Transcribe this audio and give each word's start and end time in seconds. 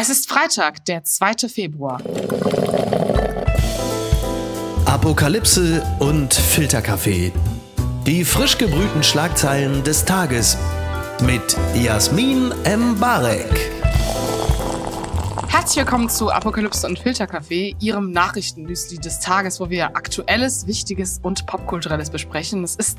Es 0.00 0.10
ist 0.10 0.28
Freitag, 0.28 0.84
der 0.84 1.02
2. 1.02 1.48
Februar. 1.48 2.00
Apokalypse 4.84 5.84
und 5.98 6.32
Filterkaffee. 6.32 7.32
Die 8.06 8.24
frisch 8.24 8.58
gebrühten 8.58 9.02
Schlagzeilen 9.02 9.82
des 9.82 10.04
Tages 10.04 10.56
mit 11.22 11.56
Jasmin 11.74 12.54
Mbarek. 12.64 13.72
Herzlich 15.48 15.78
willkommen 15.78 16.08
zu 16.08 16.30
Apokalypse 16.30 16.86
und 16.86 17.00
Filterkaffee, 17.00 17.74
Ihrem 17.80 18.12
Nachrichtenmüsli 18.12 18.98
des 18.98 19.18
Tages, 19.18 19.58
wo 19.58 19.68
wir 19.68 19.96
Aktuelles, 19.96 20.68
Wichtiges 20.68 21.18
und 21.24 21.44
Popkulturelles 21.46 22.10
besprechen. 22.10 22.62
Es 22.62 22.76
ist 22.76 22.98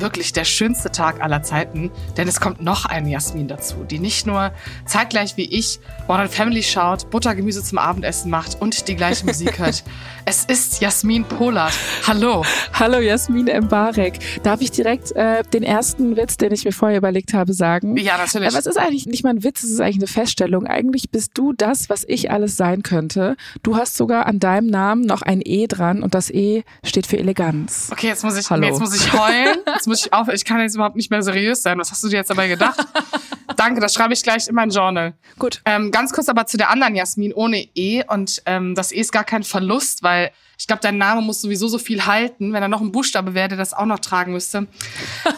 wirklich 0.00 0.32
der 0.32 0.44
schönste 0.44 0.90
Tag 0.90 1.22
aller 1.22 1.42
Zeiten, 1.42 1.90
denn 2.16 2.28
es 2.28 2.40
kommt 2.40 2.62
noch 2.62 2.84
eine 2.84 3.10
Jasmin 3.10 3.48
dazu, 3.48 3.84
die 3.84 3.98
nicht 3.98 4.26
nur 4.26 4.52
zeitgleich 4.86 5.36
wie 5.36 5.44
ich 5.44 5.80
Modern 6.08 6.28
Family 6.28 6.62
schaut, 6.62 7.10
Buttergemüse 7.10 7.62
zum 7.62 7.78
Abendessen 7.78 8.30
macht 8.30 8.60
und 8.60 8.88
die 8.88 8.96
gleiche 8.96 9.24
Musik 9.26 9.58
hört. 9.58 9.84
Es 10.26 10.44
ist 10.44 10.80
Jasmin 10.80 11.24
Polat. 11.24 11.72
Hallo. 12.06 12.44
Hallo 12.74 12.98
Jasmin 12.98 13.46
Mbarek. 13.46 14.42
Darf 14.44 14.60
ich 14.60 14.70
direkt 14.70 15.10
äh, 15.12 15.42
den 15.42 15.62
ersten 15.62 16.16
Witz, 16.16 16.36
den 16.36 16.52
ich 16.52 16.64
mir 16.64 16.72
vorher 16.72 16.98
überlegt 16.98 17.32
habe, 17.32 17.52
sagen? 17.52 17.96
Ja, 17.96 18.16
natürlich. 18.18 18.48
Aber 18.48 18.58
es 18.58 18.66
ist 18.66 18.76
eigentlich 18.76 19.06
nicht 19.06 19.24
mal 19.24 19.30
ein 19.30 19.42
Witz, 19.42 19.64
es 19.64 19.70
ist 19.70 19.80
eigentlich 19.80 19.96
eine 19.96 20.06
Feststellung. 20.06 20.66
Eigentlich 20.66 21.10
bist 21.10 21.32
du 21.34 21.52
das, 21.52 21.88
was 21.88 22.04
ich 22.06 22.30
alles 22.30 22.56
sein 22.56 22.82
könnte. 22.82 23.36
Du 23.62 23.76
hast 23.76 23.96
sogar 23.96 24.26
an 24.26 24.38
deinem 24.38 24.68
Namen 24.68 25.02
noch 25.02 25.22
ein 25.22 25.40
E 25.44 25.66
dran 25.66 26.02
und 26.02 26.14
das 26.14 26.30
E 26.30 26.62
steht 26.84 27.06
für 27.06 27.18
Eleganz. 27.18 27.88
Okay, 27.90 28.08
jetzt 28.08 28.22
muss 28.22 28.36
ich, 28.36 28.48
Hallo. 28.50 28.66
jetzt 28.66 28.78
muss 28.78 28.94
ich 28.94 29.12
heulen. 29.12 29.56
Jetzt 29.74 29.86
muss 29.90 30.06
ich 30.06 30.12
auf, 30.12 30.28
ich 30.28 30.44
kann 30.44 30.60
jetzt 30.60 30.76
überhaupt 30.76 30.96
nicht 30.96 31.10
mehr 31.10 31.22
seriös 31.22 31.62
sein. 31.62 31.78
Was 31.78 31.90
hast 31.90 32.02
du 32.04 32.08
dir 32.08 32.16
jetzt 32.18 32.30
dabei 32.30 32.48
gedacht? 32.48 32.78
Danke, 33.56 33.80
das 33.80 33.92
schreibe 33.92 34.14
ich 34.14 34.22
gleich 34.22 34.46
in 34.46 34.54
mein 34.54 34.70
Journal. 34.70 35.14
Gut. 35.38 35.60
Ähm, 35.64 35.90
ganz 35.90 36.12
kurz 36.12 36.28
aber 36.28 36.46
zu 36.46 36.56
der 36.56 36.70
anderen 36.70 36.94
Jasmin 36.94 37.34
ohne 37.34 37.68
E. 37.74 38.04
Und 38.06 38.40
ähm, 38.46 38.74
das 38.74 38.92
E 38.92 39.00
ist 39.00 39.12
gar 39.12 39.24
kein 39.24 39.42
Verlust, 39.42 40.02
weil 40.02 40.30
ich 40.60 40.66
glaube, 40.66 40.82
dein 40.82 40.98
Name 40.98 41.22
muss 41.22 41.40
sowieso 41.40 41.68
so 41.68 41.78
viel 41.78 42.04
halten, 42.04 42.52
wenn 42.52 42.62
er 42.62 42.68
noch 42.68 42.82
ein 42.82 42.92
Buchstabe 42.92 43.32
wäre, 43.32 43.48
der 43.48 43.56
das 43.56 43.72
auch 43.72 43.86
noch 43.86 43.98
tragen 43.98 44.32
müsste. 44.32 44.66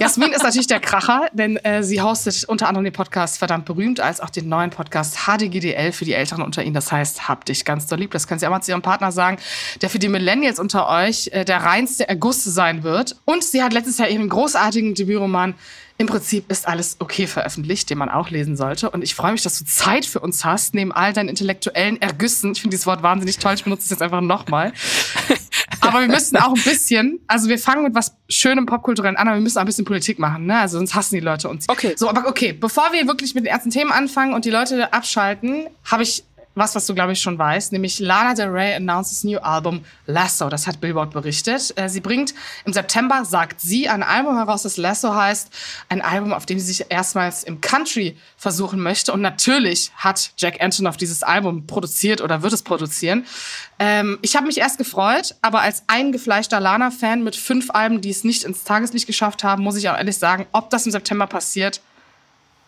Jasmin 0.00 0.32
ist 0.32 0.42
natürlich 0.42 0.66
der 0.66 0.80
Kracher, 0.80 1.28
denn 1.32 1.58
äh, 1.58 1.84
sie 1.84 2.02
hostet 2.02 2.42
unter 2.48 2.66
anderem 2.66 2.82
den 2.82 2.92
Podcast 2.92 3.38
Verdammt 3.38 3.64
berühmt, 3.64 4.00
als 4.00 4.20
auch 4.20 4.30
den 4.30 4.48
neuen 4.48 4.70
Podcast 4.70 5.28
HDGDL 5.28 5.92
für 5.92 6.04
die 6.04 6.14
Älteren 6.14 6.42
unter 6.42 6.64
Ihnen. 6.64 6.74
Das 6.74 6.90
heißt, 6.90 7.28
hab 7.28 7.44
dich 7.44 7.64
ganz 7.64 7.86
doll 7.86 8.00
lieb. 8.00 8.10
Das 8.10 8.26
können 8.26 8.40
Sie 8.40 8.48
auch 8.48 8.50
mal 8.50 8.62
zu 8.62 8.72
Ihrem 8.72 8.82
Partner 8.82 9.12
sagen, 9.12 9.38
der 9.80 9.90
für 9.90 10.00
die 10.00 10.08
Millennials 10.08 10.58
unter 10.58 10.88
euch 10.88 11.28
äh, 11.30 11.44
der 11.44 11.58
reinste 11.58 12.08
Erguss 12.08 12.42
sein 12.42 12.82
wird. 12.82 13.14
Und 13.24 13.44
sie 13.44 13.62
hat 13.62 13.72
letztes 13.72 13.98
Jahr 13.98 14.08
ihren 14.08 14.28
großartigen 14.28 14.96
Debütroman 14.96 15.54
im 15.98 16.06
Prinzip 16.06 16.50
ist 16.50 16.66
alles 16.66 16.96
okay 16.98 17.26
veröffentlicht, 17.26 17.90
den 17.90 17.98
man 17.98 18.08
auch 18.08 18.30
lesen 18.30 18.56
sollte. 18.56 18.90
Und 18.90 19.02
ich 19.02 19.14
freue 19.14 19.32
mich, 19.32 19.42
dass 19.42 19.58
du 19.58 19.64
Zeit 19.64 20.06
für 20.06 20.20
uns 20.20 20.44
hast, 20.44 20.74
neben 20.74 20.92
all 20.92 21.12
deinen 21.12 21.28
intellektuellen 21.28 22.00
Ergüssen. 22.00 22.52
Ich 22.52 22.60
finde 22.60 22.74
dieses 22.74 22.86
Wort 22.86 23.02
wahnsinnig 23.02 23.38
toll. 23.38 23.54
Ich 23.54 23.64
benutze 23.64 23.84
es 23.84 23.90
jetzt 23.90 24.02
einfach 24.02 24.20
nochmal. 24.20 24.72
aber 25.80 26.00
wir 26.00 26.08
müssen 26.08 26.36
auch 26.36 26.54
ein 26.54 26.62
bisschen, 26.62 27.20
also 27.26 27.48
wir 27.48 27.58
fangen 27.58 27.84
mit 27.84 27.94
was 27.94 28.16
schönem 28.28 28.66
Popkulturellen 28.66 29.16
an, 29.16 29.28
aber 29.28 29.36
wir 29.36 29.42
müssen 29.42 29.58
auch 29.58 29.62
ein 29.62 29.66
bisschen 29.66 29.84
Politik 29.84 30.18
machen, 30.18 30.46
ne? 30.46 30.58
Also 30.58 30.78
sonst 30.78 30.94
hassen 30.94 31.14
die 31.14 31.20
Leute 31.20 31.48
uns. 31.48 31.68
Okay. 31.68 31.94
So, 31.96 32.08
aber 32.08 32.26
okay, 32.26 32.52
bevor 32.52 32.92
wir 32.92 33.06
wirklich 33.06 33.34
mit 33.34 33.44
den 33.44 33.52
ersten 33.52 33.70
Themen 33.70 33.92
anfangen 33.92 34.34
und 34.34 34.44
die 34.44 34.50
Leute 34.50 34.92
abschalten, 34.92 35.66
habe 35.84 36.02
ich 36.02 36.24
was, 36.54 36.74
was 36.74 36.86
du, 36.86 36.94
glaube 36.94 37.12
ich, 37.12 37.20
schon 37.20 37.38
weißt, 37.38 37.72
nämlich 37.72 37.98
Lana 37.98 38.34
Del 38.34 38.48
Rey 38.48 38.74
announces 38.74 39.24
new 39.24 39.38
album 39.38 39.84
Lasso. 40.06 40.48
Das 40.48 40.66
hat 40.66 40.80
Billboard 40.80 41.12
berichtet. 41.12 41.72
Äh, 41.76 41.88
sie 41.88 42.00
bringt 42.00 42.34
im 42.64 42.72
September, 42.72 43.24
sagt 43.24 43.60
sie, 43.60 43.88
ein 43.88 44.02
Album 44.02 44.36
heraus, 44.36 44.62
das 44.62 44.76
Lasso 44.76 45.14
heißt. 45.14 45.50
Ein 45.88 46.02
Album, 46.02 46.32
auf 46.32 46.46
dem 46.46 46.58
sie 46.58 46.72
sich 46.72 46.86
erstmals 46.90 47.44
im 47.44 47.60
Country 47.60 48.16
versuchen 48.36 48.80
möchte. 48.80 49.12
Und 49.12 49.20
natürlich 49.20 49.90
hat 49.96 50.32
Jack 50.36 50.60
Antonoff 50.60 50.96
dieses 50.96 51.22
Album 51.22 51.66
produziert 51.66 52.20
oder 52.20 52.42
wird 52.42 52.52
es 52.52 52.62
produzieren. 52.62 53.26
Ähm, 53.78 54.18
ich 54.22 54.36
habe 54.36 54.46
mich 54.46 54.58
erst 54.58 54.78
gefreut, 54.78 55.34
aber 55.42 55.62
als 55.62 55.84
eingefleischter 55.86 56.60
Lana-Fan 56.60 57.24
mit 57.24 57.34
fünf 57.34 57.70
Alben, 57.70 58.00
die 58.00 58.10
es 58.10 58.24
nicht 58.24 58.44
ins 58.44 58.64
Tageslicht 58.64 59.06
geschafft 59.06 59.42
haben, 59.42 59.62
muss 59.62 59.76
ich 59.76 59.88
auch 59.88 59.96
ehrlich 59.96 60.18
sagen, 60.18 60.46
ob 60.52 60.70
das 60.70 60.86
im 60.86 60.92
September 60.92 61.26
passiert, 61.26 61.80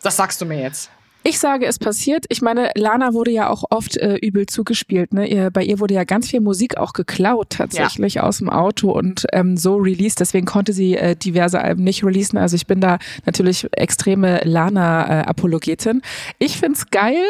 das 0.01 0.17
sagst 0.17 0.41
du 0.41 0.45
mir 0.45 0.61
jetzt. 0.61 0.89
Ich 1.27 1.39
sage, 1.39 1.65
es 1.65 1.79
passiert. 1.79 2.25
Ich 2.29 2.43
meine, 2.43 2.69
Lana 2.75 3.15
wurde 3.15 3.31
ja 3.31 3.49
auch 3.49 3.63
oft 3.71 3.97
äh, 3.97 4.17
übel 4.17 4.45
zugespielt. 4.45 5.11
Ne? 5.11 5.27
Ihr, 5.27 5.49
bei 5.49 5.63
ihr 5.63 5.79
wurde 5.79 5.95
ja 5.95 6.03
ganz 6.03 6.29
viel 6.29 6.39
Musik 6.39 6.77
auch 6.77 6.93
geklaut 6.93 7.49
tatsächlich 7.49 8.13
ja. 8.13 8.23
aus 8.23 8.37
dem 8.37 8.49
Auto 8.51 8.91
und 8.91 9.25
ähm, 9.33 9.57
so 9.57 9.77
released. 9.77 10.19
Deswegen 10.19 10.45
konnte 10.45 10.71
sie 10.71 10.95
äh, 10.95 11.15
diverse 11.15 11.59
Alben 11.59 11.83
nicht 11.83 12.03
releasen. 12.03 12.37
Also 12.37 12.55
ich 12.55 12.67
bin 12.67 12.79
da 12.79 12.99
natürlich 13.25 13.67
extreme 13.71 14.41
Lana-Apologetin. 14.43 15.97
Äh, 15.97 16.45
ich 16.45 16.59
find's 16.59 16.91
geil. 16.91 17.25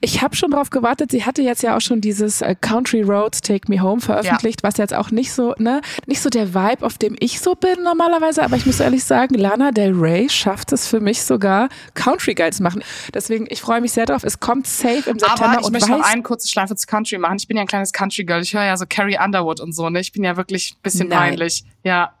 Ich 0.00 0.22
habe 0.22 0.36
schon 0.36 0.52
drauf 0.52 0.70
gewartet. 0.70 1.10
Sie 1.10 1.24
hatte 1.24 1.42
jetzt 1.42 1.64
ja 1.64 1.76
auch 1.76 1.80
schon 1.80 2.00
dieses 2.00 2.42
äh, 2.42 2.54
Country 2.54 3.02
Roads 3.02 3.40
Take 3.40 3.68
Me 3.68 3.82
Home 3.82 4.00
veröffentlicht, 4.00 4.60
ja. 4.62 4.68
was 4.68 4.76
jetzt 4.76 4.94
auch 4.94 5.10
nicht 5.10 5.32
so, 5.32 5.54
ne, 5.58 5.80
nicht 6.06 6.20
so 6.20 6.30
der 6.30 6.54
Vibe, 6.54 6.86
auf 6.86 6.98
dem 6.98 7.16
ich 7.18 7.40
so 7.40 7.56
bin 7.56 7.82
normalerweise. 7.82 8.44
Aber 8.44 8.54
ich 8.54 8.64
muss 8.64 8.78
ehrlich 8.78 9.02
sagen, 9.02 9.34
Lana 9.34 9.72
Del 9.72 9.92
Rey 9.92 10.28
schafft 10.28 10.72
es 10.72 10.86
für 10.86 11.00
mich 11.00 11.24
sogar, 11.24 11.68
Country 11.94 12.34
geil 12.34 12.52
zu 12.52 12.62
machen. 12.62 12.84
Deswegen 13.12 13.39
Deswegen, 13.40 13.52
ich 13.52 13.60
freue 13.60 13.80
mich 13.80 13.92
sehr 13.92 14.06
drauf. 14.06 14.24
Es 14.24 14.40
kommt 14.40 14.66
safe 14.66 15.08
im 15.10 15.18
September. 15.18 15.44
Aber 15.44 15.60
ich 15.60 15.70
möchte 15.70 15.90
noch 15.90 16.04
eine 16.04 16.22
kurze 16.22 16.48
Schleife 16.48 16.76
zu 16.76 16.86
Country 16.86 17.18
machen. 17.18 17.36
Ich 17.36 17.48
bin 17.48 17.56
ja 17.56 17.62
ein 17.62 17.66
kleines 17.66 17.92
Country 17.92 18.24
Girl. 18.24 18.42
Ich 18.42 18.54
höre 18.54 18.64
ja 18.64 18.76
so 18.76 18.84
Carrie 18.88 19.18
Underwood 19.22 19.60
und 19.60 19.72
so. 19.74 19.88
Ne? 19.88 20.00
Ich 20.00 20.12
bin 20.12 20.24
ja 20.24 20.36
wirklich 20.36 20.72
ein 20.72 20.82
bisschen 20.82 21.08
Nein. 21.08 21.30
peinlich. 21.30 21.64
Ja. 21.82 22.12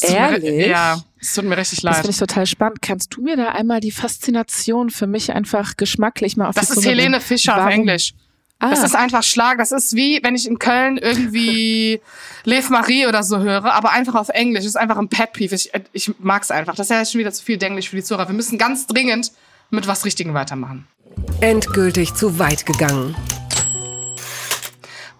Ehrlich? 0.00 0.66
Ja. 0.66 1.00
Es 1.20 1.34
tut 1.34 1.44
mir 1.44 1.56
richtig 1.56 1.82
leid. 1.82 1.94
Das 1.94 2.00
finde 2.00 2.12
ich 2.12 2.18
total 2.18 2.46
spannend. 2.46 2.82
Kannst 2.82 3.14
du 3.14 3.22
mir 3.22 3.36
da 3.36 3.48
einmal 3.48 3.80
die 3.80 3.90
Faszination 3.90 4.90
für 4.90 5.06
mich 5.06 5.32
einfach 5.32 5.76
geschmacklich 5.76 6.36
mal 6.36 6.48
auf 6.48 6.54
das 6.54 6.68
die 6.68 6.74
Das 6.74 6.84
ist 6.84 6.90
Helene 6.90 7.20
Fischer 7.20 7.52
Warum? 7.52 7.66
auf 7.66 7.72
Englisch. 7.72 8.14
Ah. 8.58 8.70
Das 8.70 8.82
ist 8.82 8.94
einfach 8.94 9.22
Schlag. 9.22 9.58
Das 9.58 9.72
ist 9.72 9.94
wie, 9.94 10.20
wenn 10.22 10.34
ich 10.34 10.46
in 10.46 10.58
Köln 10.58 10.96
irgendwie 10.96 12.00
Lev 12.44 12.70
Marie 12.70 13.06
oder 13.06 13.22
so 13.22 13.40
höre, 13.40 13.72
aber 13.72 13.90
einfach 13.90 14.14
auf 14.14 14.28
Englisch. 14.30 14.60
Das 14.60 14.70
ist 14.70 14.76
einfach 14.76 14.96
ein 14.96 15.08
Pet 15.08 15.32
Peeve. 15.32 15.54
Ich, 15.54 15.70
ich 15.92 16.12
mag 16.18 16.42
es 16.42 16.50
einfach. 16.50 16.74
Das 16.74 16.86
ist 16.86 16.90
ja 16.90 17.04
schon 17.04 17.18
wieder 17.18 17.32
zu 17.32 17.44
viel 17.44 17.58
Denglisch 17.58 17.90
für 17.90 17.96
die 17.96 18.04
Zuhörer. 18.04 18.28
Wir 18.28 18.34
müssen 18.34 18.58
ganz 18.58 18.86
dringend 18.86 19.32
mit 19.72 19.86
was 19.86 20.04
Richtigen 20.04 20.34
weitermachen. 20.34 20.86
Endgültig 21.40 22.14
zu 22.14 22.38
weit 22.38 22.66
gegangen. 22.66 23.16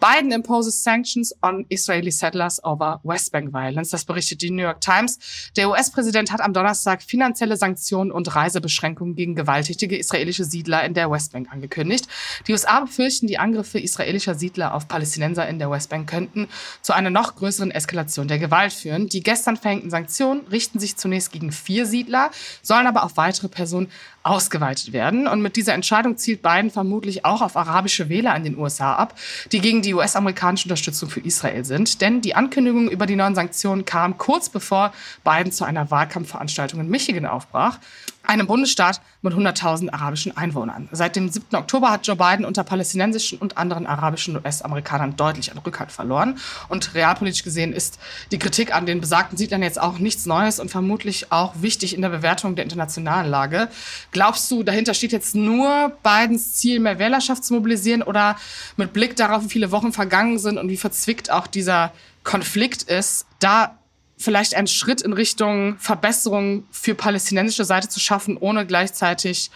Biden 0.03 0.33
imposes 0.33 0.83
sanctions 0.83 1.33
on 1.43 1.65
Israeli 1.69 2.11
settlers 2.11 2.63
over 2.65 2.99
West 3.05 3.31
Bank 3.31 3.53
violence. 3.53 3.91
Das 3.91 4.05
berichtet 4.05 4.43
die 4.43 4.51
New 4.51 4.65
York 4.65 4.81
Times. 4.81 5.21
Der 5.57 5.71
US-Präsident 5.71 6.33
hat 6.33 6.41
am 6.41 6.53
Donnerstag 6.53 7.05
finanzielle 7.05 7.57
Sanktionen 7.57 8.11
und 8.11 8.35
Reisebeschränkungen 8.35 9.15
gegen 9.15 9.37
gewalttätige 9.37 9.97
israelische 9.97 10.45
Siedler 10.45 10.85
in 10.85 10.95
der 10.95 11.09
Westbank 11.09 11.53
angekündigt. 11.53 12.09
Die 12.49 12.53
USA 12.53 12.81
befürchten, 12.81 13.29
die 13.29 13.39
Angriffe 13.39 13.79
israelischer 13.79 14.35
Siedler 14.35 14.75
auf 14.75 14.89
Palästinenser 14.89 15.49
in 15.49 15.61
der 15.61 15.71
Westbank 15.71 16.11
könnten 16.11 16.49
zu 16.81 16.93
einer 16.95 17.11
noch 17.11 17.37
größeren 17.37 17.71
Eskalation 17.71 18.27
der 18.27 18.41
Gewalt 18.41 18.73
führen. 18.73 19.09
Die 19.09 19.23
gestern 19.23 19.57
verhängten 19.57 19.91
Sanktionen 19.91 20.41
richten 20.49 20.81
sich 20.81 20.97
zunächst 20.97 21.31
gegen 21.31 21.53
vier 21.53 21.87
Siedler, 21.87 22.33
sollen 22.61 22.89
aber 22.89 23.05
auf 23.05 23.17
weitere 23.17 23.47
Personen 23.47 23.89
ausgeweitet 24.23 24.93
werden. 24.93 25.27
Und 25.27 25.43
mit 25.43 25.57
dieser 25.57 25.75
Entscheidung 25.75 26.17
zielt 26.17 26.43
Biden 26.43 26.71
vermutlich 26.71 27.25
auch 27.25 27.43
auf 27.43 27.57
arabische 27.57 28.09
Wähler 28.09 28.35
in 28.37 28.45
den 28.45 28.59
USA 28.59 28.95
ab, 28.95 29.19
die 29.51 29.61
gegen 29.61 29.83
die 29.83 29.95
US-amerikanische 29.95 30.67
Unterstützung 30.67 31.11
für 31.11 31.21
Israel 31.21 31.65
sind. 31.65 32.01
Denn 32.01 32.21
die 32.21 32.35
Ankündigung 32.35 32.91
über 32.91 33.07
die 33.07 33.17
neuen 33.17 33.35
Sanktionen 33.35 33.85
kam 33.85 34.19
kurz 34.19 34.49
bevor 34.49 34.93
Biden 35.25 35.53
zu 35.53 35.65
einer 35.65 35.91
Wahlkampfveranstaltung 35.91 36.81
in 36.81 36.89
Michigan 36.89 37.27
aufbrach 37.27 37.79
einem 38.25 38.47
Bundesstaat 38.47 39.01
mit 39.21 39.35
100.000 39.35 39.93
arabischen 39.93 40.37
Einwohnern. 40.37 40.89
Seit 40.93 41.17
dem 41.17 41.29
7. 41.29 41.57
Oktober 41.57 41.91
hat 41.91 42.07
Joe 42.07 42.17
Biden 42.17 42.45
unter 42.45 42.65
palästinensischen 42.65 43.39
und 43.39 43.59
anderen 43.59 43.87
arabischen 43.87 44.37
US-Amerikanern 44.37 45.17
deutlich 45.17 45.53
an 45.53 45.59
Rückhalt 45.59 45.93
verloren. 45.93 46.39
Und 46.69 46.95
realpolitisch 46.95 47.43
gesehen 47.43 47.73
ist 47.73 47.99
die 48.31 48.39
Kritik 48.39 48.75
an 48.75 48.87
den 48.87 49.01
besagten 49.01 49.37
Siedlern 49.37 49.63
jetzt 49.63 49.81
auch 49.81 49.99
nichts 49.99 50.27
Neues 50.27 50.61
und 50.61 50.71
vermutlich 50.71 51.33
auch 51.33 51.55
wichtig 51.57 51.95
in 51.95 52.03
der 52.03 52.11
Bewertung 52.11 52.55
der 52.55 52.65
internationalen 52.65 53.31
Lage. 53.31 53.69
Glaubst 54.13 54.51
du, 54.51 54.63
dahinter 54.63 54.95
steht 54.95 55.13
jetzt 55.13 55.35
nur 55.35 55.93
Bidens 56.03 56.55
Ziel, 56.55 56.81
mehr 56.81 56.99
Wählerschaft 56.99 57.45
zu 57.45 57.55
mobilisieren 57.55 58.03
oder 58.03 58.37
mit 58.77 58.93
Blick 58.93 59.17
darauf, 59.17 59.45
wie 59.45 59.49
viele 59.49 59.71
Wochen 59.71 59.93
vergangen 59.93 60.39
sind 60.39 60.59
und 60.59 60.69
wie 60.69 60.77
verzwickt 60.77 61.31
auch 61.31 61.47
dieser 61.47 61.93
Konflikt 62.25 62.85
ist, 62.85 63.27
da 63.41 63.77
vielleicht 64.23 64.55
einen 64.55 64.67
Schritt 64.67 65.03
in 65.03 65.13
Richtung 65.13 65.77
Verbesserung 65.79 66.65
für 66.71 66.95
palästinensische 66.95 67.65
Seite 67.65 67.89
zu 67.89 68.01
schaffen, 68.01 68.37
ohne 68.37 68.67
gleichzeitig 68.67 69.51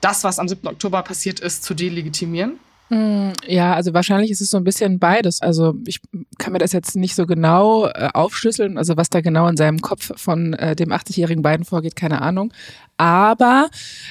das, 0.00 0.24
was 0.24 0.38
am 0.38 0.48
7. 0.48 0.66
Oktober 0.66 1.02
passiert 1.02 1.40
ist, 1.40 1.64
zu 1.64 1.74
delegitimieren? 1.74 2.58
Hm, 2.88 3.32
ja, 3.46 3.74
also 3.74 3.94
wahrscheinlich 3.94 4.30
ist 4.30 4.42
es 4.42 4.50
so 4.50 4.58
ein 4.58 4.64
bisschen 4.64 4.98
beides. 4.98 5.40
Also 5.40 5.74
ich 5.86 6.00
kann 6.38 6.52
mir 6.52 6.58
das 6.58 6.72
jetzt 6.72 6.96
nicht 6.96 7.14
so 7.14 7.26
genau 7.26 7.86
äh, 7.86 8.10
aufschlüsseln, 8.12 8.76
also 8.76 8.96
was 8.96 9.08
da 9.08 9.22
genau 9.22 9.48
in 9.48 9.56
seinem 9.56 9.80
Kopf 9.80 10.12
von 10.16 10.52
äh, 10.54 10.76
dem 10.76 10.90
80-jährigen 10.90 11.42
Biden 11.42 11.64
vorgeht, 11.64 11.96
keine 11.96 12.20
Ahnung. 12.20 12.52
Aber 12.96 13.68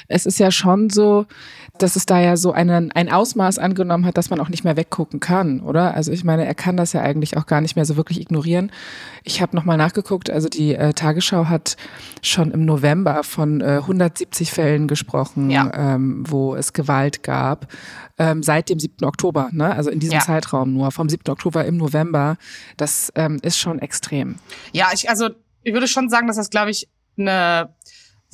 es 0.07 0.25
ist 0.25 0.39
ja 0.39 0.51
schon 0.51 0.89
so, 0.89 1.25
dass 1.80 1.95
es 1.95 2.06
da 2.06 2.19
ja 2.19 2.38
so 2.38 2.51
einen, 2.51 2.91
ein 2.91 3.12
Ausmaß 3.12 3.57
angenommen 3.57 4.06
hat, 4.06 4.18
dass 4.18 4.30
man 4.30 4.39
auch 4.39 4.50
nicht 4.50 4.63
mehr 4.63 4.77
weggucken 4.77 5.19
kann, 5.19 5.59
oder? 5.62 5.95
Also 5.95 6.12
ich 6.12 6.24
meine, 6.24 6.45
er 6.45 6.53
kann 6.53 6.77
das 6.77 6.94
ja 6.94 7.01
eigentlich 7.01 7.35
auch 7.35 7.47
gar 7.47 7.62
nicht 7.62 7.75
mehr 7.75 7.85
so 7.85 7.95
wirklich 7.97 8.21
ignorieren. 8.21 8.71
Ich 9.24 9.41
habe 9.41 9.56
nochmal 9.56 9.77
nachgeguckt, 9.77 10.30
also 10.30 10.50
die 10.50 10.75
äh, 10.75 10.94
Tagesschau 10.94 11.45
hat 11.45 11.77
schon 12.21 12.51
im 12.51 12.65
November 12.65 13.24
von 13.24 13.62
äh, 13.62 13.80
170 13.81 14.51
Fällen 14.51 14.88
gesprochen, 14.88 15.50
ja. 15.50 15.71
ähm, 15.74 16.24
wo 16.27 16.56
es 16.56 16.74
Gewalt 16.74 17.24
gab, 17.24 17.68
ähm, 18.19 18.44
seit 18.44 18.69
dem 18.69 18.80
7. 18.80 19.03
Oktober, 19.06 19.50
ne? 19.51 19.74
also 19.74 19.89
in 19.89 20.00
diesem 20.00 20.15
ja. 20.15 20.21
Zeitraum 20.21 20.74
nur, 20.74 20.91
vom 20.91 21.09
7. 21.09 21.24
Oktober 21.31 21.65
im 21.65 21.77
November. 21.77 22.38
Das 22.77 23.12
ähm, 23.15 23.39
ist 23.41 23.57
schon 23.57 23.80
extrem. 23.80 24.35
Ja, 24.74 24.89
ich, 24.94 25.09
also 25.09 25.30
ich 25.63 25.74
würde 25.74 25.88
schon 25.88 26.09
sagen, 26.09 26.27
dass 26.27 26.35
das, 26.35 26.51
glaube 26.51 26.69
ich, 26.69 26.88
eine 27.18 27.74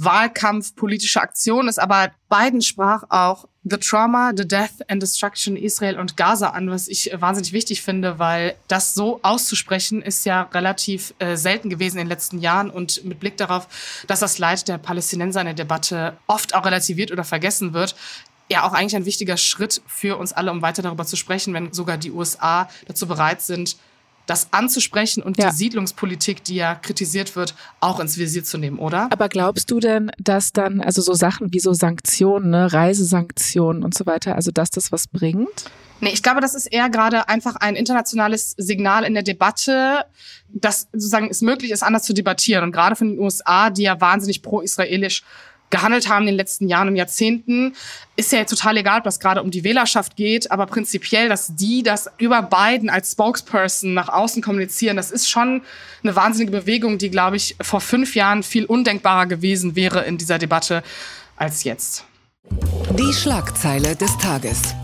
Wahlkampfpolitische 0.04 1.22
Aktion 1.22 1.68
ist, 1.68 1.80
aber 1.80 2.12
Biden 2.30 2.62
sprach 2.62 3.04
auch 3.10 3.48
The 3.64 3.78
Trauma, 3.78 4.32
The 4.36 4.48
Death 4.48 4.88
and 4.88 5.02
Destruction 5.02 5.58
Israel 5.58 6.00
und 6.00 6.16
Gaza 6.16 6.52
an, 6.52 6.70
was 6.70 6.88
ich 6.88 7.12
wahnsinnig 7.14 7.54
wichtig 7.54 7.82
finde, 7.82 8.18
weil 8.18 8.56
das 8.68 8.94
so 8.94 9.20
auszusprechen 9.22 10.02
ist 10.02 10.26
ja 10.26 10.44
relativ 10.54 11.14
äh, 11.20 11.36
selten 11.36 11.70
gewesen 11.70 11.98
in 11.98 12.06
den 12.06 12.10
letzten 12.10 12.40
Jahren 12.40 12.70
und 12.70 13.04
mit 13.04 13.20
Blick 13.20 13.38
darauf, 13.38 13.68
dass 14.08 14.22
das 14.22 14.40
Leid 14.40 14.68
der 14.68 14.78
Palästinenser 14.78 15.42
in 15.42 15.48
der 15.48 15.54
Debatte 15.56 16.18
oft 16.28 16.56
auch 16.56 16.66
relativiert 16.66 17.12
oder 17.12 17.24
vergessen 17.24 17.74
wird, 17.74 17.96
ja 18.50 18.64
auch 18.64 18.74
eigentlich 18.74 18.96
ein 18.96 19.06
wichtiger 19.06 19.38
Schritt 19.38 19.82
für 19.86 20.18
uns 20.18 20.34
alle, 20.34 20.52
um 20.52 20.62
weiter 20.62 20.82
darüber 20.82 21.06
zu 21.06 21.16
sprechen, 21.16 21.54
wenn 21.54 21.74
sogar 21.74 21.98
die 21.98 22.12
USA 22.12 22.70
dazu 22.88 23.08
bereit 23.08 23.42
sind, 23.42 23.78
das 24.30 24.50
anzusprechen 24.52 25.24
und 25.24 25.38
ja. 25.38 25.50
die 25.50 25.56
Siedlungspolitik, 25.56 26.44
die 26.44 26.56
ja 26.56 26.76
kritisiert 26.76 27.36
wird, 27.36 27.56
auch 27.80 28.00
ins 28.00 28.18
Visier 28.18 28.44
zu 28.44 28.58
nehmen, 28.58 28.78
oder? 28.78 29.08
Aber 29.12 29.28
glaubst 29.28 29.72
du 29.72 29.80
denn, 29.80 30.12
dass 30.20 30.54
dann, 30.54 30.82
also 30.82 31.02
so 31.02 31.14
Sachen 31.14 31.52
wie 31.52 31.60
so 31.60 31.74
Sanktionen, 31.74 32.52
ne, 32.52 32.72
Reisesanktionen 32.72 33.84
und 33.84 33.98
so 33.98 34.06
weiter, 34.06 34.36
also 34.36 34.52
dass 34.52 34.70
das 34.70 34.92
was 34.92 35.08
bringt? 35.08 35.66
Nee, 36.02 36.12
ich 36.14 36.24
glaube, 36.24 36.42
das 36.42 36.54
ist 36.54 36.68
eher 36.68 36.90
gerade 36.90 37.28
einfach 37.28 37.56
ein 37.58 37.76
internationales 37.76 38.52
Signal 38.58 39.04
in 39.04 39.16
der 39.16 39.24
Debatte, 39.24 40.06
dass 40.48 40.88
sozusagen 40.94 41.30
es 41.30 41.42
möglich 41.42 41.72
ist, 41.72 41.84
anders 41.84 42.04
zu 42.04 42.14
debattieren. 42.14 42.64
Und 42.64 42.72
gerade 42.72 42.96
von 42.96 43.10
den 43.10 43.20
USA, 43.20 43.70
die 43.70 43.84
ja 43.84 44.00
wahnsinnig 44.00 44.42
pro-israelisch 44.42 45.24
gehandelt 45.70 46.10
haben 46.10 46.24
in 46.24 46.34
den 46.34 46.36
letzten 46.36 46.68
Jahren 46.68 46.88
und 46.88 46.96
Jahrzehnten, 46.96 47.76
ist 48.16 48.32
ja 48.32 48.44
total 48.44 48.78
egal, 48.78 49.00
ob 49.00 49.04
das 49.04 49.20
gerade 49.20 49.42
um 49.42 49.52
die 49.52 49.64
Wählerschaft 49.64 50.16
geht, 50.16 50.52
aber 50.52 50.66
prinzipiell, 50.66 51.30
dass 51.30 51.56
die 51.56 51.84
das 51.84 52.10
über 52.18 52.42
Biden 52.42 52.90
als 52.90 53.12
Spokesperson 53.12 53.94
nach 53.94 54.10
außen 54.10 54.42
kommunizieren, 54.42 54.98
das 54.98 55.12
ist 55.12 55.30
schon 55.30 55.62
eine 56.04 56.16
wahnsinnige 56.16 56.58
Bewegung, 56.58 56.98
die, 56.98 57.10
glaube 57.10 57.38
ich, 57.38 57.56
vor 57.62 57.82
fünf 57.82 58.16
Jahren 58.16 58.44
viel 58.44 58.66
undenkbarer 58.66 59.26
gewesen 59.26 59.76
wäre 59.76 60.06
in 60.06 60.18
dieser 60.18 60.38
Debatte 60.38 60.84
als 61.36 61.64
jetzt. 61.64 62.06
Die 62.98 63.14
Schlagzeile 63.14 63.96
des 63.96 64.18
Tages. 64.18 64.76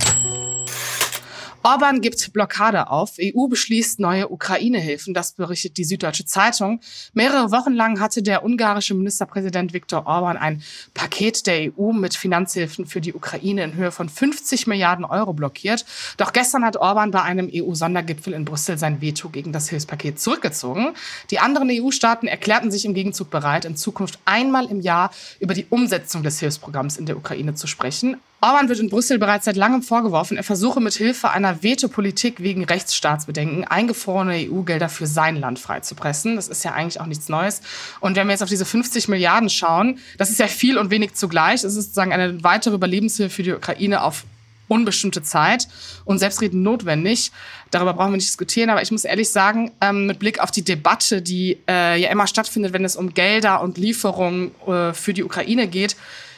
Orban 1.65 1.99
gibt 1.99 2.31
Blockade 2.31 2.91
auf. 2.91 3.13
EU 3.19 3.47
beschließt 3.47 3.99
neue 3.99 4.29
Ukraine-Hilfen. 4.29 5.15
Das 5.15 5.31
berichtet 5.31 5.77
die 5.77 5.83
Süddeutsche 5.83 6.23
Zeitung. 6.23 6.79
Mehrere 7.13 7.49
Wochen 7.49 7.73
lang 7.73 7.99
hatte 7.99 8.21
der 8.21 8.45
ungarische 8.45 8.93
Ministerpräsident 8.93 9.73
Viktor 9.73 10.05
Orban 10.05 10.37
ein 10.37 10.61
Paket 10.93 11.47
der 11.47 11.71
EU 11.71 11.91
mit 11.91 12.13
Finanzhilfen 12.13 12.85
für 12.85 13.01
die 13.01 13.15
Ukraine 13.15 13.63
in 13.63 13.73
Höhe 13.73 13.91
von 13.91 14.09
50 14.09 14.67
Milliarden 14.67 15.05
Euro 15.05 15.33
blockiert. 15.33 15.85
Doch 16.17 16.33
gestern 16.33 16.63
hat 16.63 16.77
Orban 16.77 17.09
bei 17.09 17.23
einem 17.23 17.49
EU-Sondergipfel 17.51 18.33
in 18.33 18.45
Brüssel 18.45 18.77
sein 18.77 19.01
Veto 19.01 19.29
gegen 19.29 19.51
das 19.51 19.67
Hilfspaket 19.67 20.19
zurückgezogen. 20.19 20.93
Die 21.31 21.39
anderen 21.39 21.71
EU-Staaten 21.71 22.27
erklärten 22.27 22.69
sich 22.69 22.85
im 22.85 22.93
Gegenzug 22.93 23.31
bereit, 23.31 23.65
in 23.65 23.75
Zukunft 23.75 24.19
einmal 24.25 24.67
im 24.67 24.81
Jahr 24.81 25.09
über 25.39 25.55
die 25.55 25.65
Umsetzung 25.71 26.21
des 26.21 26.39
Hilfsprogramms 26.39 26.97
in 26.97 27.07
der 27.07 27.17
Ukraine 27.17 27.55
zu 27.55 27.65
sprechen. 27.65 28.17
Orban 28.41 28.69
wird 28.69 28.79
in 28.79 28.89
Brüssel 28.89 29.17
bereits 29.17 29.45
seit 29.45 29.55
langem 29.55 29.81
vorgeworfen, 29.81 30.37
er 30.37 30.43
versuche 30.43 30.79
mit 30.79 30.93
Hilfe 30.93 31.31
einer 31.31 31.63
Veto-Politik 31.63 32.41
wegen 32.43 32.63
Rechtsstaatsbedenken 32.63 33.63
eingefrorene 33.63 34.47
EU-Gelder 34.51 34.89
für 34.89 35.07
sein 35.07 35.35
Land 35.37 35.57
freizupressen. 35.57 36.35
Das 36.35 36.47
ist 36.47 36.63
ja 36.63 36.73
eigentlich 36.73 36.99
auch 36.99 37.07
nichts 37.07 37.29
Neues. 37.29 37.61
Und 38.01 38.15
wenn 38.15 38.27
wir 38.27 38.33
jetzt 38.33 38.43
auf 38.43 38.49
diese 38.49 38.65
50 38.65 39.07
Milliarden 39.07 39.49
schauen, 39.49 39.99
das 40.17 40.29
ist 40.29 40.39
ja 40.39 40.47
viel 40.47 40.77
und 40.77 40.91
wenig 40.91 41.15
zugleich. 41.15 41.63
Es 41.63 41.75
ist 41.75 41.85
sozusagen 41.85 42.13
eine 42.13 42.43
weitere 42.43 42.75
Überlebenshilfe 42.75 43.33
für 43.33 43.43
die 43.43 43.53
Ukraine 43.53 44.03
auf 44.03 44.25
unbestimmte 44.67 45.21
Zeit 45.21 45.67
und 46.05 46.19
selbstredend 46.19 46.63
notwendig. 46.63 47.31
Darüber 47.71 47.93
brauchen 47.93 48.11
wir 48.11 48.17
nicht 48.17 48.27
diskutieren, 48.27 48.69
aber 48.69 48.81
ich 48.81 48.91
muss 48.91 49.05
ehrlich 49.05 49.29
sagen, 49.29 49.71
ähm, 49.81 50.07
mit 50.07 50.19
Blick 50.19 50.39
auf 50.39 50.51
die 50.51 50.63
Debatte, 50.63 51.21
die 51.21 51.59
äh, 51.67 51.99
ja 51.99 52.09
immer 52.09 52.27
stattfindet, 52.27 52.73
wenn 52.73 52.85
es 52.85 52.95
um 52.95 53.13
Gelder 53.13 53.61
und 53.61 53.77
Lieferungen 53.77 54.51
äh, 54.67 54.93
für 54.93 55.13
die 55.13 55.23
Ukraine 55.23 55.67
geht, 55.67 55.95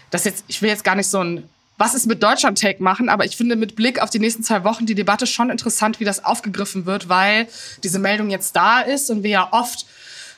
das 0.10 0.26
jetzt, 0.26 0.46
ich 0.48 0.62
will 0.62 0.70
jetzt 0.70 0.84
gar 0.84 0.96
nicht 0.96 1.08
so 1.08 1.20
ein 1.20 1.44
was 1.78 1.94
ist 1.94 2.08
mit 2.08 2.24
Deutschland-Take 2.24 2.82
machen, 2.82 3.08
aber 3.08 3.26
ich 3.26 3.38
finde 3.38 3.56
mit 3.56 3.76
Blick 3.76 4.02
auf 4.02 4.10
die 4.10 4.20
nächsten 4.20 4.44
zwei 4.44 4.64
Wochen 4.64 4.86
die 4.86 4.96
Debatte 4.96 5.28
schon 5.28 5.50
interessant, 5.50 6.00
wie 6.00 6.06
das 6.06 6.26
aufgegriffen 6.26 6.86
wird, 6.86 7.08
weil 7.08 7.48
diese 7.84 8.00
Meldung 8.00 8.30
jetzt 8.30 8.56
da 8.56 8.82
ist 8.82 9.10
und 9.10 9.24
wir 9.24 9.30
ja 9.30 9.48
oft, 9.52 9.86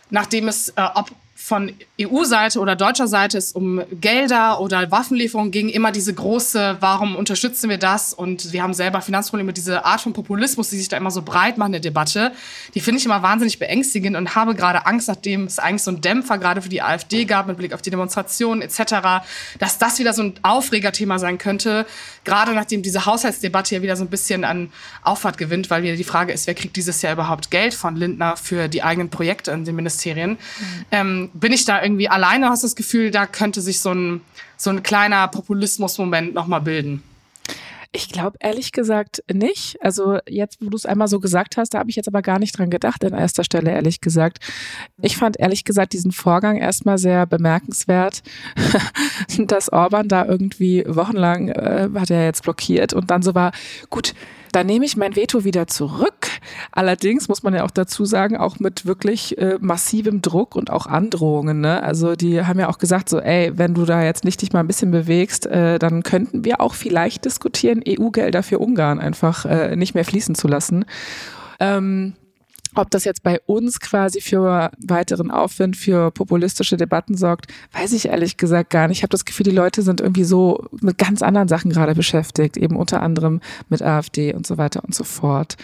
nachdem 0.09 0.47
es, 0.47 0.69
äh, 0.69 0.87
ob 0.95 1.11
von 1.49 1.73
EU-Seite 1.99 2.59
oder 2.59 2.75
deutscher 2.75 3.07
Seite 3.07 3.39
es 3.39 3.53
um 3.53 3.81
Gelder 3.99 4.61
oder 4.61 4.91
Waffenlieferungen 4.91 5.51
ging, 5.51 5.67
immer 5.67 5.91
diese 5.91 6.13
große, 6.13 6.77
warum 6.79 7.15
unterstützen 7.15 7.71
wir 7.71 7.79
das? 7.79 8.13
Und 8.13 8.53
wir 8.53 8.61
haben 8.61 8.75
selber 8.75 9.01
Finanzprobleme, 9.01 9.51
diese 9.51 9.83
Art 9.83 9.99
von 9.99 10.13
Populismus, 10.13 10.69
die 10.69 10.77
sich 10.77 10.89
da 10.89 10.97
immer 10.97 11.09
so 11.09 11.23
breit 11.23 11.57
machen 11.57 11.69
in 11.69 11.81
der 11.81 11.91
Debatte, 11.91 12.33
die 12.75 12.79
finde 12.79 12.99
ich 12.99 13.05
immer 13.05 13.23
wahnsinnig 13.23 13.57
beängstigend 13.57 14.15
und 14.15 14.35
habe 14.35 14.53
gerade 14.53 14.85
Angst, 14.85 15.07
nachdem 15.07 15.45
es 15.45 15.57
eigentlich 15.57 15.81
so 15.81 15.89
einen 15.89 16.01
Dämpfer 16.01 16.37
gerade 16.37 16.61
für 16.61 16.69
die 16.69 16.83
AfD 16.83 17.25
gab, 17.25 17.47
mit 17.47 17.57
Blick 17.57 17.73
auf 17.73 17.81
die 17.81 17.89
Demonstrationen 17.89 18.61
etc., 18.61 19.23
dass 19.57 19.79
das 19.79 19.97
wieder 19.97 20.13
so 20.13 20.21
ein 20.21 20.33
Aufregerthema 20.43 21.17
sein 21.17 21.39
könnte, 21.39 21.87
gerade 22.29 22.53
nachdem 22.53 22.83
diese 22.83 23.07
Haushaltsdebatte 23.07 23.75
ja 23.75 23.81
wieder 23.81 23.95
so 23.95 24.03
ein 24.03 24.09
bisschen 24.09 24.43
an 24.43 24.71
Auffahrt 25.01 25.39
gewinnt, 25.39 25.71
weil 25.71 25.81
wieder 25.81 25.95
die 25.95 26.03
Frage 26.03 26.31
ist, 26.31 26.45
wer 26.45 26.53
kriegt 26.53 26.75
dieses 26.75 27.01
Jahr 27.01 27.13
überhaupt 27.13 27.49
Geld 27.49 27.73
von 27.73 27.95
Lindner 27.95 28.37
für 28.37 28.67
die 28.67 28.83
eigenen 28.83 29.09
Projekte 29.09 29.51
in 29.51 29.65
den 29.65 29.75
Ministerien? 29.75 30.31
Mhm. 30.31 30.85
Ähm, 30.91 31.29
bin 31.33 31.51
ich 31.51 31.65
da 31.65 31.81
irgendwie 31.81 32.07
alleine? 32.07 32.49
Hast 32.49 32.61
du 32.61 32.67
das 32.67 32.75
Gefühl, 32.75 33.09
da 33.09 33.25
könnte 33.25 33.61
sich 33.61 33.79
so 33.79 33.91
ein, 33.91 34.21
so 34.57 34.69
ein 34.69 34.83
kleiner 34.83 35.27
Populismus-Moment 35.27 36.35
nochmal 36.35 36.61
bilden? 36.61 37.03
Ich 37.99 38.07
glaube 38.07 38.37
ehrlich 38.39 38.71
gesagt 38.71 39.21
nicht. 39.29 39.77
Also 39.81 40.19
jetzt, 40.25 40.61
wo 40.61 40.69
du 40.69 40.77
es 40.77 40.85
einmal 40.85 41.09
so 41.09 41.19
gesagt 41.19 41.57
hast, 41.57 41.73
da 41.73 41.79
habe 41.79 41.89
ich 41.89 41.97
jetzt 41.97 42.07
aber 42.07 42.21
gar 42.21 42.39
nicht 42.39 42.57
dran 42.57 42.69
gedacht 42.69 43.03
an 43.03 43.13
erster 43.13 43.43
Stelle, 43.43 43.71
ehrlich 43.71 43.99
gesagt. 43.99 44.39
Ich 45.01 45.17
fand 45.17 45.37
ehrlich 45.37 45.65
gesagt 45.65 45.91
diesen 45.91 46.13
Vorgang 46.13 46.55
erstmal 46.55 46.97
sehr 46.97 47.25
bemerkenswert, 47.25 48.23
dass 49.37 49.67
Orban 49.73 50.07
da 50.07 50.25
irgendwie 50.25 50.85
wochenlang 50.87 51.49
äh, 51.49 51.89
hat 51.93 52.09
er 52.09 52.23
jetzt 52.23 52.43
blockiert 52.43 52.93
und 52.93 53.11
dann 53.11 53.21
so 53.21 53.35
war, 53.35 53.51
gut, 53.89 54.13
dann 54.51 54.67
nehme 54.67 54.85
ich 54.85 54.97
mein 54.97 55.15
Veto 55.15 55.43
wieder 55.43 55.67
zurück. 55.67 56.27
Allerdings 56.71 57.27
muss 57.27 57.43
man 57.43 57.53
ja 57.53 57.63
auch 57.63 57.71
dazu 57.71 58.05
sagen, 58.05 58.37
auch 58.37 58.59
mit 58.59 58.85
wirklich 58.85 59.37
äh, 59.37 59.57
massivem 59.59 60.21
Druck 60.21 60.55
und 60.55 60.71
auch 60.71 60.85
Androhungen. 60.87 61.61
Ne? 61.61 61.81
Also 61.83 62.15
die 62.15 62.41
haben 62.43 62.59
ja 62.59 62.69
auch 62.69 62.77
gesagt, 62.77 63.09
so, 63.09 63.19
ey, 63.19 63.57
wenn 63.57 63.73
du 63.73 63.85
da 63.85 64.03
jetzt 64.03 64.23
nicht 64.23 64.41
dich 64.41 64.53
mal 64.53 64.61
ein 64.61 64.67
bisschen 64.67 64.91
bewegst, 64.91 65.45
äh, 65.45 65.79
dann 65.79 66.03
könnten 66.03 66.45
wir 66.45 66.61
auch 66.61 66.73
vielleicht 66.73 67.25
diskutieren, 67.25 67.83
EU-Gelder 67.87 68.43
für 68.43 68.59
Ungarn 68.59 68.99
einfach 68.99 69.45
äh, 69.45 69.75
nicht 69.75 69.93
mehr 69.93 70.05
fließen 70.05 70.35
zu 70.35 70.47
lassen. 70.47 70.85
Ähm, 71.59 72.13
ob 72.79 72.91
das 72.91 73.03
jetzt 73.03 73.23
bei 73.23 73.39
uns 73.45 73.79
quasi 73.79 74.21
für 74.21 74.71
weiteren 74.79 75.31
Aufwind, 75.31 75.77
für 75.77 76.11
populistische 76.11 76.77
Debatten 76.77 77.17
sorgt, 77.17 77.47
weiß 77.73 77.93
ich 77.93 78.07
ehrlich 78.07 78.37
gesagt 78.37 78.69
gar 78.69 78.87
nicht. 78.87 78.99
Ich 78.99 79.03
habe 79.03 79.11
das 79.11 79.25
Gefühl, 79.25 79.43
die 79.43 79.51
Leute 79.51 79.81
sind 79.81 80.01
irgendwie 80.01 80.23
so 80.23 80.65
mit 80.81 80.97
ganz 80.97 81.21
anderen 81.21 81.47
Sachen 81.47 81.71
gerade 81.71 81.95
beschäftigt, 81.95 82.57
eben 82.57 82.75
unter 82.75 83.01
anderem 83.01 83.41
mit 83.69 83.81
AfD 83.81 84.33
und 84.33 84.47
so 84.47 84.57
weiter 84.57 84.83
und 84.83 84.95
so 84.95 85.03
fort. 85.03 85.57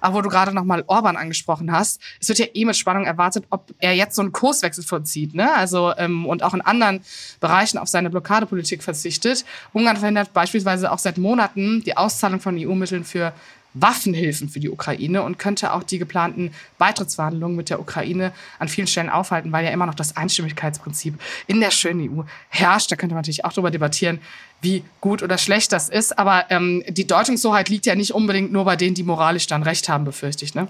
Aber 0.00 0.16
wo 0.16 0.22
du 0.22 0.28
gerade 0.28 0.54
nochmal 0.54 0.84
Orban 0.86 1.16
angesprochen 1.16 1.72
hast, 1.72 2.00
es 2.20 2.28
wird 2.28 2.38
ja 2.38 2.46
eh 2.54 2.64
mit 2.64 2.76
Spannung 2.76 3.04
erwartet, 3.04 3.44
ob 3.50 3.72
er 3.78 3.94
jetzt 3.94 4.16
so 4.16 4.22
einen 4.22 4.32
Kurswechsel 4.32 4.84
vollzieht, 4.84 5.34
ne? 5.34 5.54
Also 5.54 5.92
ähm, 5.96 6.26
und 6.26 6.42
auch 6.42 6.54
in 6.54 6.60
anderen 6.60 7.00
Bereichen 7.40 7.78
auf 7.78 7.88
seine 7.88 8.10
Blockadepolitik 8.10 8.82
verzichtet. 8.82 9.44
Ungarn 9.72 9.96
verhindert 9.96 10.32
beispielsweise 10.32 10.92
auch 10.92 10.98
seit 10.98 11.18
Monaten 11.18 11.82
die 11.84 11.96
Auszahlung 11.96 12.40
von 12.40 12.56
EU-Mitteln 12.58 13.04
für 13.04 13.32
Waffenhilfen 13.80 14.48
für 14.48 14.60
die 14.60 14.70
Ukraine 14.70 15.22
und 15.22 15.38
könnte 15.38 15.72
auch 15.72 15.82
die 15.82 15.98
geplanten 15.98 16.52
Beitrittsverhandlungen 16.78 17.56
mit 17.56 17.70
der 17.70 17.80
Ukraine 17.80 18.32
an 18.58 18.68
vielen 18.68 18.86
Stellen 18.86 19.10
aufhalten, 19.10 19.52
weil 19.52 19.64
ja 19.64 19.70
immer 19.70 19.86
noch 19.86 19.94
das 19.94 20.16
Einstimmigkeitsprinzip 20.16 21.14
in 21.46 21.60
der 21.60 21.70
schönen 21.70 22.08
EU 22.08 22.22
herrscht. 22.48 22.90
Da 22.90 22.96
könnte 22.96 23.14
man 23.14 23.20
natürlich 23.20 23.44
auch 23.44 23.52
darüber 23.52 23.70
debattieren, 23.70 24.20
wie 24.60 24.82
gut 25.00 25.22
oder 25.22 25.38
schlecht 25.38 25.72
das 25.72 25.88
ist. 25.88 26.18
Aber 26.18 26.50
ähm, 26.50 26.82
die 26.88 27.06
Deutungshoheit 27.06 27.68
liegt 27.68 27.86
ja 27.86 27.94
nicht 27.94 28.12
unbedingt 28.12 28.52
nur 28.52 28.64
bei 28.64 28.76
denen, 28.76 28.94
die 28.94 29.04
moralisch 29.04 29.46
dann 29.46 29.62
recht 29.62 29.88
haben, 29.88 30.04
befürchte 30.04 30.44
ich. 30.44 30.54
Ne? 30.54 30.68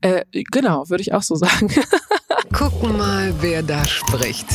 Äh, 0.00 0.24
genau, 0.32 0.88
würde 0.88 1.02
ich 1.02 1.12
auch 1.12 1.22
so 1.22 1.34
sagen. 1.36 1.70
Gucken 2.52 2.96
mal, 2.96 3.32
wer 3.40 3.62
da 3.62 3.84
spricht. 3.86 4.46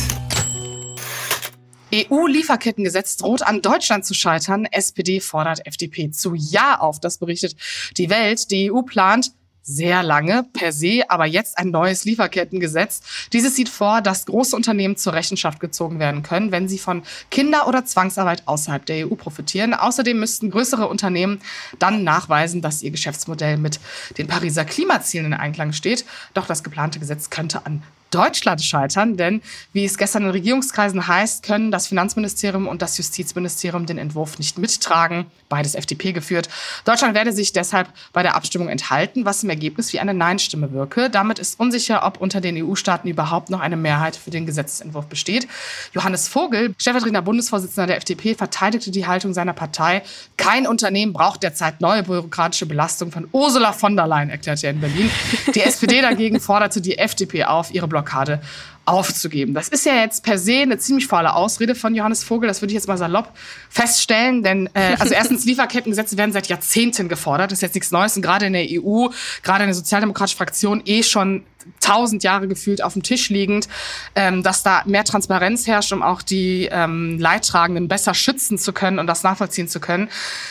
EU-Lieferkettengesetz 1.96 3.16
droht 3.16 3.42
an 3.42 3.62
Deutschland 3.62 4.04
zu 4.04 4.14
scheitern. 4.14 4.66
SPD 4.66 5.20
fordert 5.20 5.66
FDP 5.66 6.10
zu 6.10 6.34
Ja 6.34 6.80
auf. 6.80 7.00
Das 7.00 7.18
berichtet 7.18 7.56
die 7.96 8.10
Welt. 8.10 8.50
Die 8.50 8.70
EU 8.70 8.82
plant 8.82 9.32
sehr 9.66 10.04
lange 10.04 10.44
per 10.52 10.72
se, 10.72 11.02
aber 11.08 11.26
jetzt 11.26 11.58
ein 11.58 11.70
neues 11.70 12.04
Lieferkettengesetz. 12.04 13.00
Dieses 13.32 13.56
sieht 13.56 13.68
vor, 13.68 14.00
dass 14.00 14.26
große 14.26 14.54
Unternehmen 14.54 14.96
zur 14.96 15.12
Rechenschaft 15.12 15.58
gezogen 15.58 15.98
werden 15.98 16.22
können, 16.22 16.52
wenn 16.52 16.68
sie 16.68 16.78
von 16.78 17.02
Kinder- 17.32 17.66
oder 17.66 17.84
Zwangsarbeit 17.84 18.44
außerhalb 18.46 18.86
der 18.86 19.08
EU 19.08 19.16
profitieren. 19.16 19.74
Außerdem 19.74 20.20
müssten 20.20 20.52
größere 20.52 20.86
Unternehmen 20.86 21.40
dann 21.80 22.04
nachweisen, 22.04 22.62
dass 22.62 22.82
ihr 22.82 22.92
Geschäftsmodell 22.92 23.56
mit 23.56 23.80
den 24.18 24.28
Pariser 24.28 24.64
Klimazielen 24.64 25.26
in 25.26 25.34
Einklang 25.34 25.72
steht. 25.72 26.04
Doch 26.32 26.46
das 26.46 26.62
geplante 26.62 27.00
Gesetz 27.00 27.28
könnte 27.30 27.66
an 27.66 27.82
Deutschland 28.10 28.62
scheitern, 28.62 29.16
denn 29.16 29.42
wie 29.72 29.84
es 29.84 29.98
gestern 29.98 30.24
in 30.24 30.30
Regierungskreisen 30.30 31.06
heißt, 31.06 31.42
können 31.42 31.70
das 31.70 31.88
Finanzministerium 31.88 32.68
und 32.68 32.82
das 32.82 32.96
Justizministerium 32.98 33.86
den 33.86 33.98
Entwurf 33.98 34.38
nicht 34.38 34.58
mittragen. 34.58 35.26
Beides 35.48 35.74
FDP 35.74 36.12
geführt. 36.12 36.48
Deutschland 36.84 37.14
werde 37.14 37.32
sich 37.32 37.52
deshalb 37.52 37.88
bei 38.12 38.22
der 38.22 38.36
Abstimmung 38.36 38.68
enthalten, 38.68 39.24
was 39.24 39.42
im 39.42 39.50
Ergebnis 39.50 39.92
wie 39.92 40.00
eine 40.00 40.14
Nein-Stimme 40.14 40.72
wirke. 40.72 41.10
Damit 41.10 41.38
ist 41.38 41.58
unsicher, 41.58 42.04
ob 42.04 42.20
unter 42.20 42.40
den 42.40 42.56
EU-Staaten 42.56 43.08
überhaupt 43.08 43.50
noch 43.50 43.60
eine 43.60 43.76
Mehrheit 43.76 44.16
für 44.16 44.30
den 44.30 44.46
Gesetzentwurf 44.46 45.06
besteht. 45.06 45.48
Johannes 45.92 46.28
Vogel, 46.28 46.74
stellvertretender 46.78 47.22
Bundesvorsitzender 47.22 47.86
der 47.86 47.96
FDP, 47.98 48.34
verteidigte 48.34 48.90
die 48.90 49.06
Haltung 49.06 49.34
seiner 49.34 49.52
Partei. 49.52 50.02
Kein 50.36 50.66
Unternehmen 50.66 51.12
braucht 51.12 51.42
derzeit 51.42 51.80
neue 51.80 52.02
bürokratische 52.02 52.66
Belastung 52.66 53.10
von 53.10 53.28
Ursula 53.32 53.72
von 53.72 53.96
der 53.96 54.06
Leyen, 54.06 54.30
erklärte 54.30 54.66
er 54.66 54.72
in 54.72 54.80
Berlin. 54.80 55.10
Die 55.54 55.60
SPD 55.60 56.00
dagegen 56.00 56.40
forderte 56.40 56.80
die 56.80 56.98
FDP 56.98 57.44
auf, 57.44 57.72
ihre 57.72 57.88
Blockade 57.96 58.40
aufzugeben. 58.84 59.52
Das 59.52 59.68
ist 59.68 59.84
ja 59.84 59.96
jetzt 59.96 60.22
per 60.22 60.38
se 60.38 60.58
eine 60.58 60.78
ziemlich 60.78 61.08
faule 61.08 61.34
Ausrede 61.34 61.74
von 61.74 61.94
Johannes 61.94 62.22
Vogel. 62.22 62.46
Das 62.46 62.62
würde 62.62 62.70
ich 62.70 62.76
jetzt 62.76 62.86
mal 62.86 62.96
salopp 62.96 63.32
feststellen. 63.68 64.42
Denn 64.42 64.70
äh, 64.74 64.96
also 65.00 65.12
erstens, 65.12 65.44
Lieferkettengesetze 65.44 66.16
werden 66.16 66.32
seit 66.32 66.46
Jahrzehnten 66.46 67.08
gefordert. 67.08 67.50
Das 67.50 67.58
ist 67.58 67.62
jetzt 67.62 67.74
nichts 67.74 67.90
Neues. 67.90 68.14
Und 68.16 68.22
gerade 68.22 68.46
in 68.46 68.52
der 68.52 68.66
EU, 68.70 69.08
gerade 69.42 69.64
in 69.64 69.68
der 69.68 69.74
sozialdemokratischen 69.74 70.38
Fraktion 70.38 70.82
eh 70.84 71.02
schon 71.02 71.42
tausend 71.80 72.22
Jahre 72.22 72.46
gefühlt 72.46 72.80
auf 72.80 72.92
dem 72.92 73.02
Tisch 73.02 73.28
liegend, 73.28 73.68
ähm, 74.14 74.44
dass 74.44 74.62
da 74.62 74.82
mehr 74.86 75.02
Transparenz 75.02 75.66
herrscht, 75.66 75.92
um 75.92 76.00
auch 76.00 76.22
die 76.22 76.68
ähm, 76.70 77.18
Leidtragenden 77.18 77.88
besser 77.88 78.14
schützen 78.14 78.56
zu 78.56 78.72
können 78.72 79.00
und 79.00 79.08
das 79.08 79.24
nachvollziehen 79.24 79.66
zu 79.66 79.80
können. 79.80 80.08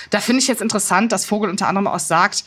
Da 0.09 0.19
finde 0.19 0.41
ich 0.41 0.49
jetzt 0.49 0.61
interessant, 0.61 1.13
dass 1.13 1.25
Vogel 1.25 1.49
unter 1.49 1.69
anderem 1.69 1.87
auch 1.87 1.99
sagt, 1.99 2.43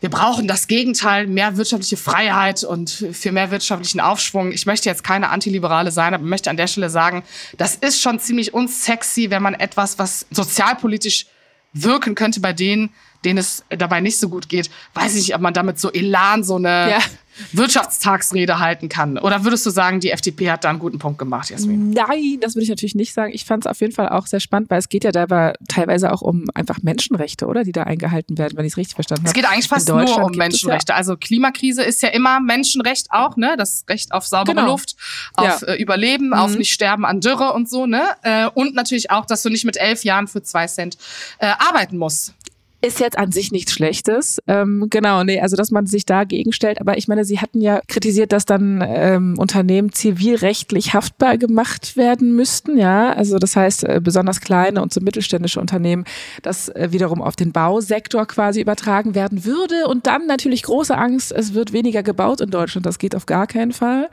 wir 0.00 0.08
brauchen 0.08 0.48
das 0.48 0.66
Gegenteil, 0.66 1.26
mehr 1.26 1.56
wirtschaftliche 1.56 1.98
Freiheit 1.98 2.64
und 2.64 2.90
für 3.12 3.32
mehr 3.32 3.50
wirtschaftlichen 3.50 4.00
Aufschwung. 4.00 4.50
Ich 4.50 4.64
möchte 4.64 4.88
jetzt 4.88 5.04
keine 5.04 5.28
Antiliberale 5.28 5.92
sein, 5.92 6.14
aber 6.14 6.24
möchte 6.24 6.48
an 6.48 6.56
der 6.56 6.66
Stelle 6.66 6.88
sagen, 6.88 7.22
das 7.58 7.76
ist 7.76 8.00
schon 8.00 8.18
ziemlich 8.18 8.54
unsexy, 8.54 9.30
wenn 9.30 9.42
man 9.42 9.54
etwas, 9.54 9.98
was 9.98 10.26
sozialpolitisch 10.30 11.26
wirken 11.72 12.14
könnte 12.14 12.40
bei 12.40 12.52
denen, 12.52 12.90
denen 13.24 13.38
es 13.38 13.64
dabei 13.68 14.00
nicht 14.00 14.18
so 14.18 14.28
gut 14.28 14.48
geht, 14.48 14.70
weiß 14.94 15.14
ich 15.14 15.28
nicht, 15.28 15.34
ob 15.34 15.40
man 15.40 15.54
damit 15.54 15.78
so 15.78 15.92
Elan 15.92 16.42
so 16.44 16.56
eine 16.56 16.90
ja. 16.90 16.98
Wirtschaftstagsrede 17.52 18.58
halten 18.58 18.88
kann. 18.88 19.18
Oder 19.18 19.44
würdest 19.44 19.64
du 19.64 19.70
sagen, 19.70 20.00
die 20.00 20.10
FDP 20.10 20.50
hat 20.50 20.64
da 20.64 20.70
einen 20.70 20.78
guten 20.78 20.98
Punkt 20.98 21.18
gemacht, 21.18 21.50
Jasmin? 21.50 21.90
Nein, 21.90 22.38
das 22.40 22.54
würde 22.54 22.64
ich 22.64 22.68
natürlich 22.68 22.94
nicht 22.94 23.14
sagen. 23.14 23.32
Ich 23.32 23.44
fand 23.44 23.64
es 23.64 23.70
auf 23.70 23.80
jeden 23.80 23.92
Fall 23.92 24.08
auch 24.08 24.26
sehr 24.26 24.40
spannend, 24.40 24.70
weil 24.70 24.78
es 24.78 24.88
geht 24.88 25.04
ja 25.04 25.12
dabei 25.12 25.54
teilweise 25.68 26.12
auch 26.12 26.22
um 26.22 26.44
einfach 26.54 26.78
Menschenrechte, 26.82 27.46
oder? 27.46 27.64
Die 27.64 27.72
da 27.72 27.84
eingehalten 27.84 28.38
werden, 28.38 28.56
wenn 28.56 28.64
ich 28.64 28.72
es 28.74 28.76
richtig 28.76 28.94
verstanden 28.94 29.22
habe. 29.22 29.28
Es 29.28 29.34
geht 29.34 29.50
eigentlich 29.50 29.68
fast 29.68 29.88
nur 29.88 30.24
um 30.24 30.32
Menschenrechte. 30.32 30.92
Ja 30.92 30.96
also 30.96 31.16
Klimakrise 31.16 31.82
ist 31.82 32.02
ja 32.02 32.10
immer 32.10 32.40
Menschenrecht 32.40 33.06
auch, 33.10 33.36
ne? 33.36 33.54
Das 33.56 33.84
Recht 33.88 34.12
auf 34.12 34.26
saubere 34.26 34.56
genau. 34.56 34.68
Luft, 34.68 34.96
auf 35.34 35.62
ja. 35.62 35.68
äh, 35.68 35.80
Überleben, 35.80 36.28
mhm. 36.28 36.34
auf 36.34 36.56
nicht 36.56 36.72
sterben 36.72 37.04
an 37.04 37.20
Dürre 37.20 37.52
und 37.52 37.68
so, 37.68 37.86
ne? 37.86 38.02
Äh, 38.22 38.48
und 38.48 38.74
natürlich 38.74 39.10
auch, 39.10 39.24
dass 39.24 39.42
du 39.42 39.48
nicht 39.48 39.64
mit 39.64 39.76
elf 39.76 40.04
Jahren 40.04 40.28
für 40.28 40.42
zwei 40.42 40.66
Cent 40.66 40.98
äh, 41.38 41.46
arbeiten 41.46 41.96
musst 41.96 42.34
ist 42.82 43.00
jetzt 43.00 43.18
an 43.18 43.30
sich 43.30 43.52
nichts 43.52 43.72
Schlechtes. 43.72 44.40
Ähm, 44.46 44.86
genau, 44.88 45.22
nee, 45.22 45.40
also 45.40 45.56
dass 45.56 45.70
man 45.70 45.86
sich 45.86 46.06
dagegen 46.06 46.52
stellt. 46.52 46.80
Aber 46.80 46.96
ich 46.96 47.08
meine, 47.08 47.24
Sie 47.24 47.38
hatten 47.38 47.60
ja 47.60 47.80
kritisiert, 47.88 48.32
dass 48.32 48.46
dann 48.46 48.82
ähm, 48.86 49.38
Unternehmen 49.38 49.92
zivilrechtlich 49.92 50.94
haftbar 50.94 51.36
gemacht 51.36 51.96
werden 51.96 52.34
müssten. 52.34 52.78
Ja, 52.78 53.12
also 53.12 53.38
das 53.38 53.54
heißt, 53.54 53.84
äh, 53.84 54.00
besonders 54.02 54.40
kleine 54.40 54.82
und 54.82 54.94
so 54.94 55.00
mittelständische 55.00 55.60
Unternehmen, 55.60 56.04
das 56.42 56.70
äh, 56.70 56.88
wiederum 56.90 57.20
auf 57.20 57.36
den 57.36 57.52
Bausektor 57.52 58.26
quasi 58.26 58.62
übertragen 58.62 59.14
werden 59.14 59.44
würde. 59.44 59.86
Und 59.86 60.06
dann 60.06 60.26
natürlich 60.26 60.62
große 60.62 60.96
Angst, 60.96 61.32
es 61.32 61.52
wird 61.52 61.72
weniger 61.72 62.02
gebaut 62.02 62.40
in 62.40 62.50
Deutschland. 62.50 62.86
Das 62.86 62.98
geht 62.98 63.14
auf 63.14 63.26
gar 63.26 63.46
keinen 63.46 63.72
Fall. 63.72 64.08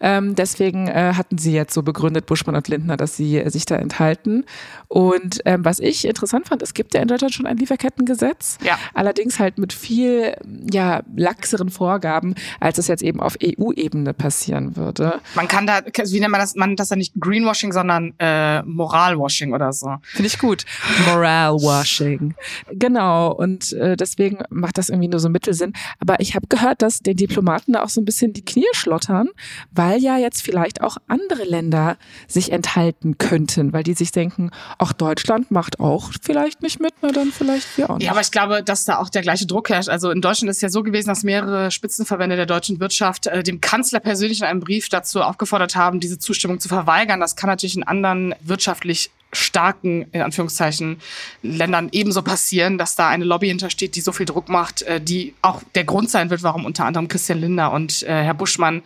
Ähm, 0.00 0.34
deswegen 0.34 0.88
äh, 0.88 1.12
hatten 1.14 1.38
Sie 1.38 1.52
jetzt 1.52 1.74
so 1.74 1.82
begründet, 1.82 2.26
Buschmann 2.26 2.56
und 2.56 2.66
Lindner, 2.66 2.96
dass 2.96 3.16
Sie 3.16 3.38
äh, 3.38 3.50
sich 3.50 3.66
da 3.66 3.76
enthalten. 3.76 4.44
Und 4.88 5.40
ähm, 5.44 5.64
was 5.64 5.78
ich 5.78 6.04
interessant 6.04 6.48
fand, 6.48 6.62
es 6.62 6.74
gibt 6.74 6.94
ja 6.94 7.00
in 7.00 7.08
Deutschland 7.08 7.32
schon 7.32 7.46
ein 7.46 7.56
Lieferketten 7.56 7.99
Gesetz. 8.04 8.58
Ja. 8.64 8.78
Allerdings 8.94 9.38
halt 9.38 9.58
mit 9.58 9.72
viel 9.72 10.36
ja, 10.70 11.02
laxeren 11.16 11.70
Vorgaben, 11.70 12.34
als 12.60 12.78
es 12.78 12.88
jetzt 12.88 13.02
eben 13.02 13.20
auf 13.20 13.36
EU-Ebene 13.42 14.14
passieren 14.14 14.76
würde. 14.76 15.20
Man 15.34 15.48
kann 15.48 15.66
da, 15.66 15.80
wie 15.84 16.20
nennt 16.20 16.32
man 16.32 16.40
das? 16.40 16.54
Man 16.54 16.70
nennt 16.70 16.80
das 16.80 16.90
ja 16.90 16.96
nicht 16.96 17.14
Greenwashing, 17.18 17.72
sondern 17.72 18.14
äh, 18.18 18.62
Moralwashing 18.62 19.52
oder 19.52 19.72
so. 19.72 19.96
Finde 20.02 20.26
ich 20.28 20.38
gut. 20.38 20.64
Moralwashing. 21.06 22.34
Genau. 22.72 23.32
Und 23.32 23.72
äh, 23.72 23.96
deswegen 23.96 24.38
macht 24.50 24.78
das 24.78 24.88
irgendwie 24.88 25.08
nur 25.08 25.20
so 25.20 25.28
Mittelsinn. 25.28 25.72
Aber 25.98 26.20
ich 26.20 26.34
habe 26.34 26.46
gehört, 26.48 26.82
dass 26.82 27.00
den 27.00 27.16
Diplomaten 27.16 27.72
da 27.72 27.82
auch 27.82 27.88
so 27.88 28.00
ein 28.00 28.04
bisschen 28.04 28.32
die 28.32 28.44
Knie 28.44 28.66
schlottern, 28.72 29.28
weil 29.70 30.00
ja 30.00 30.16
jetzt 30.18 30.42
vielleicht 30.42 30.82
auch 30.82 30.96
andere 31.06 31.44
Länder 31.44 31.96
sich 32.26 32.52
enthalten 32.52 33.18
könnten, 33.18 33.72
weil 33.72 33.82
die 33.82 33.94
sich 33.94 34.12
denken, 34.12 34.50
auch 34.78 34.92
Deutschland 34.92 35.50
macht 35.50 35.80
auch 35.80 36.10
vielleicht 36.22 36.62
nicht 36.62 36.80
mit, 36.80 36.94
na 37.02 37.12
dann 37.12 37.32
vielleicht 37.32 37.76
wir 37.76 37.89
auch 37.90 37.98
nicht. 37.98 38.06
Ja, 38.06 38.12
aber 38.12 38.20
ich 38.20 38.30
glaube, 38.30 38.62
dass 38.62 38.84
da 38.84 38.98
auch 38.98 39.08
der 39.08 39.22
gleiche 39.22 39.46
Druck 39.46 39.68
herrscht. 39.70 39.88
Also 39.88 40.10
in 40.10 40.20
Deutschland 40.20 40.50
ist 40.50 40.62
ja 40.62 40.68
so 40.68 40.82
gewesen, 40.82 41.08
dass 41.08 41.22
mehrere 41.22 41.70
Spitzenverbände 41.70 42.36
der 42.36 42.46
deutschen 42.46 42.80
Wirtschaft 42.80 43.26
äh, 43.26 43.42
dem 43.42 43.60
Kanzler 43.60 44.00
persönlich 44.00 44.40
in 44.40 44.46
einem 44.46 44.60
Brief 44.60 44.88
dazu 44.88 45.22
aufgefordert 45.22 45.76
haben, 45.76 46.00
diese 46.00 46.18
Zustimmung 46.18 46.60
zu 46.60 46.68
verweigern. 46.68 47.20
Das 47.20 47.36
kann 47.36 47.48
natürlich 47.48 47.76
in 47.76 47.82
anderen 47.82 48.34
wirtschaftlich 48.40 49.10
starken, 49.32 50.06
in 50.12 50.22
Anführungszeichen, 50.22 51.00
Ländern 51.42 51.88
ebenso 51.92 52.22
passieren, 52.22 52.78
dass 52.78 52.96
da 52.96 53.08
eine 53.08 53.24
Lobby 53.24 53.48
hintersteht, 53.48 53.94
die 53.94 54.00
so 54.00 54.12
viel 54.12 54.26
Druck 54.26 54.48
macht, 54.48 54.82
äh, 54.82 55.00
die 55.00 55.34
auch 55.42 55.62
der 55.74 55.84
Grund 55.84 56.10
sein 56.10 56.30
wird, 56.30 56.42
warum 56.42 56.64
unter 56.64 56.84
anderem 56.84 57.08
Christian 57.08 57.40
Lindner 57.40 57.72
und 57.72 58.02
äh, 58.02 58.22
Herr 58.22 58.34
Buschmann 58.34 58.82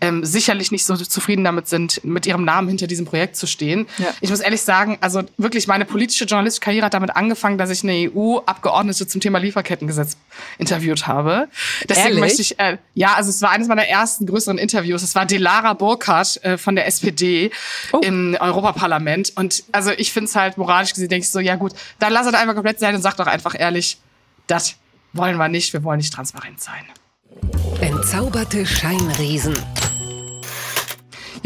ähm, 0.00 0.24
sicherlich 0.24 0.72
nicht 0.72 0.84
so 0.84 0.96
zufrieden 0.96 1.44
damit 1.44 1.68
sind, 1.68 2.04
mit 2.04 2.26
ihrem 2.26 2.44
Namen 2.44 2.68
hinter 2.68 2.86
diesem 2.86 3.06
Projekt 3.06 3.36
zu 3.36 3.46
stehen. 3.46 3.86
Ja. 3.98 4.06
Ich 4.20 4.30
muss 4.30 4.40
ehrlich 4.40 4.62
sagen, 4.62 4.98
also 5.00 5.22
wirklich 5.36 5.66
meine 5.66 5.84
politische 5.84 6.24
journalistische 6.24 6.64
Karriere 6.64 6.86
hat 6.86 6.94
damit 6.94 7.14
angefangen, 7.16 7.58
dass 7.58 7.70
ich 7.70 7.82
eine 7.82 8.10
EU-Abgeordnete 8.10 9.06
zum 9.06 9.20
Thema 9.20 9.38
Lieferkettengesetz 9.38 10.16
interviewt 10.58 11.06
habe. 11.06 11.48
Deswegen 11.88 12.08
Ehrlich? 12.08 12.20
möchte 12.20 12.42
ich, 12.42 12.58
äh, 12.58 12.78
ja, 12.94 13.14
also 13.14 13.30
es 13.30 13.40
war 13.42 13.50
eines 13.50 13.68
meiner 13.68 13.86
ersten 13.86 14.26
größeren 14.26 14.58
Interviews. 14.58 15.02
Es 15.02 15.14
war 15.14 15.26
Delara 15.26 15.74
Burkhardt 15.74 16.42
äh, 16.44 16.58
von 16.58 16.74
der 16.74 16.86
SPD 16.86 17.50
oh. 17.92 18.00
im 18.02 18.36
Europaparlament 18.38 19.32
und 19.36 19.64
also 19.72 19.83
also 19.86 19.98
ich 19.98 20.12
finde 20.12 20.28
es 20.28 20.36
halt 20.36 20.56
moralisch 20.56 20.94
gesehen, 20.94 21.08
denke 21.08 21.24
ich 21.24 21.30
so, 21.30 21.40
ja 21.40 21.56
gut, 21.56 21.72
dann 21.98 22.12
lass 22.12 22.26
es 22.26 22.34
einfach 22.34 22.54
komplett 22.54 22.80
sein 22.80 22.94
und 22.94 23.02
sag 23.02 23.16
doch 23.16 23.26
einfach 23.26 23.54
ehrlich, 23.58 23.98
das 24.46 24.76
wollen 25.12 25.36
wir 25.36 25.48
nicht, 25.48 25.72
wir 25.72 25.82
wollen 25.84 25.98
nicht 25.98 26.12
transparent 26.12 26.60
sein. 26.60 26.84
Entzauberte 27.80 28.64
Scheinriesen. 28.64 29.54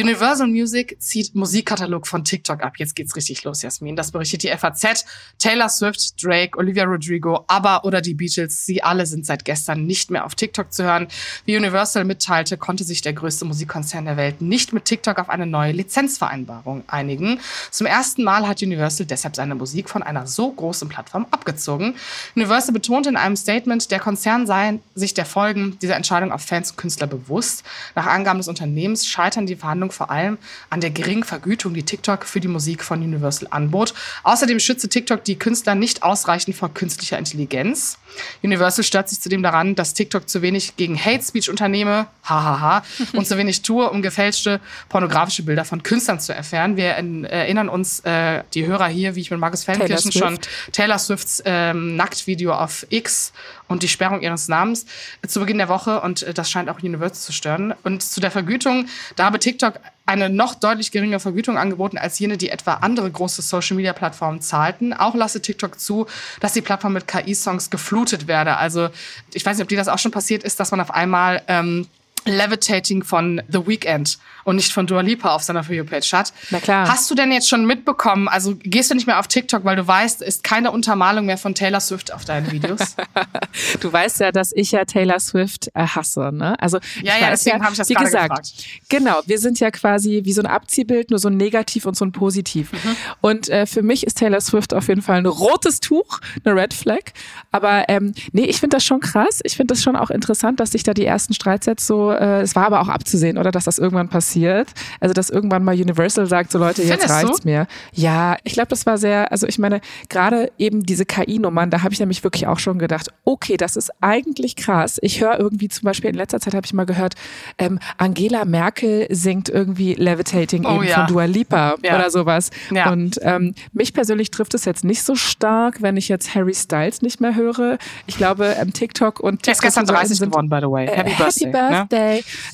Universal 0.01 0.47
Music 0.47 0.97
zieht 1.01 1.35
Musikkatalog 1.35 2.07
von 2.07 2.23
TikTok 2.23 2.63
ab. 2.63 2.75
Jetzt 2.77 2.95
geht's 2.95 3.17
richtig 3.17 3.43
los, 3.43 3.63
Jasmin. 3.63 3.97
Das 3.97 4.13
berichtet 4.13 4.45
die 4.45 4.49
FAZ. 4.57 5.05
Taylor 5.41 5.69
Swift, 5.69 6.23
Drake, 6.23 6.57
Olivia 6.57 6.85
Rodrigo, 6.85 7.45
ABBA 7.49 7.83
oder 7.83 8.01
die 8.01 8.15
Beatles, 8.15 8.65
sie 8.65 8.81
alle 8.81 9.07
sind 9.07 9.27
seit 9.27 9.45
gestern 9.45 9.87
nicht 9.87 10.13
mehr 10.13 10.25
auf 10.25 10.37
TikTok 10.37 10.73
zu 10.73 10.85
hören. 10.85 11.09
Wie 11.47 11.57
Universal 11.57 12.05
mitteilte, 12.05 12.57
konnte 12.59 12.85
sich 12.85 13.03
der 13.03 13.13
größte 13.13 13.45
Musikkonzern 13.45 14.05
der 14.05 14.17
Welt 14.17 14.41
nicht 14.41 14.73
mit 14.73 14.85
TikTok 14.85 15.19
auf 15.19 15.29
eine 15.31 15.47
neue 15.47 15.73
Lizenzvereinbarung 15.73 16.85
einigen. 16.87 17.41
Zum 17.73 17.89
ersten 17.89 18.23
Mal 18.23 18.47
hat 18.47 18.63
Universal 18.63 19.05
deshalb 19.05 19.35
seine 19.35 19.57
Musik 19.57 19.91
von 19.91 20.05
einer 20.05 20.29
so 20.29 20.53
großen 20.53 20.89
Plattform 20.89 21.27
abgezogen. 21.33 21.97
Universal 22.37 22.73
betonte 22.73 23.09
in 23.09 23.17
einem 23.17 23.35
Statement, 23.35 23.91
der 23.91 23.99
Konzern 23.99 24.47
sei 24.47 24.79
sich 24.95 25.15
der 25.15 25.27
Folgen 25.27 25.77
dieser 25.83 25.97
Entscheidung 25.97 26.31
auf 26.31 26.43
Fans 26.43 26.71
und 26.71 26.77
Künstler 26.77 27.09
bewusst. 27.09 27.65
Nach 27.97 28.07
Angaben 28.07 28.39
des 28.39 28.47
Unternehmens 28.47 29.05
scheitern 29.05 29.47
die 29.47 29.57
Verhandlungen 29.57 29.88
Verhandlung 29.89 29.93
vor 29.93 30.11
allem 30.11 30.39
an 30.71 30.81
der 30.81 30.91
geringen 30.91 31.25
Vergütung, 31.25 31.75
die 31.75 31.83
TikTok 31.83 32.25
für 32.25 32.41
die 32.41 32.49
Musik 32.49 32.85
von 32.85 33.03
Universal 33.03 33.49
anbot. 33.51 33.95
Außerdem 34.23 34.61
schütze 34.61 34.89
TikTok 34.89 35.25
die 35.25 35.39
Künstler 35.39 35.75
nicht 35.75 36.03
ausreichend 36.03 36.57
vor 36.57 36.73
künstlicher 36.73 37.19
Intelligenz. 37.19 37.99
Universal 38.43 38.85
stört 38.85 39.09
sich 39.09 39.21
zudem 39.21 39.43
daran, 39.43 39.75
dass 39.75 39.95
TikTok 39.95 40.29
zu 40.29 40.43
wenig 40.43 40.77
gegen 40.77 40.99
Hate 40.99 41.23
Speech 41.23 41.51
unternehme. 41.51 42.07
hahaha, 42.23 42.83
und 43.15 43.27
zu 43.27 43.37
wenig 43.37 43.63
tue, 43.63 43.89
um 43.91 44.03
gefälschte 44.03 44.61
pornografische 44.89 45.43
Bilder 45.43 45.65
von 45.65 45.83
Künstlern 45.83 46.21
zu 46.21 46.35
erfahren. 46.35 46.77
Wir 46.77 46.91
erinnern 46.91 47.69
uns, 47.69 48.01
äh, 48.01 48.43
die 48.55 48.67
Hörer 48.67 48.89
hier, 48.89 49.15
wie 49.15 49.21
ich 49.21 49.31
mit 49.31 49.41
Markus 49.41 49.65
Feldenkirchen 49.65 50.13
schon, 50.13 50.39
Taylor 50.73 50.99
Swifts 50.99 51.43
ähm, 51.45 51.97
Nacktvideo 51.97 52.53
auf 52.53 52.87
X 52.91 53.33
und 53.69 53.83
die 53.83 53.89
Sperrung 53.89 54.21
ihres 54.21 54.49
Namens 54.49 54.87
zu 55.27 55.41
Beginn 55.41 55.59
der 55.59 55.69
Woche 55.69 56.01
und 56.01 56.23
äh, 56.23 56.35
das 56.35 56.51
scheint 56.51 56.69
auch 56.69 56.83
Universal 56.83 57.15
zu 57.15 57.33
stören. 57.33 57.75
Und 57.85 58.03
zu 58.03 58.21
der 58.21 58.31
Vergütung, 58.31 58.89
da 59.17 59.27
habe 59.27 59.39
TikTok 59.39 59.81
eine 60.07 60.31
noch 60.31 60.55
deutlich 60.55 60.91
geringere 60.91 61.21
Vergütung 61.21 61.59
angeboten 61.59 61.99
als 61.99 62.19
jene, 62.19 62.39
die 62.39 62.49
etwa 62.49 62.75
andere 62.75 63.11
große 63.11 63.43
Social-Media-Plattformen 63.43 64.41
zahlten. 64.41 64.95
Auch 64.95 65.15
lasse 65.15 65.43
TikTok 65.43 65.79
zu, 65.79 66.07
dass 66.41 66.55
die 66.55 66.63
Plattform 66.63 66.95
mit 66.95 67.07
KI-Songs 67.07 67.69
geflutet 67.69 68.27
werde. 68.27 68.57
Also 68.57 68.89
ich 69.35 69.45
weiß 69.45 69.59
nicht, 69.59 69.65
ob 69.65 69.69
dir 69.69 69.77
das 69.77 69.89
auch 69.89 69.99
schon 69.99 70.11
passiert 70.11 70.45
ist, 70.45 70.59
dass 70.61 70.71
man 70.71 70.81
auf 70.81 70.91
einmal 70.91 71.43
ähm, 71.47 71.87
Levitating 72.25 73.05
von 73.05 73.43
The 73.49 73.67
Weeknd 73.67 74.19
und 74.45 74.57
nicht 74.57 74.73
von 74.73 74.87
Dua 74.87 75.01
Lipa 75.01 75.35
auf 75.35 75.43
seiner 75.43 75.63
For 75.63 75.75
You-Page 75.75 76.13
hat. 76.13 76.33
Na 76.51 76.59
klar. 76.59 76.89
Hast 76.89 77.11
du 77.11 77.15
denn 77.15 77.33
jetzt 77.33 77.49
schon 77.49 77.67
mitbekommen, 77.67 78.29
also 78.29 78.57
gehst 78.57 78.91
du 78.91 78.95
nicht 78.95 79.07
mehr 79.07 79.19
auf 79.19 79.29
TikTok, 79.29 79.65
weil 79.65 79.77
du 79.77 79.87
weißt, 79.87 80.23
ist 80.23 80.43
keine 80.43 80.71
Untermalung 80.71 81.27
mehr 81.27 81.39
von 81.39 81.55
Taylor 81.55 81.81
Swift 81.81 82.13
auf 82.13 82.25
deinen 82.25 82.51
Videos? 82.51 82.97
du 83.81 83.93
weißt 83.93 84.21
ja, 84.21 84.33
dass 84.33 84.53
ich 84.53 84.73
ja 84.73 84.85
Taylor 84.85 85.21
Swift 85.21 85.69
äh, 85.75 85.87
hasse, 85.87 86.31
ne? 86.33 86.59
Also 86.61 86.79
ja, 87.03 87.15
ja, 87.21 87.31
deswegen 87.31 87.59
ja, 87.59 87.65
habe 87.65 87.73
ich 87.73 87.79
das 87.79 87.89
wie 87.89 87.95
gesagt, 87.95 88.29
gefragt. 88.29 88.53
Genau, 88.89 89.21
wir 89.27 89.39
sind 89.39 89.61
ja 89.61 89.71
quasi 89.71 90.23
wie 90.25 90.33
so 90.33 90.43
ein 90.43 90.47
Abziehbild, 90.47 91.11
nur 91.11 91.19
so 91.19 91.29
ein 91.29 91.37
Negativ 91.37 91.85
und 91.85 91.97
so 91.97 92.05
ein 92.05 92.13
Positiv. 92.13 92.73
Mhm. 92.73 92.97
Und 93.21 93.49
äh, 93.49 93.67
für 93.67 93.83
mich 93.83 94.07
ist 94.07 94.19
Taylor 94.19 94.41
Swift 94.41 94.73
auf 94.75 94.89
jeden 94.89 95.03
Fall 95.03 95.19
ein 95.19 95.27
rotes 95.27 95.81
Tuch, 95.81 96.21
eine 96.45 96.55
Red 96.55 96.75
Flag. 96.75 97.13
Aber 97.51 97.89
ähm, 97.89 98.15
nee, 98.33 98.45
ich 98.45 98.61
finde 98.61 98.77
das 98.77 98.85
schon 98.85 99.01
krass. 99.01 99.41
Ich 99.45 99.57
finde 99.57 99.75
das 99.75 99.83
schon 99.83 99.97
auch 99.97 100.11
interessant, 100.11 100.61
dass 100.61 100.73
sich 100.73 100.83
da 100.83 100.95
die 100.95 101.05
ersten 101.05 101.35
Streitsätze 101.35 101.89
so, 101.89 102.08
äh, 102.11 102.43
es 102.43 102.55
war 102.55 102.67
aber 102.67 102.81
auch 102.81 102.89
abzusehen, 102.89 103.39
oder, 103.39 103.51
dass 103.51 103.65
das 103.65 103.79
irgendwann 103.79 104.09
passiert. 104.09 104.69
Also, 105.01 105.13
dass 105.13 105.31
irgendwann 105.31 105.65
mal 105.65 105.75
Universal 105.75 106.27
sagt, 106.27 106.53
so 106.53 106.59
Leute, 106.59 106.83
jetzt 106.83 107.03
Findest 107.03 107.11
reicht's 107.11 107.41
du? 107.41 107.49
mir. 107.49 107.67
Ja, 107.93 108.37
ich 108.45 108.53
glaube, 108.53 108.69
das 108.69 108.87
war 108.87 108.99
sehr, 108.99 109.31
also 109.33 109.47
ich 109.47 109.59
meine, 109.59 109.81
gerade 110.09 110.51
eben 110.59 110.85
diese 110.85 111.05
KI-Nummern, 111.05 111.71
da 111.71 111.83
habe 111.83 111.93
ich 111.93 112.01
nämlich 112.01 112.25
wirklich 112.25 112.47
auch 112.47 112.59
schon 112.59 112.79
gedacht, 112.79 113.09
okay, 113.25 113.57
das 113.57 113.77
ist 113.77 113.91
eigentlich 114.01 114.57
krass. 114.57 114.99
Ich 115.03 115.21
höre 115.21 115.39
irgendwie 115.39 115.69
zum 115.69 115.85
Beispiel 115.85 116.11
in 116.11 116.17
letzter 116.17 116.41
Zeit 116.41 116.55
habe 116.55 116.65
ich 116.67 116.73
mal 116.73 116.87
gehört, 116.87 117.15
ähm, 117.59 117.79
Angela 117.97 118.45
Merkel 118.45 119.07
singt 119.11 119.49
irgendwie 119.49 119.95
Levitating 119.95 120.65
oh, 120.65 120.77
eben 120.77 120.85
ja. 120.85 120.95
von 120.95 121.07
Dua 121.07 121.25
Lipa 121.25 121.75
ja. 121.83 121.95
oder 121.97 122.11
sowas. 122.11 122.51
Ja. 122.71 122.91
Und 122.91 123.19
ähm, 123.23 123.55
mich 123.73 123.93
persönlich 123.93 124.31
trifft 124.31 124.55
es 124.55 124.65
jetzt 124.65 124.85
nicht 124.85 125.03
so 125.03 125.15
stark, 125.15 125.83
wenn 125.83 125.97
ich 125.97 126.09
jetzt 126.09 126.35
Harry 126.35 126.55
Styles 126.55 127.03
nicht 127.03 127.21
mehr 127.21 127.35
höre. 127.35 127.79
Ich 128.07 128.17
glaube, 128.17 128.57
ähm, 128.59 128.73
TikTok 128.73 129.21
und 129.21 129.43
TikTok. 129.43 129.49
Er 129.49 129.53
ist 129.53 129.61
gestern 129.63 129.87
30 129.87 130.21
geworden, 130.21 130.49
by 130.49 130.59
the 130.61 130.71
way. 130.71 130.87
Happy 130.87 131.11
äh, 131.11 131.15
Birthday. 131.15 131.53
Happy 131.53 131.53
Birthday. 131.53 131.98
Ne? 131.98 131.98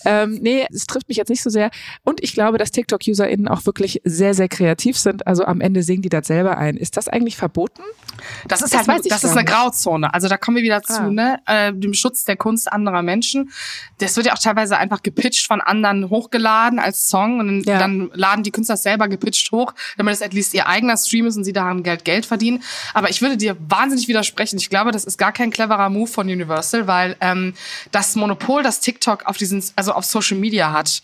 Ähm, 0.05 0.39
nee, 0.41 0.67
es 0.73 0.87
trifft 0.87 1.09
mich 1.09 1.17
jetzt 1.17 1.29
nicht 1.29 1.43
so 1.43 1.51
sehr. 1.51 1.71
Und 2.03 2.23
ich 2.23 2.33
glaube, 2.35 2.59
dass 2.59 2.71
TikTok-UserInnen 2.71 3.49
auch 3.49 3.67
wirklich 3.67 4.01
sehr, 4.05 4.35
sehr 4.35 4.49
kreativ 4.49 4.99
sind. 4.99 5.27
Also 5.27 5.45
am 5.45 5.61
Ende 5.61 5.83
singen 5.83 6.03
die 6.03 6.09
das 6.09 6.27
selber 6.27 6.59
ein. 6.59 6.77
Ist 6.77 6.97
das 6.97 7.09
eigentlich 7.09 7.37
verboten? 7.37 7.83
Das 8.49 8.63
ist 8.63 8.75
das 8.75 8.87
halt, 8.89 9.11
das 9.11 9.25
ist 9.25 9.37
eine 9.37 9.45
Grauzone. 9.45 10.13
Also 10.13 10.29
da 10.29 10.37
kommen 10.37 10.57
wir 10.57 10.63
wieder 10.63 10.83
zu, 10.83 11.01
ah. 11.01 11.11
ne, 11.11 11.41
äh, 11.47 11.73
dem 11.73 11.95
Schutz 11.95 12.25
der 12.25 12.37
Kunst 12.37 12.71
anderer 12.71 13.03
Menschen. 13.03 13.51
Das 13.99 14.17
wird 14.17 14.27
ja 14.27 14.35
auch 14.35 14.39
teilweise 14.39 14.77
einfach 14.77 15.03
gepitcht 15.03 15.47
von 15.47 15.61
anderen 15.61 16.11
hochgeladen 16.11 16.79
als 16.79 17.09
Song 17.09 17.41
und 17.41 17.65
ja. 17.65 17.79
dann 17.79 18.11
laden 18.15 18.43
die 18.43 18.51
Künstler 18.51 18.77
selber 18.77 19.09
gepitcht 19.09 19.51
hoch, 19.53 19.75
damit 19.97 20.15
es 20.15 20.23
at 20.23 20.33
least 20.33 20.55
ihr 20.55 20.67
eigener 20.67 20.97
Stream 20.97 21.27
ist 21.27 21.37
und 21.37 21.45
sie 21.45 21.53
daran 21.53 21.83
Geld 21.83 22.05
Geld 22.05 22.27
verdienen. 22.27 22.63
Aber 22.93 23.11
ich 23.11 23.23
würde 23.23 23.37
dir 23.37 23.57
wahnsinnig 23.69 24.09
widersprechen. 24.09 24.59
Ich 24.59 24.71
glaube, 24.71 24.91
das 24.91 25.05
ist 25.05 25.19
gar 25.19 25.33
kein 25.33 25.51
cleverer 25.51 25.91
Move 25.91 26.07
von 26.07 26.27
Universal, 26.29 26.87
weil 26.87 27.17
ähm, 27.21 27.55
das 27.91 28.17
Monopol, 28.17 28.63
das 28.63 28.81
TikTok 28.81 29.27
auf 29.27 29.34
diesen, 29.37 29.63
also 29.77 29.93
auf 29.93 30.05
Social 30.05 30.39
Media 30.39 30.73
hat, 30.73 31.03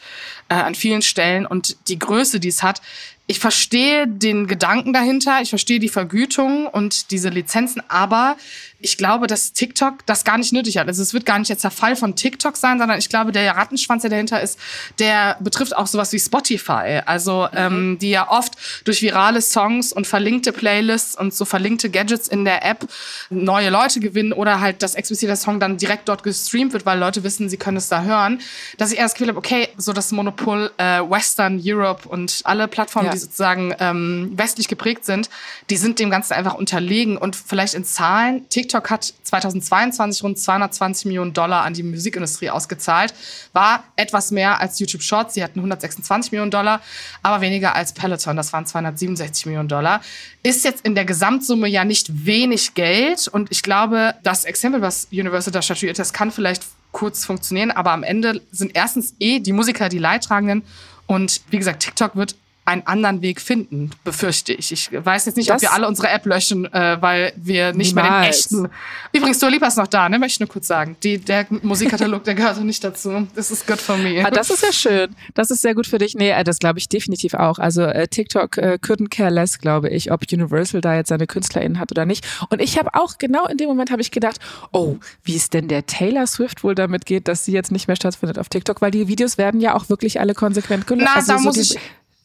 äh, 0.48 0.54
an 0.54 0.74
vielen 0.74 1.02
Stellen 1.02 1.46
und 1.46 1.76
die 1.88 1.98
Größe, 1.98 2.40
die 2.40 2.48
es 2.48 2.62
hat, 2.62 2.80
ich 3.26 3.38
verstehe 3.38 4.08
den 4.08 4.48
Gedanken 4.48 4.92
dahinter, 4.92 5.40
ich 5.40 5.50
verstehe 5.50 5.78
die 5.78 5.88
Vergütung 5.88 6.66
und 6.66 7.12
diese 7.12 7.28
Lizenzen, 7.28 7.80
aber 7.88 8.36
ich 8.82 8.96
glaube, 8.96 9.26
dass 9.26 9.52
TikTok 9.52 10.06
das 10.06 10.24
gar 10.24 10.38
nicht 10.38 10.52
nötig 10.52 10.78
hat. 10.78 10.88
Also 10.88 11.02
es 11.02 11.12
wird 11.12 11.26
gar 11.26 11.38
nicht 11.38 11.48
jetzt 11.48 11.64
der 11.64 11.70
Fall 11.70 11.96
von 11.96 12.16
TikTok 12.16 12.56
sein, 12.56 12.78
sondern 12.78 12.98
ich 12.98 13.08
glaube, 13.08 13.30
der 13.32 13.56
Rattenschwanz, 13.56 14.02
der 14.02 14.10
dahinter 14.10 14.40
ist, 14.40 14.58
der 14.98 15.36
betrifft 15.40 15.76
auch 15.76 15.86
sowas 15.86 16.12
wie 16.12 16.18
Spotify. 16.18 17.02
Also 17.04 17.48
mhm. 17.52 17.58
ähm, 17.58 17.98
die 18.00 18.10
ja 18.10 18.30
oft 18.30 18.54
durch 18.84 19.02
virale 19.02 19.42
Songs 19.42 19.92
und 19.92 20.06
verlinkte 20.06 20.52
Playlists 20.52 21.14
und 21.14 21.34
so 21.34 21.44
verlinkte 21.44 21.90
Gadgets 21.90 22.28
in 22.28 22.44
der 22.44 22.64
App 22.64 22.86
neue 23.28 23.70
Leute 23.70 24.00
gewinnen 24.00 24.32
oder 24.32 24.60
halt 24.60 24.82
das 24.82 24.94
explizite 24.94 25.36
Song 25.36 25.60
dann 25.60 25.76
direkt 25.76 26.08
dort 26.08 26.22
gestreamt 26.22 26.72
wird, 26.72 26.86
weil 26.86 26.98
Leute 26.98 27.22
wissen, 27.22 27.48
sie 27.48 27.56
können 27.56 27.76
es 27.76 27.88
da 27.88 28.02
hören. 28.02 28.40
Dass 28.78 28.92
ich 28.92 28.98
erst 28.98 29.14
das 29.14 29.18
Gefühl 29.18 29.28
habe, 29.28 29.38
okay, 29.38 29.68
so 29.76 29.92
das 29.92 30.10
Monopol 30.12 30.70
äh, 30.78 31.00
Western 31.00 31.60
Europe 31.62 32.08
und 32.08 32.40
alle 32.44 32.68
Plattformen, 32.68 33.06
ja. 33.06 33.12
die 33.12 33.18
sozusagen 33.18 33.74
ähm, 33.78 34.32
westlich 34.34 34.68
geprägt 34.68 35.04
sind, 35.04 35.28
die 35.68 35.76
sind 35.76 35.98
dem 35.98 36.10
Ganzen 36.10 36.32
einfach 36.32 36.54
unterlegen 36.54 37.16
und 37.16 37.36
vielleicht 37.36 37.74
in 37.74 37.84
Zahlen 37.84 38.48
TikTok 38.48 38.69
TikTok 38.70 38.90
hat 38.90 39.12
2022 39.24 40.22
rund 40.22 40.38
220 40.38 41.06
Millionen 41.06 41.32
Dollar 41.32 41.64
an 41.64 41.74
die 41.74 41.82
Musikindustrie 41.82 42.50
ausgezahlt. 42.50 43.12
War 43.52 43.82
etwas 43.96 44.30
mehr 44.30 44.60
als 44.60 44.78
YouTube 44.78 45.02
Shorts, 45.02 45.34
die 45.34 45.42
hatten 45.42 45.58
126 45.58 46.30
Millionen 46.30 46.52
Dollar, 46.52 46.80
aber 47.22 47.40
weniger 47.40 47.74
als 47.74 47.92
Peloton, 47.92 48.36
das 48.36 48.52
waren 48.52 48.66
267 48.66 49.46
Millionen 49.46 49.68
Dollar. 49.68 50.00
Ist 50.44 50.64
jetzt 50.64 50.84
in 50.84 50.94
der 50.94 51.04
Gesamtsumme 51.04 51.66
ja 51.66 51.84
nicht 51.84 52.26
wenig 52.26 52.74
Geld. 52.74 53.26
Und 53.26 53.50
ich 53.50 53.64
glaube, 53.64 54.14
das 54.22 54.44
Exempel, 54.44 54.82
was 54.82 55.08
Universal 55.10 55.52
da 55.52 55.62
statuiert, 55.62 55.98
das 55.98 56.12
kann 56.12 56.30
vielleicht 56.30 56.62
kurz 56.92 57.24
funktionieren, 57.24 57.72
aber 57.72 57.90
am 57.90 58.04
Ende 58.04 58.40
sind 58.52 58.72
erstens 58.74 59.14
eh 59.18 59.40
die 59.40 59.52
Musiker 59.52 59.88
die 59.88 59.98
Leidtragenden. 59.98 60.62
Und 61.06 61.40
wie 61.50 61.58
gesagt, 61.58 61.82
TikTok 61.82 62.14
wird 62.14 62.36
einen 62.70 62.86
anderen 62.86 63.22
Weg 63.22 63.40
finden, 63.40 63.90
befürchte 64.04 64.52
ich. 64.52 64.72
Ich 64.72 64.90
weiß 64.92 65.26
jetzt 65.26 65.36
nicht, 65.36 65.50
das 65.50 65.56
ob 65.56 65.62
wir 65.62 65.72
alle 65.72 65.88
unsere 65.88 66.08
App 66.08 66.24
löschen, 66.26 66.72
äh, 66.72 66.96
weil 67.00 67.32
wir 67.36 67.72
nicht 67.72 67.94
niemals. 67.94 68.10
mehr 68.10 68.20
den 68.20 68.30
echten. 68.30 68.76
Übrigens, 69.12 69.38
Dua 69.38 69.48
Lipa 69.48 69.66
ist 69.66 69.76
noch 69.76 69.86
da, 69.86 70.08
ne? 70.08 70.18
Möchte 70.18 70.34
ich 70.34 70.40
nur 70.40 70.48
kurz 70.48 70.66
sagen. 70.66 70.96
Die, 71.02 71.18
der 71.18 71.46
Musikkatalog, 71.62 72.24
der 72.24 72.34
gehört 72.34 72.62
nicht 72.62 72.82
dazu. 72.84 73.26
Das 73.34 73.50
ist 73.50 73.66
good 73.66 73.80
for 73.80 73.96
me. 73.96 74.22
Ah, 74.24 74.30
das 74.30 74.50
ist 74.50 74.62
ja 74.62 74.72
schön. 74.72 75.16
Das 75.34 75.50
ist 75.50 75.62
sehr 75.62 75.74
gut 75.74 75.86
für 75.86 75.98
dich. 75.98 76.14
Nee, 76.14 76.30
äh, 76.30 76.44
das 76.44 76.58
glaube 76.58 76.78
ich 76.78 76.88
definitiv 76.88 77.34
auch. 77.34 77.58
Also 77.58 77.82
äh, 77.82 78.08
TikTok 78.08 78.56
äh, 78.58 78.78
couldn't 78.80 79.08
care 79.10 79.30
less, 79.30 79.58
glaube 79.58 79.88
ich, 79.88 80.12
ob 80.12 80.22
Universal 80.30 80.80
da 80.80 80.94
jetzt 80.94 81.08
seine 81.08 81.26
KünstlerInnen 81.26 81.78
hat 81.78 81.90
oder 81.90 82.06
nicht. 82.06 82.26
Und 82.50 82.60
ich 82.60 82.78
habe 82.78 82.94
auch 82.94 83.18
genau 83.18 83.46
in 83.46 83.56
dem 83.56 83.68
Moment 83.68 83.90
habe 83.90 84.02
ich 84.02 84.10
gedacht, 84.10 84.38
oh, 84.72 84.96
wie 85.24 85.36
es 85.36 85.50
denn 85.50 85.68
der 85.68 85.86
Taylor 85.86 86.26
Swift 86.26 86.62
wohl 86.64 86.74
damit 86.74 87.06
geht, 87.06 87.28
dass 87.28 87.44
sie 87.44 87.52
jetzt 87.52 87.72
nicht 87.72 87.88
mehr 87.88 87.96
stattfindet 87.96 88.38
auf 88.38 88.48
TikTok, 88.48 88.80
weil 88.80 88.90
die 88.90 89.08
Videos 89.08 89.38
werden 89.38 89.60
ja 89.60 89.74
auch 89.74 89.88
wirklich 89.88 90.20
alle 90.20 90.34
konsequent 90.34 90.86
gelöscht. 90.86 91.08
Na, 91.12 91.16
also 91.16 91.32
da 91.32 91.38
so 91.38 91.44
muss 91.44 91.56
ich 91.56 91.78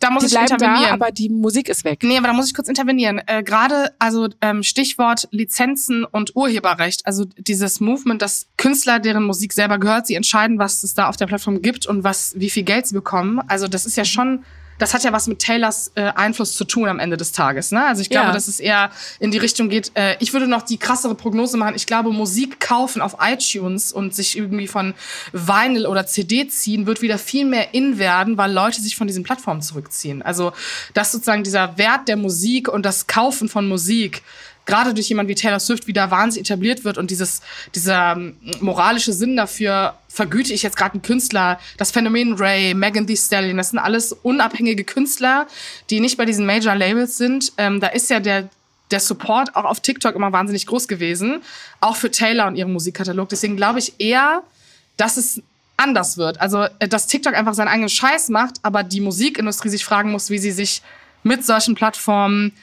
da 0.05 0.11
muss 0.11 0.23
die 0.23 0.35
ich 0.35 0.41
intervenieren. 0.41 0.83
Da, 0.83 0.93
aber 0.93 1.11
die 1.11 1.29
Musik 1.29 1.69
ist 1.69 1.83
weg. 1.83 2.03
Nee, 2.03 2.17
aber 2.17 2.27
da 2.27 2.33
muss 2.33 2.47
ich 2.47 2.53
kurz 2.53 2.67
intervenieren. 2.67 3.21
Äh, 3.25 3.43
Gerade 3.43 3.93
also 3.97 4.27
ähm, 4.41 4.61
Stichwort 4.61 5.27
Lizenzen 5.31 6.05
und 6.05 6.35
Urheberrecht. 6.35 7.05
Also 7.05 7.25
dieses 7.25 7.79
Movement, 7.79 8.21
dass 8.21 8.47
Künstler, 8.57 8.99
deren 8.99 9.23
Musik 9.23 9.53
selber 9.53 9.79
gehört, 9.79 10.07
sie 10.07 10.15
entscheiden, 10.15 10.59
was 10.59 10.83
es 10.83 10.93
da 10.93 11.09
auf 11.09 11.17
der 11.17 11.25
Plattform 11.25 11.61
gibt 11.61 11.87
und 11.87 12.03
was, 12.03 12.33
wie 12.37 12.49
viel 12.49 12.63
Geld 12.63 12.85
sie 12.85 12.93
bekommen. 12.93 13.41
Also 13.47 13.67
das 13.67 13.85
ist 13.85 13.97
ja 13.97 14.05
schon 14.05 14.43
das 14.77 14.93
hat 14.93 15.03
ja 15.03 15.13
was 15.13 15.27
mit 15.27 15.39
Taylors 15.39 15.91
äh, 15.95 16.11
Einfluss 16.15 16.53
zu 16.53 16.65
tun 16.65 16.88
am 16.88 16.99
Ende 16.99 17.17
des 17.17 17.31
Tages. 17.31 17.71
Ne? 17.71 17.85
Also 17.85 18.01
ich 18.01 18.09
glaube, 18.09 18.27
ja. 18.27 18.33
dass 18.33 18.47
es 18.47 18.59
eher 18.59 18.91
in 19.19 19.31
die 19.31 19.38
Richtung 19.38 19.69
geht. 19.69 19.91
Äh, 19.95 20.17
ich 20.19 20.33
würde 20.33 20.47
noch 20.47 20.63
die 20.63 20.77
krassere 20.77 21.15
Prognose 21.15 21.57
machen. 21.57 21.75
Ich 21.75 21.85
glaube, 21.85 22.11
Musik 22.11 22.59
kaufen 22.59 23.01
auf 23.01 23.17
iTunes 23.21 23.91
und 23.91 24.13
sich 24.13 24.38
irgendwie 24.38 24.67
von 24.67 24.93
Vinyl 25.31 25.85
oder 25.85 26.05
CD 26.05 26.47
ziehen, 26.47 26.85
wird 26.85 27.01
wieder 27.01 27.17
viel 27.17 27.45
mehr 27.45 27.73
in 27.73 27.99
werden, 27.99 28.38
weil 28.38 28.51
Leute 28.51 28.81
sich 28.81 28.95
von 28.95 29.07
diesen 29.07 29.23
Plattformen 29.23 29.61
zurückziehen. 29.61 30.21
Also 30.21 30.51
dass 30.93 31.11
sozusagen 31.11 31.43
dieser 31.43 31.77
Wert 31.77 32.07
der 32.07 32.17
Musik 32.17 32.67
und 32.67 32.85
das 32.85 33.07
Kaufen 33.07 33.49
von 33.49 33.67
Musik 33.67 34.23
gerade 34.65 34.93
durch 34.93 35.10
jemanden 35.10 35.30
wie 35.30 35.36
Taylor 35.36 35.60
Swift 35.60 35.88
wieder 35.88 36.12
wahnsinnig 36.12 36.49
etabliert 36.49 36.84
wird 36.84 36.97
und 36.97 37.12
dieses, 37.12 37.41
dieser 37.73 38.13
ähm, 38.13 38.38
moralische 38.60 39.13
Sinn 39.13 39.36
dafür, 39.36 39.95
vergüte 40.08 40.54
ich 40.54 40.63
jetzt 40.63 40.78
gerade 40.78 40.93
einen 40.93 41.01
Künstler, 41.01 41.60
das 41.78 41.91
Phänomen 41.91 42.34
Ray, 42.34 42.73
Megan 42.73 43.06
Thee 43.06 43.17
Stallion, 43.17 43.58
das 43.58 43.69
sind 43.69 43.80
alles 43.80 44.13
unabhängige 44.13 44.84
Künstler, 44.84 45.47
die 45.89 45.99
nicht 45.99 46.17
bei 46.17 46.25
diesen 46.25 46.45
Major 46.45 46.75
Labels 46.75 47.17
sind. 47.17 47.51
Ähm, 47.58 47.80
da 47.80 47.88
ist 47.88 48.10
ja 48.10 48.19
der, 48.19 48.49
der 48.91 48.99
Support 48.99 49.56
auch 49.56 49.65
auf 49.65 49.82
TikTok 49.82 50.15
immer 50.15 50.32
wahnsinnig 50.32 50.65
groß 50.67 50.88
gewesen, 50.88 51.41
auch 51.82 51.95
für 51.95 52.10
Taylor 52.10 52.47
und 52.47 52.56
ihren 52.56 52.71
Musikkatalog. 52.71 53.30
Deswegen 53.30 53.58
glaube 53.58 53.80
ich 53.80 53.93
eher, 53.99 54.43
dass 54.97 55.17
es 55.17 55.41
anders 55.78 56.17
wird. 56.17 56.39
Also, 56.39 56.65
äh, 56.80 56.88
dass 56.88 57.08
TikTok 57.08 57.34
einfach 57.34 57.54
seinen 57.54 57.67
eigenen 57.67 57.89
Scheiß 57.89 58.30
macht, 58.30 58.56
aber 58.62 58.84
die 58.84 59.01
Musikindustrie 59.01 59.69
sich 59.69 59.84
fragen 59.84 60.12
muss, 60.12 60.30
wie 60.30 60.39
sie 60.39 60.51
sich 60.51 60.82
mit 61.23 61.45
solchen 61.45 61.75
Plattformen 61.75 62.54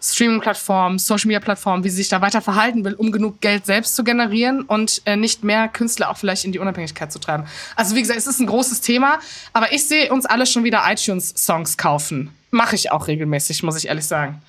Streaming-Plattformen, 0.00 0.98
Social-Media-Plattformen, 0.98 1.84
wie 1.84 1.90
sie 1.90 1.96
sich 1.96 2.08
da 2.08 2.20
weiter 2.20 2.40
verhalten 2.40 2.84
will, 2.84 2.94
um 2.94 3.10
genug 3.10 3.40
Geld 3.40 3.66
selbst 3.66 3.96
zu 3.96 4.04
generieren 4.04 4.62
und 4.62 5.02
äh, 5.04 5.16
nicht 5.16 5.44
mehr 5.44 5.68
Künstler 5.68 6.10
auch 6.10 6.16
vielleicht 6.16 6.44
in 6.44 6.52
die 6.52 6.58
Unabhängigkeit 6.58 7.12
zu 7.12 7.18
treiben. 7.18 7.44
Also 7.76 7.94
wie 7.94 8.00
gesagt, 8.00 8.18
es 8.18 8.26
ist 8.26 8.40
ein 8.40 8.46
großes 8.46 8.80
Thema, 8.80 9.18
aber 9.52 9.72
ich 9.72 9.86
sehe 9.86 10.12
uns 10.12 10.26
alle 10.26 10.46
schon 10.46 10.64
wieder 10.64 10.82
iTunes-Songs 10.86 11.76
kaufen. 11.76 12.30
Mache 12.50 12.76
ich 12.76 12.92
auch 12.92 13.08
regelmäßig, 13.08 13.62
muss 13.62 13.76
ich 13.76 13.88
ehrlich 13.88 14.06
sagen. 14.06 14.40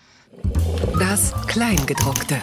Das 1.00 1.34
Kleingedruckte. 1.48 2.40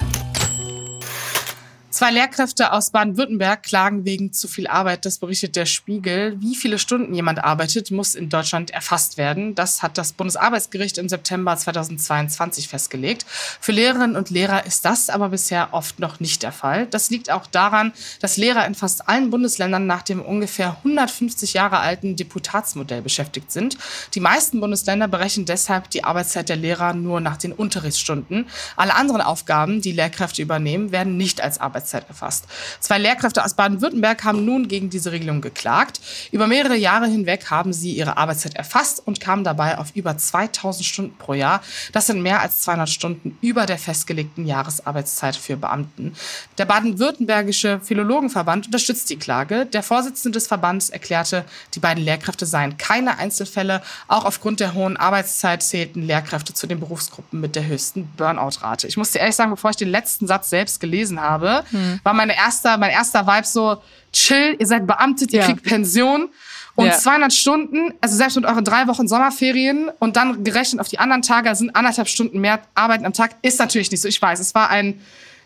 Zwei 1.96 2.11
Lehrkräfte 2.11 2.74
aus 2.74 2.90
Baden-Württemberg 2.90 3.62
klagen 3.62 4.04
wegen 4.04 4.30
zu 4.30 4.48
viel 4.48 4.66
Arbeit. 4.66 5.06
Das 5.06 5.16
berichtet 5.16 5.56
der 5.56 5.64
Spiegel. 5.64 6.38
Wie 6.42 6.54
viele 6.54 6.78
Stunden 6.78 7.14
jemand 7.14 7.42
arbeitet, 7.42 7.90
muss 7.90 8.14
in 8.14 8.28
Deutschland 8.28 8.70
erfasst 8.70 9.16
werden. 9.16 9.54
Das 9.54 9.82
hat 9.82 9.96
das 9.96 10.12
Bundesarbeitsgericht 10.12 10.98
im 10.98 11.09
September 11.09 11.56
2022 11.56 12.68
festgelegt. 12.68 13.24
Für 13.26 13.72
Lehrerinnen 13.72 14.14
und 14.14 14.28
Lehrer 14.28 14.66
ist 14.66 14.85
das 14.85 15.09
aber 15.09 15.30
bisher 15.30 15.72
oft 15.72 15.98
noch 15.98 16.20
nicht 16.20 16.42
der 16.42 16.52
Fall. 16.52 16.85
Das 16.85 17.09
liegt 17.09 17.30
auch 17.30 17.46
daran, 17.46 17.94
dass 18.20 18.37
Lehrer 18.37 18.66
in 18.66 18.74
fast 18.74 19.09
allen 19.09 19.30
Bundesländern 19.30 19.87
nach 19.87 20.02
dem 20.02 20.20
ungefähr 20.20 20.76
150 20.85 21.54
Jahre 21.54 21.78
alten 21.78 22.14
Deputatsmodell 22.14 23.00
beschäftigt 23.00 23.50
sind. 23.50 23.78
Die 24.12 24.20
meisten 24.20 24.61
Bundesländer 24.61 25.09
berechnen 25.09 25.46
deshalb 25.46 25.88
die 25.88 26.04
Arbeitszeit 26.04 26.50
der 26.50 26.56
Lehrer 26.56 26.92
nur 26.92 27.22
nach 27.22 27.38
den 27.38 27.54
Unterrichtsstunden. 27.54 28.50
Alle 28.76 28.94
anderen 28.96 29.22
Aufgaben, 29.22 29.80
die 29.80 29.92
Lehrkräfte 29.92 30.42
übernehmen, 30.42 30.92
werden 30.92 31.16
nicht 31.16 31.40
als 31.40 31.59
Arbeitszeit 31.59 31.86
Arbeitszeit 31.87 32.09
erfasst. 32.09 32.46
Zwei 32.81 32.99
Lehrkräfte 32.99 33.44
aus 33.44 33.55
Baden-Württemberg 33.55 34.25
haben 34.25 34.44
nun 34.44 34.68
gegen 34.68 34.90
diese 34.90 35.12
Regelung 35.12 35.40
geklagt. 35.40 36.01
Über 36.33 36.46
mehrere 36.46 36.77
Jahre 36.77 37.07
hinweg 37.07 37.51
haben 37.51 37.72
sie 37.72 37.92
ihre 37.92 38.16
Arbeitszeit 38.16 38.55
erfasst 38.57 39.03
und 39.07 39.20
kamen 39.20 39.44
dabei 39.44 39.79
auf 39.79 39.94
über 39.94 40.18
2000 40.18 40.85
Stunden 40.85 41.16
pro 41.16 41.35
Jahr. 41.35 41.62
Das 41.92 42.07
sind 42.07 42.22
mehr 42.22 42.40
als 42.40 42.62
200 42.62 42.88
Stunden 42.88 43.38
über 43.40 43.66
der 43.66 43.79
festgelegten 43.79 44.46
Jahresarbeitszeit 44.46 45.37
für 45.37 45.57
Beamten. 45.57 46.14
Der 46.59 46.64
baden-württembergische 46.64 47.81
Philologenverband 47.81 48.66
unterstützt 48.66 49.09
die 49.11 49.18
Klage. 49.18 49.66
Der 49.66 49.83
Vorsitzende 49.83 50.37
des 50.37 50.49
Verbands 50.49 50.90
erklärte, 50.90 51.44
die 51.75 51.81
beiden 51.81 52.03
Lehrkräfte 52.05 52.46
seien 52.46 52.77
keine 52.77 53.18
Einzelfälle. 53.18 53.83
Auch 54.09 54.25
aufgrund 54.25 54.61
der 54.61 54.75
hohen 54.75 54.96
Arbeitszeit 54.96 55.62
zählten 55.62 56.03
Lehrkräfte 56.03 56.53
zu 56.53 56.66
den 56.66 56.81
Berufsgruppen 56.81 57.40
mit 57.40 57.55
der 57.55 57.66
höchsten 57.66 58.09
Burnout-Rate. 58.16 58.88
Ich 58.88 58.96
muss 58.96 59.12
dir 59.12 59.20
ehrlich 59.20 59.37
sagen, 59.37 59.51
bevor 59.51 59.70
ich 59.70 59.77
den 59.77 59.88
letzten 59.88 60.27
Satz 60.27 60.51
selbst 60.51 60.81
gelesen 60.81 61.20
habe, 61.20 61.64
hm. 61.76 62.00
war 62.02 62.14
meine 62.14 62.36
erster, 62.36 62.76
mein 62.78 62.90
erster 62.90 63.26
Vibe 63.26 63.46
so, 63.46 63.82
chill, 64.12 64.56
ihr 64.58 64.66
seid 64.66 64.86
beamtet, 64.86 65.32
ihr 65.32 65.40
ja. 65.40 65.46
kriegt 65.46 65.62
Pension. 65.62 66.28
Und 66.74 66.86
ja. 66.86 66.92
200 66.92 67.32
Stunden, 67.32 67.94
also 68.02 68.16
selbst 68.16 68.36
mit 68.36 68.44
euren 68.44 68.64
drei 68.64 68.86
Wochen 68.86 69.08
Sommerferien 69.08 69.90
und 69.98 70.16
dann 70.16 70.44
gerechnet 70.44 70.80
auf 70.80 70.88
die 70.88 70.98
anderen 70.98 71.22
Tage 71.22 71.54
sind 71.54 71.74
anderthalb 71.74 72.06
Stunden 72.06 72.38
mehr 72.38 72.60
Arbeiten 72.74 73.06
am 73.06 73.14
Tag, 73.14 73.34
ist 73.40 73.58
natürlich 73.58 73.90
nicht 73.90 74.02
so. 74.02 74.08
Ich 74.08 74.20
weiß, 74.20 74.40
es 74.40 74.54
war 74.54 74.68
ein, 74.68 75.00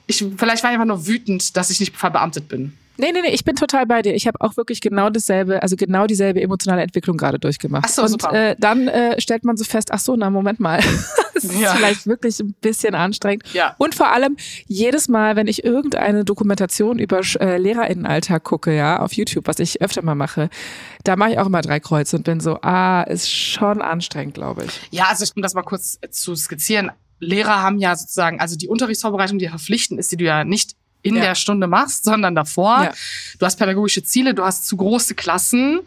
ich, 0.08 0.24
vielleicht 0.36 0.64
war 0.64 0.70
ich 0.70 0.74
einfach 0.74 0.86
nur 0.86 1.06
wütend, 1.06 1.56
dass 1.56 1.70
ich 1.70 1.78
nicht 1.78 1.96
verbeamtet 1.96 2.48
bin. 2.48 2.76
Nee, 2.96 3.12
nee, 3.12 3.22
nee, 3.22 3.30
ich 3.30 3.44
bin 3.44 3.56
total 3.56 3.86
bei 3.86 4.02
dir. 4.02 4.14
Ich 4.14 4.26
habe 4.26 4.40
auch 4.40 4.56
wirklich 4.56 4.80
genau 4.80 5.08
dasselbe, 5.08 5.62
also 5.62 5.76
genau 5.76 6.06
dieselbe 6.06 6.40
emotionale 6.42 6.82
Entwicklung 6.82 7.16
gerade 7.16 7.38
durchgemacht. 7.38 7.84
Ach 7.86 7.90
so, 7.90 8.02
und 8.02 8.08
super. 8.08 8.32
Äh, 8.32 8.56
dann 8.58 8.88
äh, 8.88 9.20
stellt 9.20 9.44
man 9.44 9.56
so 9.56 9.64
fest, 9.64 9.90
ach 9.92 10.00
so, 10.00 10.16
na 10.16 10.28
Moment 10.28 10.60
mal. 10.60 10.80
das 11.34 11.44
ist 11.44 11.60
ja. 11.60 11.74
vielleicht 11.74 12.06
wirklich 12.06 12.38
ein 12.40 12.54
bisschen 12.60 12.94
anstrengend. 12.94 13.44
Ja. 13.54 13.74
Und 13.78 13.94
vor 13.94 14.12
allem 14.12 14.36
jedes 14.66 15.08
Mal, 15.08 15.36
wenn 15.36 15.46
ich 15.46 15.64
irgendeine 15.64 16.24
Dokumentation 16.24 16.98
über 16.98 17.20
äh, 17.40 17.56
Lehrerinnenalltag 17.56 18.44
gucke, 18.44 18.74
ja, 18.76 19.00
auf 19.00 19.12
YouTube, 19.14 19.46
was 19.46 19.58
ich 19.58 19.80
öfter 19.80 20.02
mal 20.02 20.14
mache, 20.14 20.50
da 21.04 21.16
mache 21.16 21.32
ich 21.32 21.38
auch 21.38 21.46
immer 21.46 21.62
drei 21.62 21.80
Kreuze 21.80 22.16
und 22.16 22.24
bin 22.24 22.40
so, 22.40 22.60
ah, 22.62 23.02
ist 23.02 23.30
schon 23.30 23.80
anstrengend, 23.80 24.34
glaube 24.34 24.64
ich. 24.64 24.80
Ja, 24.90 25.06
also 25.08 25.24
ich 25.24 25.34
um 25.34 25.42
das 25.42 25.54
mal 25.54 25.62
kurz 25.62 25.98
zu 26.10 26.34
skizzieren. 26.36 26.90
Lehrer 27.18 27.62
haben 27.62 27.78
ja 27.78 27.94
sozusagen, 27.96 28.40
also 28.40 28.56
die 28.56 28.68
Unterrichtsvorbereitung, 28.68 29.38
die 29.38 29.48
verpflichtend 29.48 30.00
ist, 30.00 30.12
die 30.12 30.16
du 30.16 30.24
ja 30.24 30.44
nicht 30.44 30.76
in 31.02 31.16
ja. 31.16 31.22
der 31.22 31.34
Stunde 31.34 31.66
machst, 31.66 32.04
sondern 32.04 32.34
davor. 32.34 32.84
Ja. 32.84 32.92
Du 33.38 33.46
hast 33.46 33.56
pädagogische 33.56 34.02
Ziele, 34.02 34.34
du 34.34 34.44
hast 34.44 34.66
zu 34.66 34.76
große 34.76 35.14
Klassen, 35.14 35.80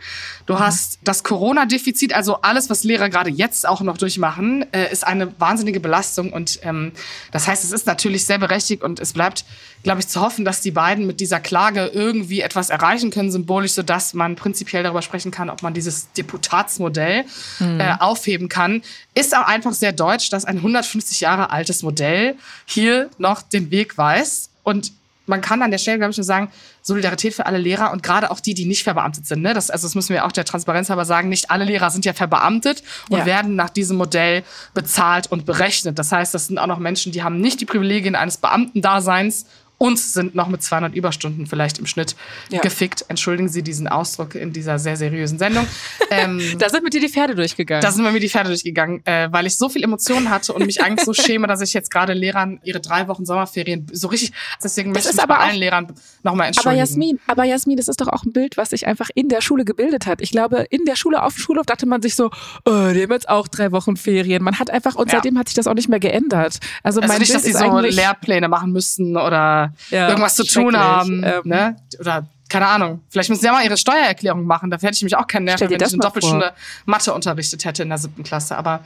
du 0.48 0.54
mhm. 0.54 0.60
hast 0.60 1.00
das 1.04 1.24
Corona-Defizit, 1.24 2.14
also 2.14 2.42
alles, 2.42 2.70
was 2.70 2.84
Lehrer 2.84 3.10
gerade 3.10 3.30
jetzt 3.30 3.68
auch 3.68 3.82
noch 3.82 3.98
durchmachen, 3.98 4.66
äh, 4.74 4.92
ist 4.92 5.06
eine 5.06 5.40
wahnsinnige 5.40 5.80
Belastung. 5.80 6.34
Und 6.34 6.60
ähm, 6.64 6.94
das 7.32 7.48
heißt, 7.48 7.64
es 7.64 7.72
ist 7.72 7.86
natürlich 7.86 8.26
sehr 8.26 8.40
berechtigt 8.40 8.82
und 8.82 9.00
es 9.00 9.14
bleibt, 9.14 9.46
glaube 9.84 10.00
ich, 10.00 10.08
zu 10.08 10.22
hoffen, 10.22 10.46
dass 10.46 10.62
die 10.62 10.72
beiden 10.72 11.06
mit 11.06 11.20
dieser 11.20 11.40
Klage 11.40 11.92
irgendwie 11.94 12.42
etwas 12.42 12.72
erreichen 12.72 13.12
können, 13.12 13.32
symbolisch, 13.32 13.74
sodass 13.74 14.14
man 14.16 14.36
prinzipiell 14.36 14.82
darüber 14.82 15.02
sprechen 15.02 15.30
kann, 15.30 15.50
ob 15.50 15.62
man 15.62 15.76
dieses 15.76 16.12
Deputatsmodell 16.14 17.26
mhm. 17.60 17.80
äh, 17.80 17.96
aufheben 18.00 18.50
kann. 18.50 18.82
Ist 19.14 19.36
auch 19.38 19.46
einfach 19.46 19.74
sehr 19.74 19.92
deutsch, 19.92 20.30
dass 20.32 20.46
ein 20.46 20.58
150 20.58 21.20
Jahre 21.22 21.52
altes 21.52 21.84
Modell 21.84 22.36
hier 22.66 23.12
noch 23.20 23.44
den 23.44 23.70
Weg 23.70 23.98
weiß. 23.98 24.50
Und 24.64 24.94
man 25.26 25.42
kann 25.42 25.62
an 25.62 25.72
der 25.72 25.78
Stelle, 25.78 25.98
glaube 25.98 26.12
ich, 26.12 26.18
nur 26.18 26.24
sagen, 26.24 26.50
Solidarität 26.82 27.34
für 27.34 27.46
alle 27.46 27.58
Lehrer 27.58 27.92
und 27.92 28.04
gerade 28.04 28.30
auch 28.30 28.40
die, 28.40 28.54
die 28.54 28.66
nicht 28.66 28.84
verbeamtet 28.84 29.26
sind. 29.26 29.42
Ne? 29.42 29.54
Das, 29.54 29.70
also 29.70 29.88
das 29.88 29.96
müssen 29.96 30.14
wir 30.14 30.26
auch 30.26 30.32
der 30.32 30.46
Transparenz 30.46 30.90
halber 30.90 31.06
sagen. 31.06 31.30
Nicht 31.30 31.50
alle 31.50 31.64
Lehrer 31.64 31.90
sind 31.92 32.06
ja 32.06 32.14
verbeamtet 32.14 32.84
und 33.10 33.20
ja. 33.20 33.26
werden 33.26 33.56
nach 33.56 33.70
diesem 33.70 33.98
Modell 33.98 34.44
bezahlt 34.74 35.32
und 35.32 35.46
berechnet. 35.46 35.98
Das 35.98 36.12
heißt, 36.12 36.34
das 36.34 36.48
sind 36.48 36.58
auch 36.58 36.68
noch 36.68 36.80
Menschen, 36.80 37.12
die 37.12 37.24
haben 37.24 37.40
nicht 37.40 37.62
die 37.62 37.66
Privilegien 37.66 38.16
eines 38.16 38.38
Beamtendaseins 38.38 39.46
und 39.84 40.00
sind 40.00 40.34
noch 40.34 40.48
mit 40.48 40.64
200 40.64 40.96
Überstunden 40.96 41.46
vielleicht 41.46 41.78
im 41.78 41.86
Schnitt 41.86 42.16
ja. 42.50 42.62
gefickt. 42.62 43.04
Entschuldigen 43.10 43.50
Sie 43.50 43.64
diesen 43.64 43.90
Ausdruck 43.90 44.34
in 44.34 44.54
dieser 44.54 44.80
sehr 44.80 44.96
seriösen 44.96 45.38
Sendung. 45.38 45.68
Ähm, 46.10 46.40
da 46.60 46.70
sind 46.70 46.84
mit 46.84 46.94
dir 46.94 47.00
die 47.00 47.10
Pferde 47.10 47.34
durchgegangen. 47.34 47.82
Da 47.82 47.92
sind 47.92 48.04
mit 48.04 48.14
mir 48.14 48.20
die 48.20 48.30
Pferde 48.30 48.50
durchgegangen, 48.50 49.04
äh, 49.06 49.30
weil 49.32 49.48
ich 49.48 49.58
so 49.58 49.68
viel 49.68 49.84
Emotionen 49.84 50.30
hatte 50.30 50.54
und 50.54 50.64
mich 50.64 50.84
eigentlich 50.84 51.06
so 51.06 51.14
schäme, 51.24 51.48
dass 51.48 51.62
ich 51.62 51.74
jetzt 51.74 51.90
gerade 51.90 52.14
Lehrern 52.14 52.60
ihre 52.64 52.80
drei 52.80 53.08
Wochen 53.08 53.26
Sommerferien 53.26 53.88
so 53.92 54.10
richtig, 54.10 54.32
deswegen 54.64 54.94
das 54.94 55.06
möchte 55.06 55.20
ich 55.20 55.28
bei 55.28 55.38
allen 55.38 55.56
Lehrern 55.56 55.88
nochmal 56.22 56.48
entschuldigen. 56.48 56.70
Aber 56.70 56.78
Jasmin, 56.78 57.20
aber 57.26 57.46
Jasmin, 57.46 57.78
das 57.78 57.88
ist 57.88 58.00
doch 58.00 58.10
auch 58.10 58.24
ein 58.26 58.32
Bild, 58.32 58.58
was 58.58 58.72
sich 58.72 58.86
einfach 58.86 59.10
in 59.16 59.28
der 59.28 59.42
Schule 59.42 59.66
gebildet 59.66 60.06
hat. 60.06 60.22
Ich 60.22 60.30
glaube, 60.30 60.68
in 60.70 60.86
der 60.86 60.96
Schule, 60.96 61.24
auf 61.24 61.34
dem 61.34 61.40
Schulhof 61.40 61.66
dachte 61.66 61.88
man 61.88 62.04
sich 62.04 62.16
so, 62.16 62.30
oh, 62.66 62.92
die 62.94 63.02
haben 63.02 63.12
jetzt 63.12 63.30
auch 63.30 63.48
drei 63.48 63.72
Wochen 63.72 63.98
Ferien. 63.98 64.44
Man 64.44 64.60
hat 64.60 64.70
einfach, 64.70 64.96
und 64.96 65.12
ja. 65.12 65.18
seitdem 65.18 65.40
hat 65.40 65.48
sich 65.48 65.56
das 65.56 65.66
auch 65.66 65.74
nicht 65.74 65.90
mehr 65.90 66.00
geändert. 66.00 66.60
Also, 66.84 67.02
also 67.02 67.12
mein 67.12 67.20
nicht, 67.20 67.32
Bild 67.32 67.36
dass 67.36 67.44
sie 67.44 67.54
so 67.54 67.80
Lehrpläne 67.80 68.50
machen 68.50 68.72
müssten 68.72 69.18
oder 69.18 69.73
ja, 69.90 70.10
irgendwas 70.10 70.36
zu 70.36 70.46
tun 70.46 70.78
haben. 70.78 71.24
Ähm, 71.24 71.42
ne? 71.44 71.76
Oder 72.00 72.28
keine 72.50 72.68
Ahnung. 72.68 73.02
Vielleicht 73.10 73.30
müssen 73.30 73.42
sie 73.42 73.48
ja 73.48 73.54
mal 73.54 73.66
ihre 73.66 73.78
Steuererklärung 73.78 74.46
machen. 74.46 74.70
Dafür 74.70 74.88
hätte 74.88 74.98
ich 74.98 75.04
mich 75.04 75.18
auch 75.18 75.28
keinen 75.28 75.46
Nerv, 75.46 75.60
wenn 75.60 75.72
ich 75.72 75.82
eine 75.82 75.98
Doppelstunde 75.98 76.54
Mathe 76.86 77.14
unterrichtet 77.14 77.66
hätte 77.66 77.84
in 77.84 77.90
der 77.90 77.98
siebten 77.98 78.24
Klasse. 78.24 78.56
Aber 78.58 78.82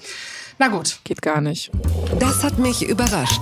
na 0.58 0.70
gut. 0.70 1.00
Geht 1.04 1.22
gar 1.22 1.42
nicht. 1.42 1.72
Das 2.20 2.44
hat 2.44 2.58
mich 2.60 2.88
überrascht. 2.88 3.42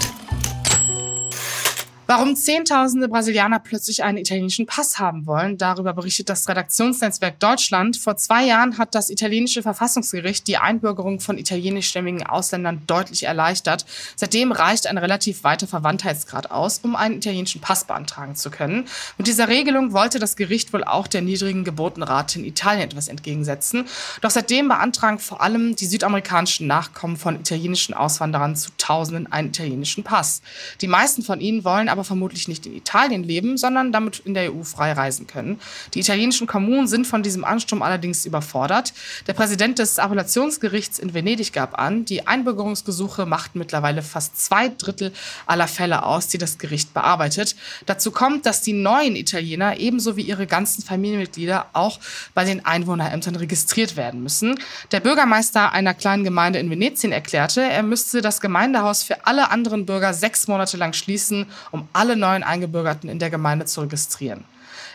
Warum 2.08 2.36
Zehntausende 2.36 3.08
Brasilianer 3.08 3.58
plötzlich 3.58 4.04
einen 4.04 4.20
italienischen 4.20 4.68
Pass 4.68 5.00
haben 5.00 5.26
wollen, 5.26 5.58
darüber 5.58 5.92
berichtet 5.94 6.30
das 6.30 6.48
Redaktionsnetzwerk 6.48 7.40
Deutschland. 7.40 7.98
Vor 7.98 8.16
zwei 8.16 8.46
Jahren 8.46 8.78
hat 8.78 8.94
das 8.94 9.10
italienische 9.10 9.64
Verfassungsgericht 9.64 10.46
die 10.48 10.58
Einbürgerung 10.58 11.20
von 11.20 11.40
italienischstämmigen 11.40 12.24
Ausländern 12.24 12.84
deutlich 12.86 13.24
erleichtert. 13.24 13.88
Seitdem 14.16 14.52
reicht 14.52 14.86
ein 14.86 15.00
relativ 15.00 15.44
weiter 15.44 15.66
Verwandtheitsgrad 15.66 16.52
aus, 16.52 16.82
um 16.84 16.96
einen 16.96 17.16
italienischen 17.16 17.60
Pass 17.60 17.86
beantragen 17.86 18.36
zu 18.36 18.52
können. 18.52 18.86
Mit 19.18 19.26
dieser 19.26 19.48
Regelung 19.48 19.92
wollte 19.92 20.20
das 20.20 20.36
Gericht 20.36 20.74
wohl 20.74 20.84
auch 20.84 21.08
der 21.08 21.24
niedrigen 21.24 21.64
Geburtenrate 21.64 22.38
in 22.38 22.46
Italien 22.46 22.84
etwas 22.84 23.08
entgegensetzen. 23.08 23.86
Doch 24.22 24.30
seitdem 24.30 24.68
beantragen 24.68 25.18
vor 25.18 25.42
allem 25.42 25.76
die 25.76 25.88
südamerikanischen 25.88 26.68
Nachkommen 26.68 27.18
von 27.18 27.40
italienischen 27.40 27.96
Auswanderern 27.96 28.56
zu 28.56 28.70
Tausenden 28.78 29.32
einen 29.32 29.48
italienischen 29.48 30.04
Pass. 30.04 30.44
Die 30.82 30.88
meisten 30.88 31.24
von 31.24 31.42
ihnen 31.42 31.64
wollen 31.64 31.95
aber 31.96 32.04
vermutlich 32.04 32.48
nicht 32.48 32.66
in 32.66 32.76
Italien 32.76 33.24
leben, 33.24 33.58
sondern 33.58 33.92
damit 33.92 34.20
in 34.20 34.34
der 34.34 34.54
EU 34.54 34.64
frei 34.64 34.92
reisen 34.92 35.28
können. 35.28 35.60
Die 35.94 36.02
italienischen 36.02 36.46
Kommunen 36.46 36.88
sind 36.88 37.08
von 37.08 37.24
diesem 37.24 37.46
Ansturm 37.46 37.82
allerdings 37.82 38.26
überfordert. 38.26 38.94
Der 39.28 39.34
Präsident 39.34 39.80
des 39.80 39.98
Appellationsgerichts 39.98 41.00
in 41.00 41.14
Venedig 41.14 41.54
gab 41.54 41.80
an, 41.80 42.06
die 42.06 42.28
Einbürgerungsgesuche 42.28 43.26
machten 43.26 43.60
mittlerweile 43.60 44.02
fast 44.02 44.40
zwei 44.40 44.70
Drittel 44.70 45.14
aller 45.46 45.68
Fälle 45.68 46.04
aus, 46.04 46.28
die 46.28 46.38
das 46.38 46.58
Gericht 46.58 46.94
bearbeitet. 46.94 47.56
Dazu 47.86 48.12
kommt, 48.12 48.46
dass 48.46 48.62
die 48.62 48.74
neuen 48.74 49.16
Italiener 49.16 49.78
ebenso 49.78 50.18
wie 50.18 50.24
ihre 50.24 50.48
ganzen 50.48 50.84
Familienmitglieder 50.84 51.68
auch 51.74 52.00
bei 52.34 52.44
den 52.44 52.66
Einwohnerämtern 52.66 53.36
registriert 53.36 53.96
werden 53.96 54.22
müssen. 54.22 54.60
Der 54.92 55.00
Bürgermeister 55.00 55.72
einer 55.72 55.94
kleinen 55.94 56.24
Gemeinde 56.24 56.60
in 56.60 56.70
Venetien 56.70 57.12
erklärte, 57.12 57.62
er 57.62 57.84
müsste 57.84 58.22
das 58.22 58.42
Gemeindehaus 58.42 59.04
für 59.04 59.26
alle 59.26 59.50
anderen 59.52 59.86
Bürger 59.86 60.14
sechs 60.14 60.48
Monate 60.48 60.78
lang 60.78 60.94
schließen, 60.94 61.46
um 61.72 61.85
alle 61.94 62.16
neuen 62.16 62.44
Eingebürgerten 62.44 63.10
in 63.10 63.20
der 63.20 63.30
Gemeinde 63.30 63.66
zu 63.66 63.82
registrieren. 63.82 64.44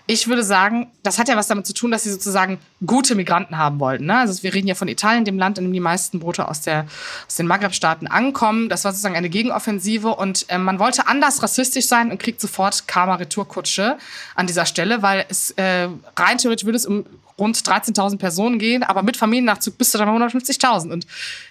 Ich 0.07 0.27
würde 0.27 0.43
sagen, 0.43 0.91
das 1.05 1.19
hat 1.19 1.29
ja 1.29 1.37
was 1.37 1.47
damit 1.47 1.67
zu 1.67 1.73
tun, 1.73 1.93
dass 1.93 2.03
sie 2.03 2.11
sozusagen 2.11 2.59
gute 2.85 3.15
Migranten 3.15 3.59
haben 3.59 3.79
wollten. 3.79 4.07
Ne? 4.07 4.19
Also 4.19 4.43
wir 4.43 4.53
reden 4.53 4.67
ja 4.67 4.75
von 4.75 4.89
Italien, 4.89 5.25
dem 5.25 5.39
Land, 5.39 5.59
in 5.59 5.65
dem 5.65 5.73
die 5.73 5.79
meisten 5.79 6.19
Boote 6.19 6.49
aus, 6.49 6.63
der, 6.63 6.87
aus 7.29 7.37
den 7.37 7.47
Maghreb-Staaten 7.47 8.09
ankommen. 8.09 8.69
Das 8.69 8.85
war 8.85 8.91
sozusagen 8.91 9.15
eine 9.15 9.29
Gegenoffensive 9.29 10.09
und 10.09 10.47
äh, 10.49 10.59
man 10.59 10.81
wollte 10.81 11.07
anders 11.07 11.43
rassistisch 11.45 11.87
sein 11.87 12.11
und 12.11 12.19
kriegt 12.19 12.41
sofort 12.41 12.89
Karma-Retourkutsche 12.89 13.99
an 14.35 14.47
dieser 14.49 14.67
Stelle, 14.67 15.03
weil 15.03 15.27
es 15.29 15.53
äh, 15.53 15.89
rein 16.17 16.39
theoretisch 16.39 16.65
würde 16.65 16.77
es 16.77 16.87
um 16.87 17.07
rund 17.39 17.57
13.000 17.57 18.19
Personen 18.19 18.59
gehen, 18.59 18.83
aber 18.83 19.03
mit 19.03 19.17
Familiennachzug 19.17 19.79
dann 19.79 20.19
bei 20.19 20.27
150.000. 20.27 20.93
Und 20.93 21.07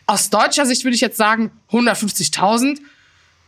aus 0.06 0.30
deutscher 0.30 0.66
Sicht 0.66 0.84
würde 0.84 0.96
ich 0.96 1.02
jetzt 1.02 1.18
sagen, 1.18 1.52
150.000 1.72 2.80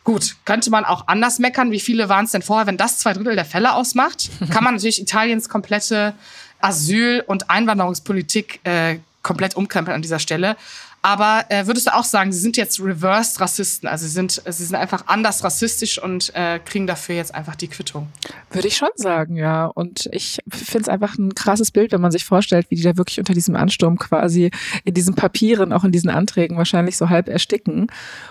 Gut, 0.03 0.35
könnte 0.45 0.71
man 0.71 0.83
auch 0.83 1.07
anders 1.07 1.37
meckern. 1.39 1.71
Wie 1.71 1.79
viele 1.79 2.09
waren 2.09 2.25
es 2.25 2.31
denn 2.31 2.41
vorher? 2.41 2.65
Wenn 2.65 2.77
das 2.77 2.97
zwei 2.97 3.13
Drittel 3.13 3.35
der 3.35 3.45
Fälle 3.45 3.73
ausmacht, 3.73 4.29
kann 4.51 4.63
man 4.63 4.75
natürlich 4.75 5.01
Italiens 5.01 5.47
komplette 5.47 6.13
Asyl- 6.59 7.23
und 7.27 7.49
Einwanderungspolitik 7.49 8.61
äh, 8.63 8.99
komplett 9.21 9.55
umkrempeln 9.55 9.95
an 9.95 10.01
dieser 10.01 10.19
Stelle. 10.19 10.57
Aber 11.03 11.45
äh, 11.49 11.65
würdest 11.65 11.87
du 11.87 11.95
auch 11.95 12.03
sagen, 12.03 12.31
sie 12.31 12.39
sind 12.39 12.57
jetzt 12.57 12.79
reversed 12.79 13.41
Rassisten? 13.41 13.89
Also 13.89 14.05
sie 14.05 14.11
sind, 14.11 14.41
sie 14.45 14.65
sind 14.65 14.75
einfach 14.75 15.05
anders 15.07 15.43
rassistisch 15.43 16.01
und 16.01 16.33
äh, 16.35 16.59
kriegen 16.59 16.85
dafür 16.85 17.15
jetzt 17.15 17.33
einfach 17.33 17.55
die 17.55 17.67
Quittung? 17.67 18.07
Würde 18.51 18.67
ich 18.67 18.77
schon 18.77 18.89
sagen, 18.95 19.35
ja. 19.35 19.65
Und 19.65 20.07
ich 20.11 20.39
finde 20.47 20.83
es 20.83 20.89
einfach 20.89 21.17
ein 21.17 21.33
krasses 21.33 21.71
Bild, 21.71 21.91
wenn 21.91 22.01
man 22.01 22.11
sich 22.11 22.23
vorstellt, 22.23 22.67
wie 22.69 22.75
die 22.75 22.83
da 22.83 22.97
wirklich 22.97 23.17
unter 23.17 23.33
diesem 23.33 23.55
Ansturm 23.55 23.97
quasi 23.97 24.51
in 24.83 24.93
diesen 24.93 25.15
Papieren, 25.15 25.73
auch 25.73 25.83
in 25.83 25.91
diesen 25.91 26.11
Anträgen 26.11 26.57
wahrscheinlich 26.57 26.97
so 26.97 27.09
halb 27.09 27.29
ersticken. 27.29 27.87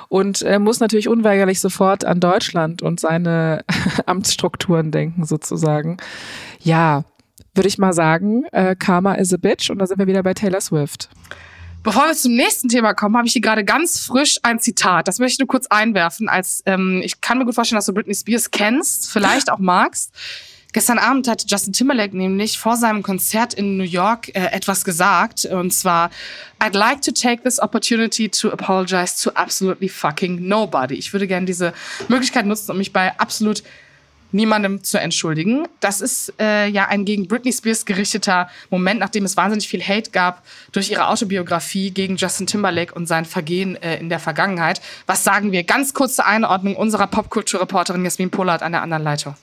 Und 0.08 0.42
äh, 0.42 0.60
muss 0.60 0.78
natürlich 0.78 1.08
unweigerlich 1.08 1.60
sofort 1.60 2.04
an 2.04 2.20
Deutschland 2.20 2.82
und 2.82 3.00
seine 3.00 3.64
Amtsstrukturen 4.06 4.92
denken, 4.92 5.24
sozusagen. 5.24 5.96
Ja, 6.60 7.04
würde 7.52 7.68
ich 7.68 7.78
mal 7.78 7.92
sagen, 7.92 8.44
äh, 8.52 8.76
Karma 8.76 9.14
is 9.14 9.34
a 9.34 9.36
bitch 9.36 9.70
und 9.70 9.80
da 9.80 9.86
sind 9.88 9.98
wir 9.98 10.06
wieder 10.06 10.22
bei 10.22 10.34
Taylor 10.34 10.60
Swift. 10.60 11.08
Bevor 11.82 12.08
wir 12.08 12.14
zum 12.14 12.34
nächsten 12.34 12.68
Thema 12.68 12.92
kommen, 12.92 13.16
habe 13.16 13.26
ich 13.26 13.32
hier 13.32 13.40
gerade 13.40 13.64
ganz 13.64 14.00
frisch 14.00 14.38
ein 14.42 14.60
Zitat. 14.60 15.08
Das 15.08 15.18
möchte 15.18 15.34
ich 15.34 15.38
nur 15.38 15.48
kurz 15.48 15.66
einwerfen. 15.68 16.28
Als 16.28 16.62
ähm, 16.66 17.00
ich 17.02 17.22
kann 17.22 17.38
mir 17.38 17.46
gut 17.46 17.54
vorstellen, 17.54 17.78
dass 17.78 17.86
du 17.86 17.94
Britney 17.94 18.14
Spears 18.14 18.50
kennst, 18.50 19.10
vielleicht 19.10 19.50
auch 19.50 19.58
magst. 19.58 20.12
Gestern 20.72 20.98
Abend 20.98 21.26
hat 21.26 21.50
Justin 21.50 21.72
Timberlake 21.72 22.16
nämlich 22.16 22.58
vor 22.58 22.76
seinem 22.76 23.02
Konzert 23.02 23.54
in 23.54 23.78
New 23.78 23.82
York 23.82 24.28
äh, 24.36 24.52
etwas 24.52 24.84
gesagt. 24.84 25.46
Und 25.46 25.72
zwar, 25.72 26.10
I'd 26.60 26.76
like 26.76 27.00
to 27.00 27.12
take 27.12 27.42
this 27.42 27.58
opportunity 27.58 28.28
to 28.28 28.50
apologize 28.52 29.20
to 29.22 29.30
absolutely 29.30 29.88
fucking 29.88 30.46
nobody. 30.46 30.94
Ich 30.94 31.14
würde 31.14 31.26
gerne 31.26 31.46
diese 31.46 31.72
Möglichkeit 32.08 32.44
nutzen, 32.44 32.70
um 32.72 32.78
mich 32.78 32.92
bei 32.92 33.18
absolut 33.18 33.64
niemandem 34.32 34.82
zu 34.82 34.98
entschuldigen. 34.98 35.66
Das 35.80 36.00
ist 36.00 36.32
äh, 36.40 36.68
ja 36.68 36.88
ein 36.88 37.04
gegen 37.04 37.28
Britney 37.28 37.52
Spears 37.52 37.84
gerichteter 37.84 38.48
Moment, 38.70 39.00
nachdem 39.00 39.24
es 39.24 39.36
wahnsinnig 39.36 39.68
viel 39.68 39.82
Hate 39.82 40.10
gab 40.10 40.42
durch 40.72 40.90
ihre 40.90 41.08
Autobiografie 41.08 41.90
gegen 41.90 42.16
Justin 42.16 42.46
Timberlake 42.46 42.94
und 42.94 43.06
sein 43.06 43.24
Vergehen 43.24 43.76
äh, 43.82 43.98
in 43.98 44.08
der 44.08 44.18
Vergangenheit. 44.18 44.80
Was 45.06 45.24
sagen 45.24 45.52
wir? 45.52 45.64
Ganz 45.64 45.94
kurze 45.94 46.24
Einordnung 46.24 46.76
unserer 46.76 47.06
Popkulturreporterin 47.06 48.04
Jasmin 48.04 48.30
Pollard 48.30 48.62
an 48.62 48.72
der 48.72 48.82
anderen 48.82 49.02
Leitung. 49.02 49.34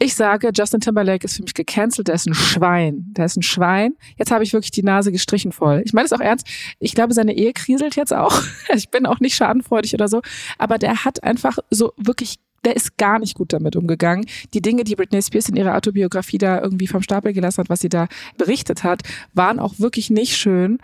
Ich 0.00 0.14
sage, 0.14 0.50
Justin 0.54 0.80
Timberlake 0.80 1.24
ist 1.24 1.36
für 1.36 1.42
mich 1.42 1.54
gecancelt, 1.54 2.06
der 2.06 2.14
ist 2.14 2.26
ein 2.26 2.34
Schwein. 2.34 3.06
Der 3.16 3.24
ist 3.24 3.36
ein 3.36 3.42
Schwein. 3.42 3.94
Jetzt 4.16 4.30
habe 4.30 4.44
ich 4.44 4.52
wirklich 4.52 4.70
die 4.70 4.84
Nase 4.84 5.10
gestrichen 5.10 5.50
voll. 5.50 5.82
Ich 5.84 5.92
meine 5.92 6.06
es 6.06 6.12
auch 6.12 6.20
ernst. 6.20 6.46
Ich 6.78 6.94
glaube, 6.94 7.14
seine 7.14 7.34
Ehe 7.34 7.52
kriselt 7.52 7.96
jetzt 7.96 8.12
auch. 8.12 8.42
Ich 8.74 8.90
bin 8.90 9.06
auch 9.06 9.18
nicht 9.18 9.34
schadenfreudig 9.34 9.94
oder 9.94 10.08
so. 10.08 10.20
Aber 10.58 10.78
der 10.78 11.04
hat 11.04 11.24
einfach 11.24 11.58
so 11.70 11.94
wirklich 11.96 12.38
der 12.64 12.76
ist 12.76 12.96
gar 12.96 13.18
nicht 13.18 13.34
gut 13.34 13.52
damit 13.52 13.76
umgegangen. 13.76 14.26
Die 14.54 14.60
Dinge, 14.62 14.84
die 14.84 14.96
Britney 14.96 15.22
Spears 15.22 15.48
in 15.48 15.56
ihrer 15.56 15.76
Autobiografie 15.76 16.38
da 16.38 16.60
irgendwie 16.60 16.86
vom 16.86 17.02
Stapel 17.02 17.32
gelassen 17.32 17.58
hat, 17.58 17.70
was 17.70 17.80
sie 17.80 17.88
da 17.88 18.08
berichtet 18.36 18.84
hat, 18.84 19.02
waren 19.34 19.58
auch 19.58 19.78
wirklich 19.78 20.10
nicht 20.10 20.36
schön. 20.36 20.78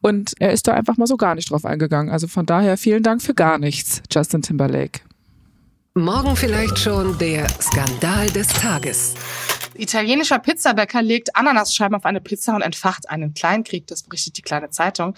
Und 0.00 0.32
er 0.38 0.52
ist 0.52 0.66
da 0.66 0.74
einfach 0.74 0.96
mal 0.96 1.06
so 1.06 1.16
gar 1.16 1.34
nicht 1.34 1.50
drauf 1.50 1.64
eingegangen. 1.64 2.12
Also 2.12 2.26
von 2.26 2.46
daher 2.46 2.76
vielen 2.76 3.02
Dank 3.02 3.22
für 3.22 3.34
gar 3.34 3.58
nichts, 3.58 4.02
Justin 4.10 4.42
Timberlake. 4.42 5.00
Morgen 5.94 6.36
vielleicht 6.36 6.78
schon 6.78 7.18
der 7.18 7.48
Skandal 7.60 8.30
des 8.30 8.48
Tages. 8.48 9.14
Italienischer 9.74 10.38
Pizzabäcker 10.38 11.02
legt 11.02 11.36
Ananasscheiben 11.36 11.96
auf 11.96 12.04
eine 12.04 12.20
Pizza 12.20 12.54
und 12.54 12.62
entfacht 12.62 13.08
einen 13.08 13.34
Kleinkrieg. 13.34 13.86
Das 13.86 14.02
berichtet 14.02 14.36
die 14.36 14.42
kleine 14.42 14.70
Zeitung. 14.70 15.14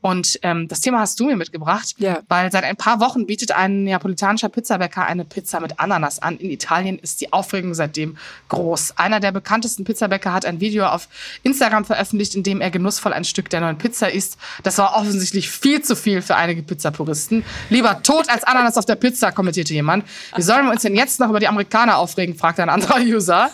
Und 0.00 0.38
ähm, 0.42 0.68
das 0.68 0.80
Thema 0.80 1.00
hast 1.00 1.18
du 1.18 1.26
mir 1.26 1.36
mitgebracht, 1.36 1.94
ja. 1.98 2.20
weil 2.28 2.52
seit 2.52 2.62
ein 2.62 2.76
paar 2.76 3.00
Wochen 3.00 3.26
bietet 3.26 3.50
ein 3.50 3.82
neapolitanischer 3.82 4.48
Pizzabäcker 4.48 5.04
eine 5.04 5.24
Pizza 5.24 5.58
mit 5.58 5.80
Ananas 5.80 6.20
an. 6.20 6.36
In 6.36 6.50
Italien 6.50 6.98
ist 6.98 7.20
die 7.20 7.32
Aufregung 7.32 7.74
seitdem 7.74 8.16
groß. 8.48 8.98
Einer 8.98 9.18
der 9.18 9.32
bekanntesten 9.32 9.84
Pizzabäcker 9.84 10.32
hat 10.32 10.46
ein 10.46 10.60
Video 10.60 10.86
auf 10.86 11.08
Instagram 11.42 11.84
veröffentlicht, 11.84 12.36
in 12.36 12.44
dem 12.44 12.60
er 12.60 12.70
genussvoll 12.70 13.12
ein 13.12 13.24
Stück 13.24 13.50
der 13.50 13.60
neuen 13.60 13.78
Pizza 13.78 14.12
isst. 14.12 14.38
Das 14.62 14.78
war 14.78 14.96
offensichtlich 14.96 15.50
viel 15.50 15.82
zu 15.82 15.96
viel 15.96 16.22
für 16.22 16.36
einige 16.36 16.62
Pizzapuristen. 16.62 17.44
Lieber 17.68 18.02
tot 18.04 18.30
als 18.30 18.44
Ananas 18.44 18.76
auf 18.76 18.84
der 18.84 18.94
Pizza, 18.94 19.32
kommentierte 19.32 19.74
jemand. 19.74 20.04
Wie 20.36 20.42
sollen 20.42 20.66
wir 20.66 20.70
uns 20.70 20.82
denn 20.82 20.94
jetzt 20.94 21.18
noch 21.18 21.30
über 21.30 21.40
die 21.40 21.48
Amerikaner 21.48 21.98
aufregen, 21.98 22.36
fragte 22.36 22.62
ein 22.62 22.70
anderer 22.70 23.00
User. 23.00 23.50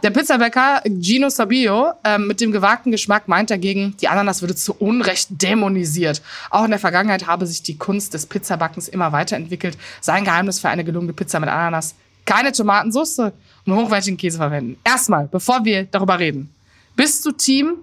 Der 0.00 0.10
Pizzabäcker 0.10 0.82
Gino 1.00 1.28
Sabio 1.28 1.92
äh, 2.04 2.18
mit 2.18 2.40
dem 2.40 2.52
gewagten 2.52 2.92
Geschmack 2.92 3.28
meint 3.28 3.50
dagegen, 3.50 3.96
die 4.00 4.08
Ananas 4.08 4.40
würde 4.40 4.54
zu 4.54 4.74
Unrecht 4.74 5.28
dämonisiert. 5.30 6.22
Auch 6.50 6.64
in 6.64 6.70
der 6.70 6.78
Vergangenheit 6.78 7.26
habe 7.26 7.46
sich 7.46 7.62
die 7.62 7.76
Kunst 7.76 8.14
des 8.14 8.26
Pizzabackens 8.26 8.88
immer 8.88 9.12
weiterentwickelt. 9.12 9.76
Sein 10.00 10.24
Geheimnis 10.24 10.60
für 10.60 10.68
eine 10.68 10.84
gelungene 10.84 11.12
Pizza 11.12 11.40
mit 11.40 11.48
Ananas, 11.48 11.94
keine 12.24 12.52
Tomatensauce 12.52 13.32
und 13.66 13.74
hochwertigen 13.74 14.16
Käse 14.16 14.38
verwenden. 14.38 14.78
Erstmal, 14.84 15.28
bevor 15.28 15.64
wir 15.64 15.84
darüber 15.84 16.18
reden, 16.18 16.54
bist 16.96 17.24
du 17.26 17.32
Team 17.32 17.78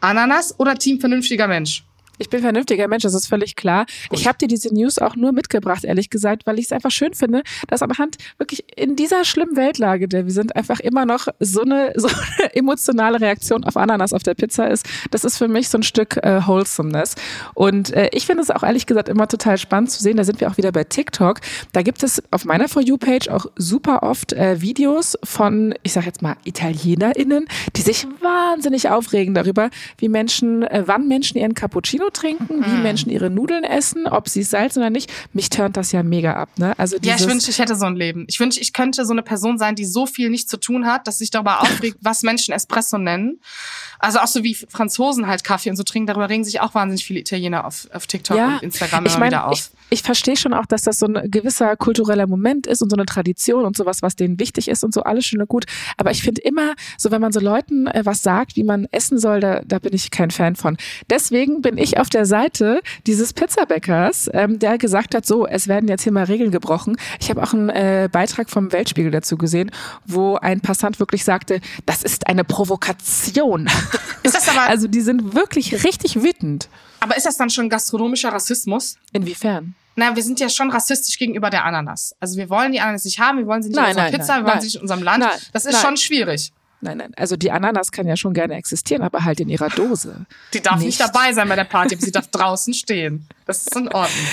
Ananas 0.00 0.58
oder 0.58 0.74
Team 0.74 0.98
vernünftiger 0.98 1.46
Mensch? 1.46 1.84
Ich 2.18 2.28
bin 2.28 2.40
vernünftiger 2.40 2.88
Mensch, 2.88 3.02
das 3.02 3.14
ist 3.14 3.26
völlig 3.26 3.56
klar. 3.56 3.86
Gut. 4.08 4.18
Ich 4.18 4.28
habe 4.28 4.38
dir 4.38 4.48
diese 4.48 4.72
News 4.72 4.98
auch 4.98 5.16
nur 5.16 5.32
mitgebracht, 5.32 5.84
ehrlich 5.84 6.10
gesagt, 6.10 6.46
weil 6.46 6.58
ich 6.58 6.66
es 6.66 6.72
einfach 6.72 6.90
schön 6.90 7.14
finde, 7.14 7.42
dass 7.68 7.82
anhand 7.82 8.16
wirklich 8.38 8.64
in 8.76 8.96
dieser 8.96 9.24
schlimmen 9.24 9.56
Weltlage, 9.56 10.08
der 10.08 10.26
wir 10.26 10.32
sind, 10.32 10.54
einfach 10.54 10.80
immer 10.80 11.06
noch 11.06 11.28
so 11.40 11.62
eine, 11.62 11.92
so 11.96 12.08
eine 12.08 12.54
emotionale 12.54 13.20
Reaktion 13.20 13.64
auf 13.64 13.76
Ananas 13.76 14.12
auf 14.12 14.22
der 14.22 14.34
Pizza 14.34 14.68
ist. 14.68 14.86
Das 15.10 15.24
ist 15.24 15.38
für 15.38 15.48
mich 15.48 15.68
so 15.68 15.78
ein 15.78 15.82
Stück 15.82 16.18
äh, 16.18 16.46
Wholesomeness. 16.46 17.14
Und 17.54 17.92
äh, 17.92 18.10
ich 18.12 18.26
finde 18.26 18.42
es 18.42 18.50
auch 18.50 18.62
ehrlich 18.62 18.86
gesagt 18.86 19.08
immer 19.08 19.26
total 19.26 19.58
spannend 19.58 19.90
zu 19.90 20.02
sehen. 20.02 20.16
Da 20.16 20.24
sind 20.24 20.40
wir 20.40 20.50
auch 20.50 20.58
wieder 20.58 20.72
bei 20.72 20.84
TikTok. 20.84 21.40
Da 21.72 21.82
gibt 21.82 22.02
es 22.02 22.22
auf 22.30 22.44
meiner 22.44 22.68
For 22.68 22.82
You-Page 22.82 23.28
auch 23.28 23.46
super 23.56 24.02
oft 24.02 24.32
äh, 24.32 24.60
Videos 24.60 25.16
von, 25.24 25.74
ich 25.82 25.92
sag 25.92 26.04
jetzt 26.06 26.22
mal, 26.22 26.36
ItalienerInnen, 26.44 27.46
die 27.74 27.82
sich 27.82 28.06
wahnsinnig 28.20 28.90
aufregen 28.90 29.34
darüber, 29.34 29.70
wie 29.98 30.08
Menschen, 30.08 30.62
äh, 30.62 30.82
wann 30.86 31.08
Menschen 31.08 31.38
ihren 31.38 31.54
Cappuccino 31.54 32.01
trinken, 32.10 32.64
wie 32.64 32.78
mm. 32.78 32.82
Menschen 32.82 33.10
ihre 33.10 33.30
Nudeln 33.30 33.64
essen, 33.64 34.06
ob 34.06 34.28
sie 34.28 34.42
Salz 34.42 34.76
oder 34.76 34.90
nicht. 34.90 35.12
Mich 35.32 35.50
turnt 35.50 35.76
das 35.76 35.92
ja 35.92 36.02
mega 36.02 36.34
ab. 36.34 36.50
Ne? 36.56 36.74
Also 36.78 36.96
ja, 37.02 37.16
ich 37.16 37.26
wünsche, 37.26 37.50
ich 37.50 37.58
hätte 37.58 37.76
so 37.76 37.86
ein 37.86 37.96
Leben. 37.96 38.24
Ich 38.28 38.40
wünsche, 38.40 38.60
ich 38.60 38.72
könnte 38.72 39.04
so 39.04 39.12
eine 39.12 39.22
Person 39.22 39.58
sein, 39.58 39.74
die 39.74 39.84
so 39.84 40.06
viel 40.06 40.30
nicht 40.30 40.48
zu 40.48 40.56
tun 40.56 40.86
hat, 40.86 41.06
dass 41.06 41.18
sich 41.18 41.30
darüber 41.30 41.60
aufregt, 41.62 41.98
was 42.00 42.22
Menschen 42.22 42.52
Espresso 42.52 42.98
nennen. 42.98 43.40
Also 43.98 44.18
auch 44.18 44.26
so 44.26 44.42
wie 44.42 44.54
Franzosen 44.54 45.28
halt 45.28 45.44
Kaffee 45.44 45.70
und 45.70 45.76
so 45.76 45.84
trinken, 45.84 46.08
darüber 46.08 46.28
regen 46.28 46.44
sich 46.44 46.60
auch 46.60 46.74
wahnsinnig 46.74 47.04
viele 47.04 47.20
Italiener 47.20 47.64
auf, 47.64 47.88
auf 47.92 48.08
TikTok 48.08 48.36
ja, 48.36 48.54
und 48.54 48.62
Instagram 48.64 49.06
ich 49.06 49.16
mein, 49.16 49.30
wieder 49.30 49.46
auf. 49.46 49.70
Ich, 49.90 49.98
ich 49.98 50.02
verstehe 50.02 50.36
schon 50.36 50.54
auch, 50.54 50.66
dass 50.66 50.82
das 50.82 50.98
so 50.98 51.06
ein 51.06 51.30
gewisser 51.30 51.76
kultureller 51.76 52.26
Moment 52.26 52.66
ist 52.66 52.82
und 52.82 52.90
so 52.90 52.96
eine 52.96 53.06
Tradition 53.06 53.64
und 53.64 53.76
sowas, 53.76 54.02
was 54.02 54.16
denen 54.16 54.40
wichtig 54.40 54.66
ist 54.68 54.82
und 54.82 54.92
so 54.92 55.04
alles 55.04 55.26
schön 55.26 55.40
und 55.40 55.48
gut. 55.48 55.66
Aber 55.96 56.10
ich 56.10 56.22
finde 56.22 56.40
immer, 56.40 56.74
so 56.98 57.12
wenn 57.12 57.20
man 57.20 57.30
so 57.30 57.38
Leuten 57.38 57.86
äh, 57.86 58.02
was 58.04 58.22
sagt, 58.22 58.56
wie 58.56 58.64
man 58.64 58.88
essen 58.90 59.18
soll, 59.18 59.38
da, 59.38 59.62
da 59.64 59.78
bin 59.78 59.92
ich 59.94 60.10
kein 60.10 60.32
Fan 60.32 60.56
von. 60.56 60.76
Deswegen 61.08 61.62
bin 61.62 61.78
ich 61.78 61.91
auf 61.98 62.08
der 62.08 62.26
Seite 62.26 62.80
dieses 63.06 63.32
Pizzabäckers, 63.32 64.30
ähm, 64.32 64.58
der 64.58 64.78
gesagt 64.78 65.14
hat, 65.14 65.26
so, 65.26 65.46
es 65.46 65.68
werden 65.68 65.88
jetzt 65.88 66.02
hier 66.02 66.12
mal 66.12 66.24
Regeln 66.24 66.50
gebrochen. 66.50 66.96
Ich 67.20 67.30
habe 67.30 67.42
auch 67.42 67.52
einen 67.52 67.68
äh, 67.70 68.08
Beitrag 68.10 68.50
vom 68.50 68.72
Weltspiegel 68.72 69.10
dazu 69.10 69.36
gesehen, 69.36 69.70
wo 70.06 70.36
ein 70.36 70.60
Passant 70.60 71.00
wirklich 71.00 71.24
sagte, 71.24 71.60
das 71.86 72.02
ist 72.02 72.26
eine 72.26 72.44
Provokation. 72.44 73.68
Ist 74.22 74.34
das 74.34 74.48
aber 74.48 74.62
also 74.68 74.88
die 74.88 75.00
sind 75.00 75.34
wirklich 75.34 75.84
richtig 75.84 76.22
wütend. 76.22 76.68
Aber 77.00 77.16
ist 77.16 77.26
das 77.26 77.36
dann 77.36 77.50
schon 77.50 77.68
gastronomischer 77.68 78.32
Rassismus? 78.32 78.96
Inwiefern? 79.12 79.74
Na, 79.94 80.16
wir 80.16 80.22
sind 80.22 80.40
ja 80.40 80.48
schon 80.48 80.70
rassistisch 80.70 81.18
gegenüber 81.18 81.50
der 81.50 81.64
Ananas. 81.64 82.14
Also 82.18 82.38
wir 82.38 82.48
wollen 82.48 82.72
die 82.72 82.80
Ananas 82.80 83.04
nicht 83.04 83.18
haben, 83.18 83.38
wir 83.38 83.46
wollen 83.46 83.62
sie 83.62 83.68
nicht 83.68 83.76
nein, 83.76 83.86
in 83.86 83.90
unserer 83.90 84.04
nein, 84.04 84.20
Pizza, 84.20 84.34
nein, 84.34 84.44
wir 84.44 84.50
wollen 84.50 84.60
sie 84.60 84.66
nicht 84.66 84.76
in 84.76 84.82
unserem 84.82 85.02
Land. 85.02 85.24
das 85.52 85.66
ist 85.66 85.80
schon 85.80 85.96
schwierig. 85.96 86.52
Nein, 86.84 86.98
nein. 86.98 87.12
Also 87.16 87.36
die 87.36 87.52
Ananas 87.52 87.92
kann 87.92 88.08
ja 88.08 88.16
schon 88.16 88.34
gerne 88.34 88.54
existieren, 88.54 89.02
aber 89.02 89.24
halt 89.24 89.38
in 89.38 89.48
ihrer 89.48 89.68
Dose. 89.68 90.26
Die 90.52 90.60
darf 90.60 90.78
nicht, 90.78 90.86
nicht 90.86 91.00
dabei 91.00 91.32
sein 91.32 91.48
bei 91.48 91.54
der 91.54 91.62
Party, 91.62 91.94
aber 91.94 92.04
sie 92.04 92.10
darf 92.10 92.26
draußen 92.26 92.74
stehen. 92.74 93.24
Das 93.46 93.58
ist 93.58 93.76
in 93.76 93.86
Ordnung. 93.86 94.26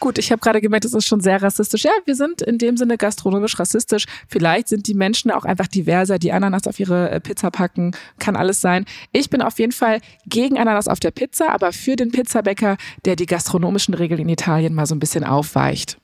Gut, 0.00 0.16
ich 0.16 0.32
habe 0.32 0.40
gerade 0.40 0.62
gemerkt, 0.62 0.86
das 0.86 0.94
ist 0.94 1.06
schon 1.06 1.20
sehr 1.20 1.42
rassistisch. 1.42 1.84
Ja, 1.84 1.90
wir 2.06 2.14
sind 2.14 2.40
in 2.40 2.56
dem 2.56 2.78
Sinne 2.78 2.96
gastronomisch 2.96 3.58
rassistisch. 3.58 4.06
Vielleicht 4.26 4.68
sind 4.68 4.86
die 4.86 4.94
Menschen 4.94 5.30
auch 5.30 5.44
einfach 5.44 5.68
diverser, 5.68 6.18
die 6.18 6.32
Ananas 6.32 6.66
auf 6.66 6.80
ihre 6.80 7.10
äh, 7.10 7.20
Pizza 7.20 7.50
packen. 7.50 7.94
Kann 8.18 8.36
alles 8.36 8.62
sein. 8.62 8.86
Ich 9.12 9.28
bin 9.28 9.42
auf 9.42 9.58
jeden 9.58 9.72
Fall 9.72 10.00
gegen 10.24 10.58
Ananas 10.58 10.88
auf 10.88 10.98
der 10.98 11.10
Pizza, 11.10 11.50
aber 11.50 11.72
für 11.72 11.96
den 11.96 12.10
Pizzabäcker, 12.10 12.78
der 13.04 13.16
die 13.16 13.26
gastronomischen 13.26 13.92
Regeln 13.92 14.20
in 14.20 14.30
Italien 14.30 14.72
mal 14.72 14.86
so 14.86 14.94
ein 14.94 14.98
bisschen 14.98 15.24
aufweicht. 15.24 15.98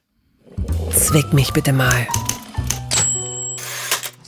Zwick 0.93 1.33
mich 1.33 1.55
bitte 1.55 1.73
mal. 1.73 2.07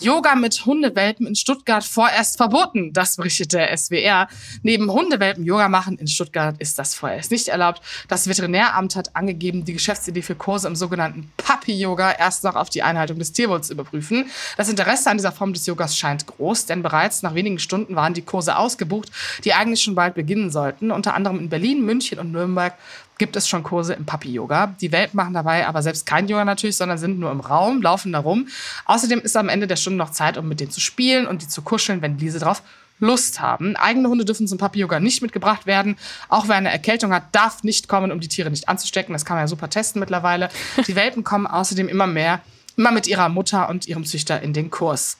Yoga 0.00 0.34
mit 0.34 0.64
Hundewelpen 0.64 1.26
in 1.26 1.34
Stuttgart 1.34 1.84
vorerst 1.84 2.38
verboten. 2.38 2.92
Das 2.92 3.16
berichtet 3.16 3.52
der 3.52 3.76
SWR. 3.76 4.28
Neben 4.62 4.90
Hundewelpen 4.90 5.44
Yoga 5.44 5.68
machen 5.68 5.98
in 5.98 6.08
Stuttgart 6.08 6.56
ist 6.58 6.78
das 6.78 6.94
vorerst 6.94 7.30
nicht 7.30 7.48
erlaubt. 7.48 7.82
Das 8.08 8.26
Veterinäramt 8.26 8.96
hat 8.96 9.14
angegeben, 9.14 9.64
die 9.64 9.74
Geschäftsidee 9.74 10.22
für 10.22 10.34
Kurse 10.34 10.68
im 10.68 10.76
sogenannten 10.76 11.30
Puppy-Yoga 11.36 12.12
erst 12.12 12.44
noch 12.44 12.56
auf 12.56 12.70
die 12.70 12.82
Einhaltung 12.82 13.18
des 13.18 13.32
Tierwohls 13.32 13.66
zu 13.66 13.74
überprüfen. 13.74 14.30
Das 14.56 14.70
Interesse 14.70 15.10
an 15.10 15.18
dieser 15.18 15.32
Form 15.32 15.52
des 15.52 15.66
Yogas 15.66 15.96
scheint 15.96 16.26
groß, 16.26 16.66
denn 16.66 16.82
bereits 16.82 17.22
nach 17.22 17.34
wenigen 17.34 17.58
Stunden 17.58 17.94
waren 17.94 18.14
die 18.14 18.22
Kurse 18.22 18.56
ausgebucht, 18.56 19.10
die 19.44 19.52
eigentlich 19.52 19.82
schon 19.82 19.94
bald 19.94 20.14
beginnen 20.14 20.50
sollten. 20.50 20.90
Unter 20.90 21.14
anderem 21.14 21.38
in 21.38 21.48
Berlin, 21.50 21.84
München 21.84 22.18
und 22.18 22.32
Nürnberg 22.32 22.74
gibt 23.20 23.36
es 23.36 23.46
schon 23.46 23.62
Kurse 23.62 23.92
im 23.92 24.06
Papi-Yoga. 24.06 24.74
Die 24.80 24.92
Welpen 24.92 25.18
machen 25.18 25.34
dabei 25.34 25.68
aber 25.68 25.82
selbst 25.82 26.06
kein 26.06 26.26
Yoga 26.26 26.46
natürlich, 26.46 26.76
sondern 26.76 26.96
sind 26.96 27.20
nur 27.20 27.30
im 27.30 27.40
Raum, 27.40 27.82
laufen 27.82 28.12
da 28.12 28.18
rum. 28.18 28.48
Außerdem 28.86 29.20
ist 29.20 29.36
am 29.36 29.50
Ende 29.50 29.66
der 29.66 29.76
Stunde 29.76 29.98
noch 29.98 30.10
Zeit, 30.10 30.38
um 30.38 30.48
mit 30.48 30.58
denen 30.58 30.70
zu 30.70 30.80
spielen 30.80 31.26
und 31.26 31.42
die 31.42 31.46
zu 31.46 31.60
kuscheln, 31.60 32.00
wenn 32.00 32.16
diese 32.16 32.38
drauf 32.38 32.62
Lust 32.98 33.40
haben. 33.40 33.76
Eigene 33.76 34.08
Hunde 34.08 34.24
dürfen 34.24 34.48
zum 34.48 34.56
Papi-Yoga 34.56 35.00
nicht 35.00 35.20
mitgebracht 35.20 35.66
werden. 35.66 35.96
Auch 36.30 36.48
wer 36.48 36.56
eine 36.56 36.70
Erkältung 36.70 37.12
hat, 37.12 37.24
darf 37.32 37.62
nicht 37.62 37.88
kommen, 37.88 38.10
um 38.10 38.20
die 38.20 38.28
Tiere 38.28 38.50
nicht 38.50 38.70
anzustecken. 38.70 39.12
Das 39.12 39.26
kann 39.26 39.36
man 39.36 39.44
ja 39.44 39.48
super 39.48 39.68
testen 39.68 40.00
mittlerweile. 40.00 40.48
Die 40.86 40.96
Welpen 40.96 41.22
kommen 41.22 41.46
außerdem 41.46 41.88
immer 41.88 42.06
mehr 42.06 42.40
immer 42.80 42.92
mit 42.92 43.06
ihrer 43.06 43.28
Mutter 43.28 43.68
und 43.68 43.86
ihrem 43.86 44.06
Züchter 44.06 44.40
in 44.40 44.54
den 44.54 44.70
Kurs. 44.70 45.18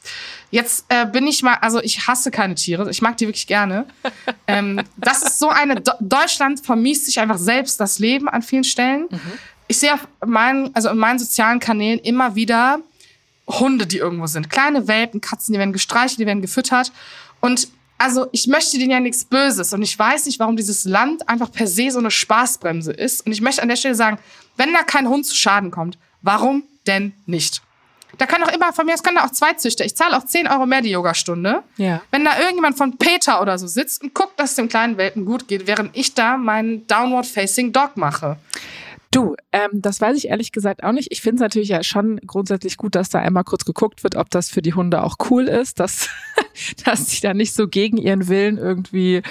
Jetzt 0.51 0.87
äh, 0.89 1.05
bin 1.05 1.27
ich 1.27 1.43
mal, 1.43 1.57
also 1.61 1.79
ich 1.83 2.07
hasse 2.07 2.31
keine 2.31 2.55
Tiere, 2.55 2.91
ich 2.91 3.03
mag 3.03 3.19
die 3.19 3.27
wirklich 3.27 3.47
gerne. 3.47 3.85
ähm, 4.47 4.81
das 4.97 5.23
ist 5.23 5.39
so 5.39 5.51
eine, 5.51 5.79
Do 5.83 5.93
Deutschland 6.01 6.65
vermisst 6.65 7.05
sich 7.05 7.21
einfach 7.21 7.37
selbst 7.37 7.79
das 7.79 7.99
Leben 7.99 8.31
an 8.31 8.41
vielen 8.41 8.65
Stellen. 8.65 9.09
Mhm. 9.11 9.21
Ich 9.69 9.79
sehe 9.79 9.93
auf 9.93 10.09
meinen, 10.27 10.75
also 10.75 10.89
in 10.89 10.97
meinen 10.97 11.19
sozialen 11.19 11.61
Kanälen 11.61 12.01
immer 12.01 12.35
wieder 12.35 12.81
Hunde, 13.47 13.87
die 13.87 13.99
irgendwo 13.99 14.27
sind. 14.27 14.49
Kleine 14.49 14.89
Welpen, 14.89 15.21
Katzen, 15.21 15.53
die 15.53 15.59
werden 15.59 15.75
gestreichelt, 15.75 16.19
die 16.19 16.27
werden 16.27 16.41
gefüttert. 16.41 16.93
Und 17.41 17.69
also 17.99 18.27
ich 18.33 18.47
möchte 18.47 18.79
denen 18.79 18.91
ja 18.91 19.01
nichts 19.01 19.27
Böses 19.27 19.75
und 19.75 19.83
ich 19.83 19.99
weiß 19.99 20.25
nicht, 20.25 20.39
warum 20.39 20.57
dieses 20.57 20.87
Land 20.87 21.29
einfach 21.29 21.53
per 21.53 21.67
se 21.67 21.91
so 21.91 21.99
eine 21.99 22.11
Spaßbremse 22.11 22.93
ist. 22.93 23.27
Und 23.27 23.33
ich 23.33 23.43
möchte 23.43 23.61
an 23.61 23.69
der 23.69 23.77
Stelle 23.77 23.95
sagen, 23.95 24.19
wenn 24.57 24.73
da 24.73 24.83
kein 24.83 25.07
Hund 25.07 25.27
zu 25.27 25.35
Schaden 25.37 25.71
kommt, 25.71 25.99
warum 26.23 26.63
denn 26.87 27.13
nicht? 27.27 27.63
Da 28.19 28.27
kann 28.27 28.43
auch 28.43 28.53
immer, 28.53 28.73
von 28.73 28.87
mir 28.87 28.95
aus 28.95 29.03
können 29.03 29.17
da 29.17 29.25
auch 29.25 29.31
zwei 29.31 29.55
Züchter. 29.55 29.85
Ich 29.85 29.97
zahle 29.97 30.17
auch 30.17 30.25
10 30.25 30.49
Euro 30.49 30.67
mehr 30.67 30.83
die 30.83 30.91
Yogastunde. 30.91 31.63
Ja. 31.77 32.03
Wenn 32.11 32.25
da 32.25 32.39
irgendjemand 32.39 32.77
von 32.77 32.97
Peter 32.99 33.41
oder 33.41 33.59
so 33.59 33.67
sitzt 33.67 34.03
und 34.03 34.15
guckt, 34.15 34.39
dass 34.39 34.51
es 34.51 34.57
dem 34.57 34.69
kleinen 34.69 34.97
Welpen 34.97 35.25
gut 35.25 35.49
geht, 35.49 35.67
während 35.67 35.97
ich 35.97 36.15
da 36.15 36.37
meinen 36.37 36.87
Downward 36.87 37.27
Facing 37.27 37.73
Dog 37.73 37.97
mache. 37.97 38.37
Du, 39.13 39.35
ähm, 39.51 39.71
das 39.73 40.01
weiß 40.01 40.17
ich 40.17 40.29
ehrlich 40.29 40.53
gesagt 40.53 40.85
auch 40.85 40.93
nicht. 40.93 41.09
Ich 41.11 41.21
finde 41.21 41.37
es 41.37 41.41
natürlich 41.41 41.71
ja 41.71 41.83
schon 41.83 42.19
grundsätzlich 42.25 42.77
gut, 42.77 42.95
dass 42.95 43.09
da 43.09 43.19
einmal 43.19 43.43
kurz 43.43 43.65
geguckt 43.65 44.05
wird, 44.05 44.15
ob 44.15 44.31
das 44.31 44.51
für 44.51 44.63
die 44.63 44.73
Hunde 44.73 45.03
auch 45.03 45.17
cool 45.31 45.49
ist, 45.49 45.81
dass, 45.81 46.09
dass 46.85 47.11
sie 47.11 47.21
da 47.21 47.35
nicht 47.35 47.53
so 47.53 47.67
gegen 47.67 47.97
ihren 47.97 48.29
Willen 48.29 48.57
irgendwie 48.57 49.23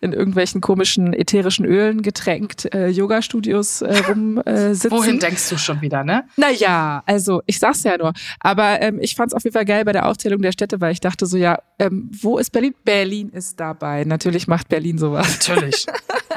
in 0.00 0.12
irgendwelchen 0.12 0.60
komischen 0.60 1.12
ätherischen 1.12 1.64
Ölen 1.66 2.02
getränkt 2.02 2.74
äh, 2.74 2.88
Yoga-Studios 2.88 3.82
äh, 3.82 3.98
rumsitzen. 4.08 4.38
Äh, 4.44 4.74
Wohin 4.90 5.20
denkst 5.20 5.48
du 5.50 5.56
schon 5.56 5.82
wieder, 5.82 6.02
ne? 6.02 6.24
Naja, 6.36 7.04
also 7.06 7.40
ich 7.46 7.60
sag's 7.60 7.84
ja 7.84 7.96
nur. 7.96 8.14
Aber 8.40 8.82
ähm, 8.82 8.98
ich 9.00 9.14
fand's 9.14 9.34
auf 9.34 9.44
jeden 9.44 9.54
Fall 9.54 9.66
geil 9.66 9.84
bei 9.84 9.92
der 9.92 10.08
Aufzählung 10.08 10.42
der 10.42 10.50
Städte, 10.50 10.80
weil 10.80 10.90
ich 10.90 11.00
dachte 11.00 11.26
so, 11.26 11.36
ja, 11.36 11.62
ähm, 11.78 12.10
wo 12.20 12.38
ist 12.38 12.50
Berlin? 12.50 12.74
Berlin 12.84 13.28
ist 13.28 13.60
dabei. 13.60 14.02
Natürlich 14.02 14.48
macht 14.48 14.68
Berlin 14.68 14.98
sowas. 14.98 15.38
Natürlich. 15.38 15.86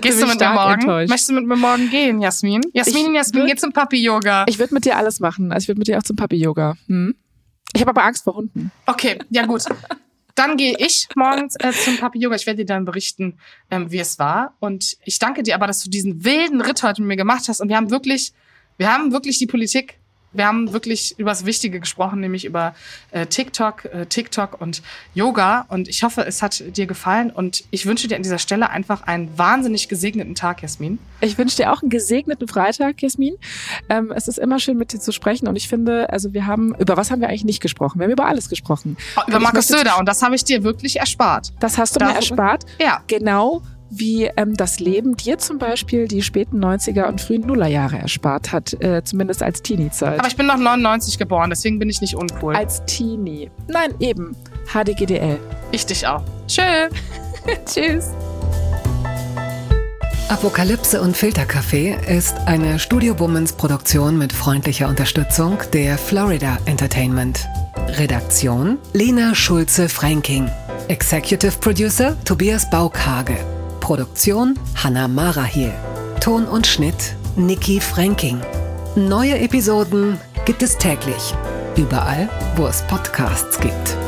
Gehst 0.00 0.22
du 0.22 0.26
mit 0.26 0.40
mir 0.40 0.50
morgen? 0.50 0.80
Enttäuscht. 0.80 1.08
Möchtest 1.10 1.30
du 1.30 1.34
mit 1.34 1.46
mir 1.46 1.56
morgen 1.56 1.90
gehen, 1.90 2.20
Jasmin? 2.20 2.62
Jasmin, 2.72 3.06
ich 3.06 3.14
Jasmin, 3.14 3.46
geh 3.46 3.56
zum 3.56 3.72
Papi-Yoga. 3.72 4.44
Ich 4.48 4.58
würde 4.58 4.74
mit 4.74 4.84
dir 4.84 4.96
alles 4.96 5.20
machen. 5.20 5.52
Also 5.52 5.64
ich 5.64 5.68
würde 5.68 5.78
mit 5.78 5.88
dir 5.88 5.98
auch 5.98 6.02
zum 6.02 6.16
Papi-Yoga. 6.16 6.76
Hm? 6.86 7.14
Ich 7.74 7.80
habe 7.80 7.90
aber 7.90 8.04
Angst 8.04 8.24
vor 8.24 8.36
Hunden. 8.36 8.70
Okay, 8.86 9.18
ja 9.30 9.44
gut. 9.44 9.64
Dann 10.34 10.56
gehe 10.56 10.76
ich 10.78 11.08
morgens 11.16 11.56
äh, 11.58 11.72
zum 11.72 11.96
Papi-Yoga. 11.96 12.36
Ich 12.36 12.46
werde 12.46 12.58
dir 12.58 12.66
dann 12.66 12.84
berichten, 12.84 13.38
ähm, 13.70 13.90
wie 13.90 13.98
es 13.98 14.18
war. 14.18 14.54
Und 14.60 14.96
ich 15.04 15.18
danke 15.18 15.42
dir 15.42 15.54
aber, 15.54 15.66
dass 15.66 15.82
du 15.82 15.90
diesen 15.90 16.24
wilden 16.24 16.60
Ritt 16.60 16.82
heute 16.82 17.02
mit 17.02 17.08
mir 17.08 17.16
gemacht 17.16 17.48
hast. 17.48 17.60
Und 17.60 17.68
wir 17.68 17.76
haben 17.76 17.90
wirklich, 17.90 18.32
wir 18.76 18.92
haben 18.92 19.12
wirklich 19.12 19.38
die 19.38 19.46
Politik 19.46 19.98
wir 20.32 20.46
haben 20.46 20.72
wirklich 20.72 21.18
über 21.18 21.30
das 21.30 21.44
Wichtige 21.44 21.80
gesprochen, 21.80 22.20
nämlich 22.20 22.44
über 22.44 22.74
äh, 23.10 23.26
TikTok, 23.26 23.84
äh, 23.86 24.06
TikTok 24.06 24.60
und 24.60 24.82
Yoga. 25.14 25.66
Und 25.68 25.88
ich 25.88 26.02
hoffe, 26.02 26.24
es 26.26 26.42
hat 26.42 26.62
dir 26.76 26.86
gefallen. 26.86 27.30
Und 27.30 27.64
ich 27.70 27.86
wünsche 27.86 28.08
dir 28.08 28.16
an 28.16 28.22
dieser 28.22 28.38
Stelle 28.38 28.70
einfach 28.70 29.02
einen 29.02 29.36
wahnsinnig 29.38 29.88
gesegneten 29.88 30.34
Tag, 30.34 30.62
Jasmin. 30.62 30.98
Ich 31.20 31.38
wünsche 31.38 31.56
dir 31.56 31.72
auch 31.72 31.82
einen 31.82 31.90
gesegneten 31.90 32.48
Freitag, 32.48 33.02
Jasmin. 33.02 33.34
Ähm, 33.88 34.12
es 34.14 34.28
ist 34.28 34.38
immer 34.38 34.58
schön, 34.58 34.76
mit 34.76 34.92
dir 34.92 35.00
zu 35.00 35.12
sprechen. 35.12 35.48
Und 35.48 35.56
ich 35.56 35.68
finde, 35.68 36.10
also 36.10 36.32
wir 36.34 36.46
haben, 36.46 36.74
über 36.76 36.96
was 36.96 37.10
haben 37.10 37.20
wir 37.20 37.28
eigentlich 37.28 37.44
nicht 37.44 37.60
gesprochen? 37.60 37.98
Wir 37.98 38.04
haben 38.04 38.12
über 38.12 38.26
alles 38.26 38.48
gesprochen. 38.48 38.96
Oh, 39.16 39.22
über 39.26 39.40
Markus 39.40 39.68
Söder. 39.68 39.98
Und 39.98 40.06
das 40.06 40.22
habe 40.22 40.34
ich 40.34 40.44
dir 40.44 40.62
wirklich 40.62 40.96
erspart. 40.96 41.52
Das 41.60 41.78
hast 41.78 41.94
du 41.94 42.00
Darf 42.00 42.10
mir 42.10 42.16
erspart? 42.16 42.64
Ja. 42.80 43.02
Genau 43.06 43.62
wie 43.90 44.24
ähm, 44.36 44.56
das 44.56 44.80
Leben 44.80 45.16
dir 45.16 45.38
zum 45.38 45.58
Beispiel 45.58 46.08
die 46.08 46.22
späten 46.22 46.64
90er 46.64 47.04
und 47.04 47.20
frühen 47.20 47.42
Nullerjahre 47.42 47.98
erspart 47.98 48.52
hat, 48.52 48.74
äh, 48.82 49.02
zumindest 49.04 49.42
als 49.42 49.62
Teenie-Zeit. 49.62 50.18
Aber 50.18 50.28
ich 50.28 50.36
bin 50.36 50.46
noch 50.46 50.56
99 50.56 51.18
geboren, 51.18 51.50
deswegen 51.50 51.78
bin 51.78 51.88
ich 51.88 52.00
nicht 52.00 52.16
uncool. 52.16 52.54
Als 52.56 52.84
Teenie. 52.86 53.50
Nein, 53.68 53.94
eben. 54.00 54.36
HDGDL. 54.72 55.38
Ich 55.72 55.86
dich 55.86 56.06
auch. 56.06 56.22
Tschö. 56.46 56.62
Tschüss. 57.66 58.10
Apokalypse 60.28 61.00
und 61.00 61.16
Filterkaffee 61.16 61.96
ist 62.08 62.34
eine 62.46 62.80
Studio 62.80 63.18
Womans 63.20 63.52
Produktion 63.52 64.18
mit 64.18 64.32
freundlicher 64.32 64.88
Unterstützung 64.88 65.58
der 65.72 65.96
Florida 65.96 66.58
Entertainment. 66.66 67.46
Redaktion 67.96 68.78
Lena 68.92 69.36
Schulze-Franking. 69.36 70.50
Executive 70.88 71.52
Producer 71.60 72.16
Tobias 72.24 72.68
Baukage. 72.68 73.36
Produktion 73.86 74.58
Hanna 74.74 75.06
Marahiel. 75.06 75.72
Ton 76.20 76.44
und 76.48 76.66
Schnitt 76.66 77.14
Niki 77.36 77.80
Franking. 77.80 78.40
Neue 78.96 79.38
Episoden 79.38 80.18
gibt 80.44 80.60
es 80.64 80.76
täglich. 80.76 81.32
Überall, 81.76 82.28
wo 82.56 82.66
es 82.66 82.82
Podcasts 82.88 83.60
gibt. 83.60 84.05